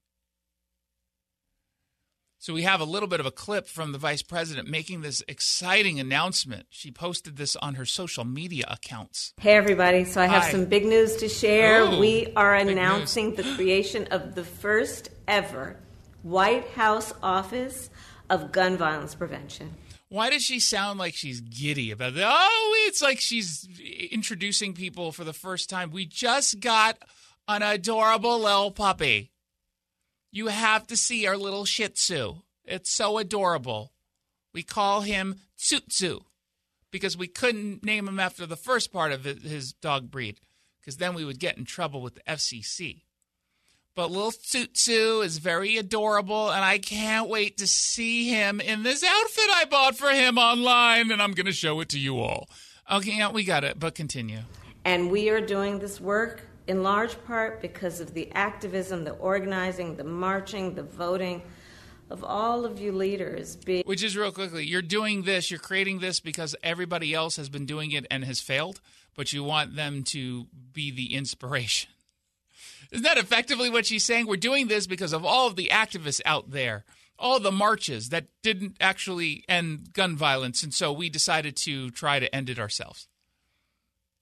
So 2.38 2.54
we 2.54 2.64
have 2.64 2.80
a 2.80 2.86
little 2.86 3.08
bit 3.08 3.20
of 3.20 3.26
a 3.26 3.32
clip 3.32 3.68
from 3.68 3.92
the 3.92 3.98
vice 3.98 4.22
president 4.22 4.70
making 4.70 5.02
this 5.02 5.24
exciting 5.28 6.00
announcement. 6.00 6.68
She 6.70 6.92
posted 6.92 7.38
this 7.38 7.56
on 7.56 7.76
her 7.76 7.86
social 7.86 8.24
media 8.24 8.66
accounts. 8.68 9.34
Hey, 9.40 9.56
everybody. 9.56 10.06
So 10.06 10.22
I 10.22 10.28
have 10.28 10.44
Hi. 10.44 10.52
some 10.52 10.66
big 10.66 10.86
news 10.86 11.16
to 11.18 11.30
share. 11.30 11.84
Ooh, 11.84 12.00
we 12.00 12.32
are 12.36 12.54
announcing 12.56 13.36
the 13.36 13.44
creation 13.56 14.08
of 14.12 14.36
the 14.36 14.44
first 14.44 15.10
ever 15.28 15.78
White 16.22 16.68
House 16.70 17.14
Office 17.24 17.90
of 18.30 18.52
Gun 18.52 18.78
Violence 18.78 19.16
Prevention. 19.16 19.74
Why 20.10 20.30
does 20.30 20.44
she 20.44 20.60
sound 20.60 21.00
like 21.00 21.16
she's 21.16 21.42
giddy 21.42 21.92
about 21.92 22.16
it? 22.16 22.24
Oh, 22.24 22.86
it's 22.88 23.02
like 23.02 23.20
she's 23.20 23.68
introducing 24.12 24.74
people 24.74 25.12
for 25.12 25.24
the 25.24 25.34
first 25.34 25.70
time. 25.70 25.90
We 25.90 26.06
just 26.06 26.60
got 26.60 26.98
an 27.48 27.64
adorable 27.64 28.40
little 28.40 28.72
puppy. 28.72 29.32
You 30.36 30.48
have 30.48 30.86
to 30.88 30.98
see 30.98 31.26
our 31.26 31.38
little 31.38 31.64
Shih 31.64 31.88
Tzu. 31.88 32.42
It's 32.66 32.92
so 32.92 33.18
adorable. 33.20 33.94
We 34.54 34.64
call 34.64 35.00
him 35.00 35.36
Tsutsu 35.58 36.24
because 36.92 37.16
we 37.16 37.28
couldn't 37.28 37.86
name 37.86 38.06
him 38.06 38.20
after 38.20 38.46
the 38.46 38.58
first 38.58 38.92
part 38.92 39.14
of 39.14 39.24
his- 39.24 39.72
dog 39.72 40.12
breed 40.12 40.42
because 40.82 40.98
then 40.98 41.14
we 41.14 41.24
would 41.24 41.40
get 41.40 41.58
in 41.58 41.64
trouble 41.64 42.02
with 42.02 42.16
the 42.16 42.30
FCC. 42.30 43.06
But 43.96 44.12
little 44.12 44.34
Tsutsu 44.34 45.24
is 45.24 45.38
very 45.38 45.78
adorable, 45.78 46.52
and 46.52 46.66
I 46.66 46.80
can't 46.80 47.30
wait 47.30 47.56
to 47.60 47.66
see 47.66 48.28
him 48.28 48.60
in 48.60 48.84
this 48.84 49.06
outfit 49.06 49.50
I 49.54 49.64
bought 49.64 49.98
for 49.98 50.10
him 50.10 50.38
online, 50.38 51.12
and 51.12 51.22
I'm 51.22 51.32
going 51.32 51.46
to 51.46 51.54
show 51.54 51.80
it 51.80 51.88
to 51.90 52.00
you 52.00 52.20
all. 52.20 52.50
Okay, 52.92 53.26
we 53.28 53.46
got 53.46 53.64
it, 53.64 53.80
but 53.80 53.96
continue. 53.96 54.42
And 54.84 55.10
we 55.10 55.30
are 55.30 55.40
doing 55.40 55.80
this 55.80 56.02
work 56.02 56.42
in 56.68 56.84
large 56.84 57.24
part 57.26 57.62
because 57.62 58.00
of 58.00 58.14
the 58.14 58.32
activism, 58.32 59.04
the 59.04 59.12
organizing, 59.12 59.96
the 59.96 60.04
marching, 60.04 60.76
the 60.76 60.84
voting 60.84 61.42
of 62.10 62.24
all 62.24 62.66
of 62.66 62.80
you 62.80 62.92
leaders. 62.92 63.56
Be- 63.56 63.84
Which 63.86 64.04
is 64.04 64.16
real 64.16 64.32
quickly, 64.32 64.66
you're 64.66 64.82
doing 64.82 65.24
this, 65.24 65.50
you're 65.50 65.60
creating 65.60 66.00
this 66.00 66.20
because 66.20 66.56
everybody 66.64 67.14
else 67.14 67.36
has 67.38 67.50
been 67.50 67.66
doing 67.66 67.92
it 67.92 68.06
and 68.12 68.24
has 68.26 68.40
failed, 68.40 68.82
but 69.16 69.34
you 69.34 69.44
want 69.44 69.76
them 69.76 70.04
to 70.04 70.48
be 70.74 70.92
the 70.92 71.14
inspiration. 71.14 71.90
Isn't 72.92 73.04
that 73.04 73.18
effectively 73.18 73.70
what 73.70 73.86
she's 73.86 74.06
saying? 74.06 74.28
We're 74.28 74.38
doing 74.38 74.68
this 74.68 74.86
because 74.86 75.14
of 75.14 75.26
all 75.26 75.48
of 75.48 75.56
the 75.56 75.70
activists 75.72 76.22
out 76.26 76.52
there, 76.52 76.86
all 77.18 77.40
the 77.40 77.52
marches 77.52 78.10
that 78.10 78.28
didn't 78.44 78.78
actually 78.80 79.44
end 79.50 79.94
gun 79.94 80.16
violence, 80.16 80.62
and 80.62 80.74
so 80.74 80.94
we 80.94 81.10
decided 81.10 81.56
to 81.58 81.90
try 81.92 82.20
to 82.20 82.34
end 82.34 82.50
it 82.50 82.60
ourselves. 82.60 83.08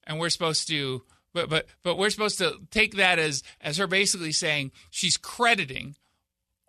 And 0.06 0.20
we're 0.20 0.30
supposed 0.30 0.68
to 0.70 1.04
but 1.34 1.50
but 1.50 1.66
but 1.84 1.98
we're 1.98 2.10
supposed 2.10 2.38
to 2.40 2.58
take 2.72 2.96
that 2.96 3.20
as 3.20 3.44
as 3.62 3.78
her 3.78 3.88
basically 3.88 4.32
saying 4.32 4.72
she's 4.90 5.18
crediting 5.18 5.96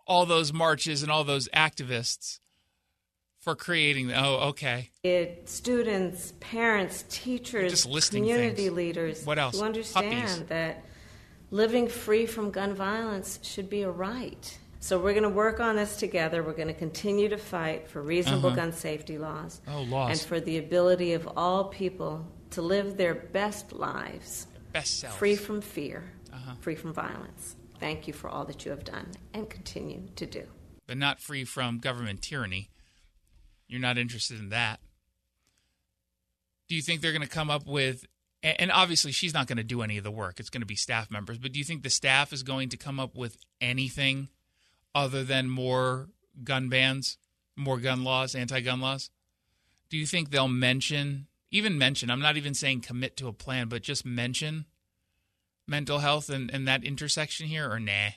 all 0.07 0.25
those 0.25 0.51
marches 0.53 1.01
and 1.03 1.11
all 1.11 1.23
those 1.23 1.47
activists 1.49 2.39
for 3.39 3.55
creating. 3.55 4.07
the, 4.07 4.19
Oh, 4.19 4.49
okay. 4.49 4.89
it, 5.03 5.47
students, 5.47 6.33
parents, 6.39 7.05
teachers, 7.09 7.71
Just 7.71 7.85
listing 7.85 8.23
community 8.23 8.55
things. 8.65 8.71
leaders 8.73 9.25
What 9.25 9.37
else? 9.39 9.59
who 9.59 9.65
understand 9.65 10.11
Puppies. 10.11 10.43
that 10.49 10.83
living 11.51 11.87
free 11.87 12.25
from 12.25 12.49
gun 12.51 12.73
violence 12.73 13.39
should 13.43 13.69
be 13.69 13.83
a 13.83 13.89
right. 13.91 14.57
So 14.79 14.99
we're 14.99 15.13
going 15.13 15.23
to 15.23 15.29
work 15.29 15.59
on 15.59 15.75
this 15.75 15.95
together. 15.97 16.43
We're 16.43 16.53
going 16.53 16.67
to 16.67 16.73
continue 16.73 17.29
to 17.29 17.37
fight 17.37 17.87
for 17.87 18.01
reasonable 18.01 18.47
Uh-huh. 18.47 18.55
gun 18.55 18.73
safety 18.73 19.17
laws 19.17 19.61
Oh, 19.67 19.81
laws. 19.81 20.11
and 20.11 20.19
for 20.27 20.39
the 20.39 20.57
ability 20.57 21.13
of 21.13 21.27
all 21.35 21.65
people 21.65 22.25
to 22.51 22.61
live 22.61 22.97
their 22.97 23.15
best 23.15 23.73
lives 23.73 24.45
Best 24.75 24.99
selves. 24.99 25.15
free 25.17 25.35
from 25.35 25.61
fear, 25.61 26.11
Uh-huh. 26.33 26.55
free 26.61 26.75
from 26.75 26.93
violence. 26.93 27.55
Thank 27.79 28.07
you 28.07 28.13
for 28.13 28.29
all 28.29 28.45
that 28.45 28.65
you 28.65 28.71
have 28.71 28.83
done 28.83 29.11
and 29.33 29.49
continue 29.49 30.09
to 30.15 30.25
do. 30.25 30.47
but 30.87 30.97
not 30.97 31.19
free 31.19 31.43
from 31.43 31.79
government 31.79 32.21
tyranny. 32.21 32.69
You're 33.67 33.79
not 33.81 33.97
interested 33.97 34.37
in 34.39 34.49
that. 34.49 34.79
Do 36.67 36.75
you 36.75 36.81
think 36.83 37.01
they're 37.01 37.11
going 37.11 37.21
to 37.23 37.27
come 37.27 37.49
up 37.49 37.65
with 37.65 38.05
and 38.43 38.71
obviously 38.71 39.11
she's 39.11 39.33
not 39.33 39.47
going 39.47 39.57
to 39.57 39.63
do 39.63 39.81
any 39.81 39.97
of 39.97 40.03
the 40.03 40.11
work. 40.11 40.39
It's 40.39 40.51
going 40.51 40.61
to 40.61 40.67
be 40.67 40.75
staff 40.75 41.09
members, 41.09 41.39
but 41.39 41.51
do 41.51 41.57
you 41.57 41.65
think 41.65 41.81
the 41.81 41.89
staff 41.89 42.31
is 42.31 42.43
going 42.43 42.69
to 42.69 42.77
come 42.77 42.99
up 42.99 43.15
with 43.15 43.37
anything 43.59 44.29
other 44.93 45.23
than 45.23 45.49
more 45.49 46.09
gun 46.43 46.69
bans, 46.69 47.17
more 47.55 47.79
gun 47.79 48.03
laws, 48.03 48.35
anti-gun 48.35 48.79
laws? 48.81 49.09
Do 49.89 49.97
you 49.97 50.05
think 50.05 50.29
they'll 50.29 50.47
mention 50.47 51.25
even 51.51 51.77
mention, 51.77 52.09
I'm 52.09 52.21
not 52.21 52.37
even 52.37 52.53
saying 52.53 52.81
commit 52.81 53.17
to 53.17 53.27
a 53.27 53.33
plan, 53.33 53.67
but 53.67 53.81
just 53.81 54.05
mention 54.05 54.65
mental 55.67 55.99
health 55.99 56.29
and, 56.29 56.49
and 56.51 56.67
that 56.67 56.83
intersection 56.83 57.47
here 57.47 57.69
or 57.69 57.79
nah? 57.79 58.11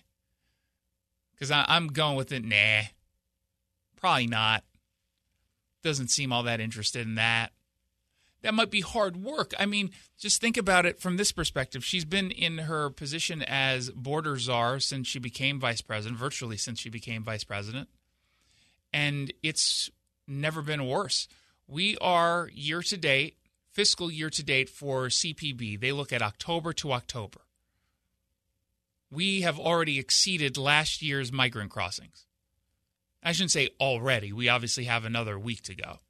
Because 1.33 1.51
I'm 1.51 1.89
going 1.89 2.17
with 2.17 2.33
it, 2.33 2.45
nah. 2.45 2.89
Probably 3.97 4.27
not. 4.27 4.65
Doesn't 5.83 6.11
seem 6.11 6.33
all 6.33 6.43
that 6.43 6.61
interested 6.61 7.07
in 7.07 7.15
that. 7.15 7.53
That 8.43 8.55
might 8.55 8.71
be 8.71 8.81
hard 8.81 9.17
work. 9.17 9.53
I 9.59 9.67
mean, 9.67 9.91
just 10.19 10.41
think 10.41 10.57
about 10.57 10.87
it 10.87 11.01
from 11.01 11.17
this 11.17 11.33
perspective. 11.33 11.85
She's 11.85 12.05
been 12.05 12.31
in 12.31 12.59
her 12.59 12.91
position 12.91 13.43
as 13.43 13.91
border 13.91 14.37
czar 14.39 14.79
since 14.79 15.09
she 15.09 15.19
became 15.19 15.59
vice 15.59 15.81
president, 15.81 16.19
virtually 16.19 16.57
since 16.57 16.79
she 16.79 16.89
became 16.89 17.25
vice 17.25 17.45
president. 17.45 17.89
And 18.93 19.33
it's 19.43 19.91
never 20.27 20.63
been 20.63 20.87
worse. 20.87 21.29
We 21.69 21.97
are 22.01 22.51
year 22.53 22.83
to 22.83 22.97
date, 22.97 23.37
fiscal 23.71 24.11
year 24.11 24.31
to 24.31 24.43
date 24.43 24.69
for 24.69 25.07
CPB. 25.07 25.79
They 25.81 25.93
look 25.93 26.13
at 26.13 26.23
October 26.23 26.73
to 26.75 26.93
October 26.93 27.41
we 29.11 29.43
have 29.43 29.59
already 29.59 29.99
exceeded 29.99 30.57
last 30.57 31.03
year's 31.03 31.33
migrant 31.33 31.71
crossings. 31.71 32.27
I 33.23 33.33
shouldn't 33.33 33.51
say 33.51 33.71
already. 33.81 34.33
We 34.33 34.49
obviously 34.49 34.85
have 34.85 35.05
another 35.05 35.39
week 35.39 35.63
to 35.63 35.75
go. 35.75 36.01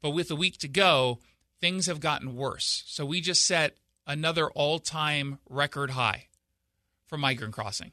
But 0.00 0.10
with 0.10 0.30
a 0.30 0.36
week 0.36 0.58
to 0.58 0.68
go, 0.68 1.20
things 1.60 1.86
have 1.86 2.00
gotten 2.00 2.36
worse. 2.36 2.84
So 2.86 3.04
we 3.04 3.20
just 3.20 3.46
set 3.46 3.76
another 4.06 4.50
all 4.50 4.78
time 4.78 5.38
record 5.48 5.90
high 5.90 6.26
for 7.06 7.18
migrant 7.18 7.54
crossing. 7.54 7.92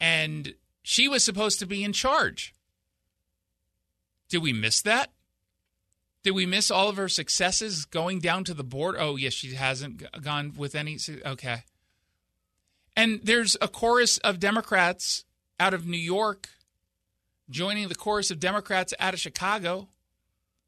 And 0.00 0.54
she 0.82 1.08
was 1.08 1.24
supposed 1.24 1.58
to 1.60 1.66
be 1.66 1.84
in 1.84 1.92
charge. 1.92 2.54
Did 4.28 4.42
we 4.42 4.52
miss 4.52 4.82
that? 4.82 5.12
Did 6.24 6.32
we 6.32 6.46
miss 6.46 6.70
all 6.70 6.88
of 6.88 6.96
her 6.96 7.08
successes 7.08 7.84
going 7.84 8.18
down 8.18 8.44
to 8.44 8.54
the 8.54 8.64
board? 8.64 8.96
Oh, 8.98 9.16
yes, 9.16 9.34
she 9.34 9.54
hasn't 9.54 10.02
gone 10.22 10.54
with 10.56 10.74
any. 10.74 10.98
Okay. 11.24 11.64
And 12.96 13.20
there's 13.22 13.56
a 13.60 13.68
chorus 13.68 14.18
of 14.18 14.40
Democrats 14.40 15.24
out 15.60 15.74
of 15.74 15.86
New 15.86 15.98
York 15.98 16.48
joining 17.50 17.88
the 17.88 17.94
chorus 17.94 18.30
of 18.30 18.40
Democrats 18.40 18.94
out 18.98 19.14
of 19.14 19.20
Chicago, 19.20 19.88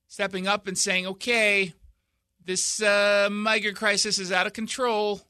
stepping 0.09 0.47
up 0.47 0.67
and 0.67 0.77
saying, 0.77 1.07
okay, 1.07 1.73
this 2.45 2.83
uh, 2.83 3.29
migrant 3.31 3.77
crisis 3.77 4.19
is 4.19 4.31
out 4.31 4.47
of 4.47 4.53
control. 4.53 5.23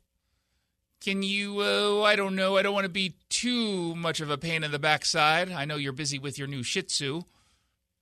Can 1.00 1.22
you, 1.22 1.60
uh, 1.60 2.02
I 2.02 2.16
don't 2.16 2.34
know, 2.34 2.56
I 2.56 2.62
don't 2.62 2.74
want 2.74 2.84
to 2.84 2.90
be 2.90 3.14
too 3.28 3.94
much 3.94 4.20
of 4.20 4.30
a 4.30 4.38
pain 4.38 4.64
in 4.64 4.72
the 4.72 4.78
backside. 4.78 5.52
I 5.52 5.64
know 5.64 5.76
you're 5.76 5.92
busy 5.92 6.18
with 6.18 6.38
your 6.38 6.48
new 6.48 6.62
Shih 6.62 6.82
Tzu. 6.82 7.22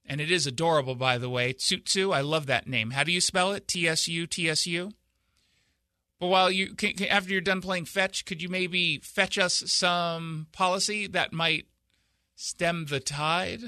And 0.06 0.20
it 0.20 0.30
is 0.30 0.46
adorable, 0.46 0.94
by 0.94 1.16
the 1.18 1.30
way. 1.30 1.54
Tsutsu, 1.54 2.14
I 2.14 2.20
love 2.20 2.46
that 2.46 2.66
name. 2.66 2.90
How 2.90 3.04
do 3.04 3.12
you 3.12 3.20
spell 3.20 3.52
it? 3.52 3.66
T 3.66 3.88
S 3.88 4.06
U 4.06 4.26
T 4.26 4.48
S 4.50 4.66
U? 4.66 4.92
But 6.20 6.26
while 6.28 6.50
you, 6.50 6.74
can, 6.74 6.92
can- 6.92 7.08
after 7.08 7.32
you're 7.32 7.40
done 7.40 7.60
playing 7.60 7.86
fetch, 7.86 8.24
could 8.24 8.42
you 8.42 8.48
maybe 8.48 8.98
fetch 9.02 9.38
us 9.38 9.62
some 9.66 10.46
policy 10.52 11.06
that 11.08 11.32
might 11.32 11.66
stem 12.36 12.86
the 12.86 13.00
tide 13.00 13.60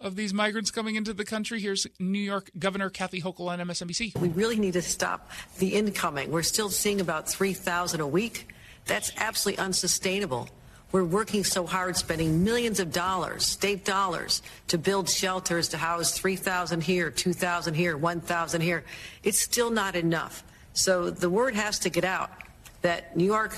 of 0.00 0.14
these 0.16 0.34
migrants 0.34 0.70
coming 0.70 0.96
into 0.96 1.14
the 1.14 1.24
country? 1.24 1.60
Here's 1.60 1.86
New 1.98 2.18
York 2.18 2.50
Governor 2.58 2.90
Kathy 2.90 3.22
Hochul 3.22 3.48
on 3.48 3.60
MSNBC. 3.60 4.18
We 4.20 4.28
really 4.28 4.58
need 4.58 4.74
to 4.74 4.82
stop 4.82 5.30
the 5.58 5.68
incoming. 5.68 6.30
We're 6.30 6.42
still 6.42 6.68
seeing 6.68 7.00
about 7.00 7.28
3,000 7.28 8.00
a 8.00 8.06
week. 8.06 8.48
That's 8.86 9.12
absolutely 9.16 9.64
unsustainable. 9.64 10.48
We're 10.96 11.04
working 11.04 11.44
so 11.44 11.66
hard, 11.66 11.94
spending 11.98 12.42
millions 12.42 12.80
of 12.80 12.90
dollars, 12.90 13.44
state 13.44 13.84
dollars, 13.84 14.40
to 14.68 14.78
build 14.78 15.10
shelters 15.10 15.68
to 15.68 15.76
house 15.76 16.16
3,000 16.16 16.80
here, 16.82 17.10
2,000 17.10 17.74
here, 17.74 17.98
1,000 17.98 18.60
here. 18.62 18.82
It's 19.22 19.38
still 19.38 19.68
not 19.68 19.94
enough. 19.94 20.42
So 20.72 21.10
the 21.10 21.28
word 21.28 21.54
has 21.54 21.78
to 21.80 21.90
get 21.90 22.06
out 22.06 22.30
that 22.80 23.14
New 23.14 23.26
York 23.26 23.54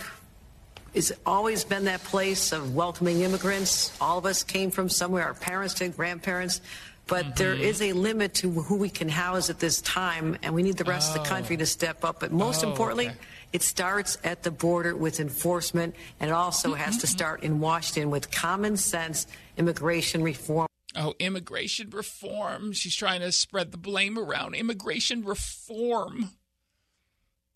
has 0.97 1.13
always 1.25 1.63
been 1.63 1.85
that 1.85 2.03
place 2.03 2.51
of 2.51 2.75
welcoming 2.75 3.21
immigrants. 3.21 3.97
All 4.01 4.19
of 4.19 4.27
us 4.27 4.43
came 4.43 4.73
from 4.73 4.89
somewhere, 4.89 5.25
our 5.25 5.35
parents 5.35 5.75
did, 5.75 5.97
grandparents. 5.97 6.61
But 7.07 7.25
mm-hmm. 7.25 7.35
there 7.37 7.55
is 7.55 7.81
a 7.81 7.93
limit 7.93 8.35
to 8.35 8.51
who 8.51 8.75
we 8.75 8.91
can 8.91 9.09
house 9.09 9.49
at 9.49 9.61
this 9.61 9.81
time, 9.83 10.37
and 10.43 10.57
we 10.57 10.65
need 10.65 10.77
the 10.77 10.83
rest 10.83 11.11
of 11.11 11.23
the 11.23 11.29
oh. 11.29 11.33
country 11.33 11.57
to 11.57 11.67
step 11.67 12.05
up. 12.05 12.19
But 12.19 12.33
most 12.33 12.65
Oh, 12.65 12.69
importantly, 12.69 13.11
okay. 13.11 13.17
It 13.53 13.63
starts 13.63 14.19
at 14.25 14.43
the 14.43 14.51
border 14.51 14.95
with 14.95 15.21
enforcement, 15.21 15.95
and 16.21 16.31
it 16.31 16.33
also 16.33 16.75
has 16.75 16.99
to 16.99 17.07
start 17.07 17.43
in 17.43 17.61
Washington 17.61 18.11
with 18.11 18.31
common 18.31 18.77
sense 18.77 19.27
immigration 19.57 20.23
reform. 20.23 20.69
Oh, 20.97 21.15
immigration 21.19 21.91
reform. 21.91 22.73
She's 22.73 22.97
trying 22.97 23.21
to 23.21 23.31
spread 23.33 23.73
the 23.73 23.79
blame 23.79 24.19
around. 24.19 24.55
Immigration 24.55 25.25
reform. 25.25 26.31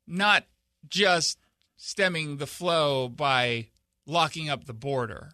Not 0.07 0.45
just 0.89 1.39
stemming 1.77 2.37
the 2.37 2.47
flow 2.47 3.09
by 3.09 3.69
locking 4.07 4.49
up 4.49 4.65
the 4.65 4.75
border. 4.75 5.33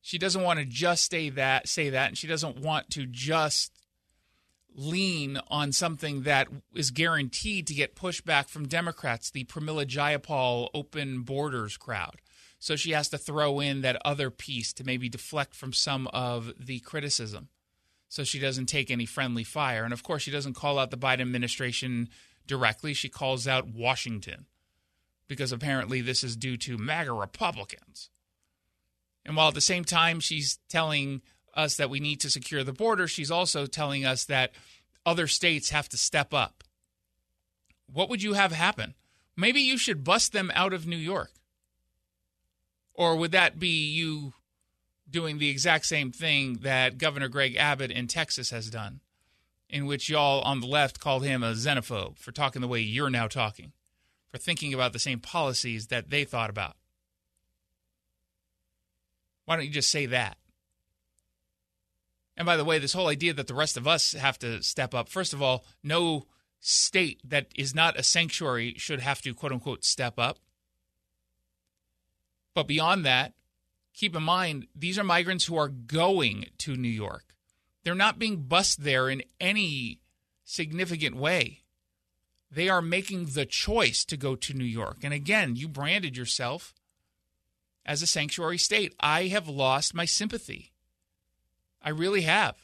She 0.00 0.18
doesn't 0.18 0.42
want 0.42 0.58
to 0.58 0.64
just 0.64 1.10
say 1.10 1.30
that, 1.30 1.68
say 1.68 1.90
that, 1.90 2.08
and 2.08 2.18
she 2.18 2.26
doesn't 2.26 2.60
want 2.60 2.90
to 2.90 3.06
just 3.06 3.72
lean 4.74 5.38
on 5.48 5.72
something 5.72 6.22
that 6.22 6.48
is 6.74 6.90
guaranteed 6.90 7.66
to 7.66 7.74
get 7.74 7.96
pushback 7.96 8.48
from 8.48 8.68
Democrats, 8.68 9.30
the 9.30 9.44
Pramila 9.44 9.86
Jayapal 9.86 10.68
open 10.74 11.22
borders 11.22 11.76
crowd. 11.76 12.20
So 12.58 12.76
she 12.76 12.90
has 12.90 13.08
to 13.08 13.18
throw 13.18 13.60
in 13.60 13.80
that 13.80 14.00
other 14.04 14.30
piece 14.30 14.72
to 14.74 14.84
maybe 14.84 15.08
deflect 15.08 15.54
from 15.54 15.72
some 15.72 16.06
of 16.08 16.52
the 16.58 16.80
criticism. 16.80 17.48
So 18.08 18.24
she 18.24 18.38
doesn't 18.38 18.66
take 18.66 18.90
any 18.90 19.06
friendly 19.06 19.44
fire. 19.44 19.84
And 19.84 19.92
of 19.92 20.02
course, 20.02 20.22
she 20.22 20.30
doesn't 20.30 20.54
call 20.54 20.78
out 20.78 20.90
the 20.90 20.98
Biden 20.98 21.20
administration 21.20 22.08
directly. 22.46 22.92
She 22.92 23.08
calls 23.08 23.48
out 23.48 23.68
Washington 23.68 24.46
because 25.28 25.52
apparently 25.52 26.00
this 26.00 26.24
is 26.24 26.36
due 26.36 26.56
to 26.58 26.76
MAGA 26.76 27.12
Republicans. 27.12 28.10
And 29.24 29.36
while 29.36 29.48
at 29.48 29.54
the 29.54 29.60
same 29.60 29.84
time 29.84 30.20
she's 30.20 30.58
telling 30.68 31.22
us 31.60 31.76
that 31.76 31.90
we 31.90 32.00
need 32.00 32.20
to 32.20 32.30
secure 32.30 32.64
the 32.64 32.72
border, 32.72 33.06
she's 33.06 33.30
also 33.30 33.66
telling 33.66 34.04
us 34.04 34.24
that 34.24 34.52
other 35.06 35.26
states 35.26 35.70
have 35.70 35.88
to 35.90 35.96
step 35.96 36.34
up. 36.34 36.64
What 37.92 38.08
would 38.08 38.22
you 38.22 38.34
have 38.34 38.52
happen? 38.52 38.94
Maybe 39.36 39.60
you 39.60 39.78
should 39.78 40.04
bust 40.04 40.32
them 40.32 40.50
out 40.54 40.72
of 40.72 40.86
New 40.86 40.96
York. 40.96 41.32
Or 42.94 43.16
would 43.16 43.32
that 43.32 43.58
be 43.58 43.88
you 43.88 44.34
doing 45.08 45.38
the 45.38 45.48
exact 45.48 45.86
same 45.86 46.12
thing 46.12 46.58
that 46.62 46.98
Governor 46.98 47.28
Greg 47.28 47.56
Abbott 47.56 47.90
in 47.90 48.06
Texas 48.06 48.50
has 48.50 48.70
done, 48.70 49.00
in 49.68 49.86
which 49.86 50.08
y'all 50.08 50.42
on 50.42 50.60
the 50.60 50.66
left 50.66 51.00
called 51.00 51.24
him 51.24 51.42
a 51.42 51.52
xenophobe 51.52 52.18
for 52.18 52.32
talking 52.32 52.60
the 52.60 52.68
way 52.68 52.80
you're 52.80 53.10
now 53.10 53.26
talking, 53.26 53.72
for 54.28 54.38
thinking 54.38 54.74
about 54.74 54.92
the 54.92 54.98
same 54.98 55.18
policies 55.18 55.88
that 55.88 56.10
they 56.10 56.24
thought 56.24 56.50
about? 56.50 56.76
Why 59.46 59.56
don't 59.56 59.64
you 59.64 59.72
just 59.72 59.90
say 59.90 60.06
that? 60.06 60.36
And 62.40 62.46
by 62.46 62.56
the 62.56 62.64
way, 62.64 62.78
this 62.78 62.94
whole 62.94 63.08
idea 63.08 63.34
that 63.34 63.48
the 63.48 63.54
rest 63.54 63.76
of 63.76 63.86
us 63.86 64.12
have 64.12 64.38
to 64.38 64.62
step 64.62 64.94
up, 64.94 65.10
first 65.10 65.34
of 65.34 65.42
all, 65.42 65.66
no 65.82 66.24
state 66.58 67.20
that 67.22 67.48
is 67.54 67.74
not 67.74 67.98
a 67.98 68.02
sanctuary 68.02 68.72
should 68.78 69.00
have 69.00 69.20
to 69.20 69.34
quote 69.34 69.52
unquote 69.52 69.84
step 69.84 70.18
up. 70.18 70.38
But 72.54 72.66
beyond 72.66 73.04
that, 73.04 73.34
keep 73.92 74.16
in 74.16 74.22
mind 74.22 74.68
these 74.74 74.98
are 74.98 75.04
migrants 75.04 75.44
who 75.44 75.56
are 75.58 75.68
going 75.68 76.46
to 76.56 76.76
New 76.76 76.88
York. 76.88 77.34
They're 77.84 77.94
not 77.94 78.18
being 78.18 78.44
bused 78.44 78.84
there 78.84 79.10
in 79.10 79.22
any 79.38 80.00
significant 80.42 81.16
way. 81.16 81.64
They 82.50 82.70
are 82.70 82.80
making 82.80 83.26
the 83.26 83.44
choice 83.44 84.02
to 84.06 84.16
go 84.16 84.34
to 84.34 84.54
New 84.54 84.64
York. 84.64 85.00
And 85.02 85.12
again, 85.12 85.56
you 85.56 85.68
branded 85.68 86.16
yourself 86.16 86.72
as 87.84 88.00
a 88.00 88.06
sanctuary 88.06 88.56
state. 88.56 88.94
I 88.98 89.24
have 89.24 89.46
lost 89.46 89.94
my 89.94 90.06
sympathy. 90.06 90.69
I 91.82 91.90
really 91.90 92.22
have, 92.22 92.56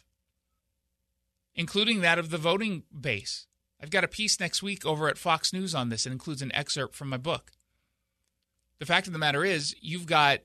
including 1.55 2.01
that 2.01 2.19
of 2.19 2.31
the 2.31 2.39
voting 2.39 2.85
base. 2.99 3.47
I've 3.83 3.91
got 3.91 4.05
a 4.05 4.09
piece 4.09 4.41
next 4.41 4.63
week 4.63 4.85
over 4.87 5.09
at 5.09 5.19
Fox 5.19 5.53
News 5.53 5.75
on 5.75 5.89
this. 5.89 6.07
It 6.07 6.13
includes 6.13 6.43
an 6.43 6.55
excerpt 6.55 6.95
from 6.95 7.09
my 7.09 7.19
book. 7.19 7.53
The 8.79 8.87
fact 8.87 9.07
of 9.07 9.13
the 9.13 9.19
matter 9.19 9.45
is, 9.45 9.75
you've 9.81 10.07
got 10.07 10.41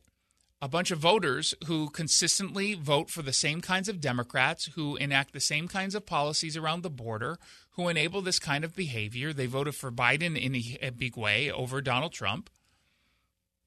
a 0.62 0.70
bunch 0.70 0.92
of 0.92 1.00
voters 1.00 1.56
who 1.66 1.90
consistently 1.90 2.76
vote 2.76 3.10
for 3.10 3.24
the 3.24 3.34
same 3.34 3.62
kinds 3.62 3.90
of 3.90 4.00
Democrats, 4.00 4.70
who 4.76 4.96
enact 4.98 5.34
the 5.34 5.40
same 5.40 5.68
kinds 5.68 5.96
of 5.96 6.06
policies 6.06 6.56
around 6.56 6.84
the 6.84 6.90
border, 6.90 7.40
who 7.72 7.90
enable 7.90 8.22
this 8.22 8.38
kind 8.38 8.64
of 8.64 8.76
behavior. 8.76 9.34
They 9.34 9.48
voted 9.48 9.76
for 9.76 9.92
Biden 9.92 10.40
in 10.40 10.56
a, 10.82 10.92
big 10.92 11.18
way 11.18 11.52
over 11.52 11.82
Donald 11.82 12.14
Trump. 12.14 12.50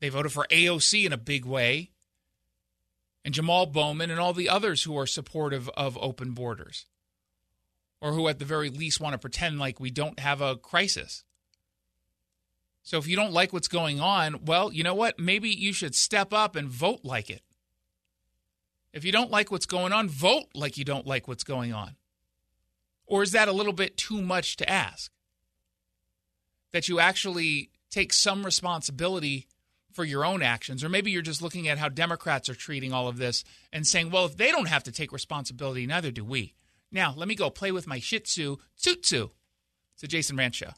They 0.01 0.09
voted 0.09 0.33
for 0.33 0.47
AOC 0.51 1.05
in 1.05 1.13
a 1.13 1.19
big 1.19 1.45
way, 1.45 1.91
and 3.25 3.33
Jamal 3.33 3.67
Bowman 3.67 4.11
and 4.11 4.21
all 4.21 4.33
the 4.33 4.49
others 4.49 4.83
who 4.83 4.99
are 4.99 5.07
supportive 5.07 5.69
of 5.71 5.97
open 6.01 6.33
borders, 6.33 6.87
or 8.01 8.13
who 8.13 8.29
at 8.29 8.39
the 8.39 8.45
very 8.45 8.69
least 8.69 9.01
want 9.01 9.15
to 9.15 9.19
pretend 9.19 9.59
like 9.59 9.81
we 9.81 9.91
don't 9.91 10.21
have 10.21 10.41
a 10.41 10.57
crisis. 10.57 11.25
So 12.83 12.99
if 12.99 13.07
you 13.07 13.17
don't 13.17 13.33
like 13.33 13.53
what's 13.53 13.69
going 13.69 13.99
on, 13.99 14.45
well, 14.45 14.71
you 14.71 14.83
know 14.83 14.95
what? 14.95 15.19
Maybe 15.19 15.49
you 15.49 15.73
should 15.73 15.95
step 15.95 16.35
up 16.35 16.55
and 16.55 16.69
vote 16.69 17.01
like 17.03 17.31
it. 17.31 17.43
If 18.93 19.05
you 19.07 19.11
don't 19.11 19.31
like 19.31 19.51
what's 19.51 19.67
going 19.67 19.93
on, 19.93 20.09
vote 20.09 20.45
like 20.55 20.77
you 20.77 20.85
don't 20.85 21.07
like 21.07 21.27
what's 21.27 21.45
going 21.45 21.73
on. 21.73 21.97
Or 23.07 23.23
is 23.23 23.33
that 23.33 23.49
a 23.49 23.53
little 23.53 23.73
bit 23.73 23.97
too 23.97 24.21
much 24.21 24.57
to 24.57 24.71
ask? 24.71 25.11
That 26.73 26.89
you 26.89 27.01
actually 27.01 27.71
take 27.91 28.13
some 28.13 28.45
responsibility 28.45 29.49
for 29.95 30.05
your 30.05 30.25
own 30.25 30.43
actions, 30.43 30.85
or 30.85 30.89
maybe 30.89 31.11
you're 31.11 31.23
just 31.23 31.41
looking 31.41 31.69
at 31.69 31.79
how 31.79 31.89
Democrats 31.89 32.49
are 32.49 32.55
treating 32.55 32.93
all 32.93 33.09
of 33.09 33.17
this 33.17 33.45
and 33.73 33.87
saying, 33.87 34.11
well, 34.11 34.27
if 34.27 34.37
they 34.37 34.51
don't 34.51 34.69
have 34.69 34.83
to 34.85 34.93
take 34.93 35.13
responsibility, 35.13 35.87
neither 35.87 36.11
do 36.11 36.25
we. 36.25 36.53
Now, 36.91 37.15
let 37.17 37.29
me 37.29 37.35
go 37.35 37.49
play 37.49 37.73
with 37.73 37.87
my 37.87 38.01
Shih 38.01 38.21
Tzu, 38.21 38.57
Tsutsu. 38.79 39.31
It's 39.95 40.03
a 40.03 40.09
Jason 40.09 40.37
Rantz 40.37 40.55
Show. 40.55 40.71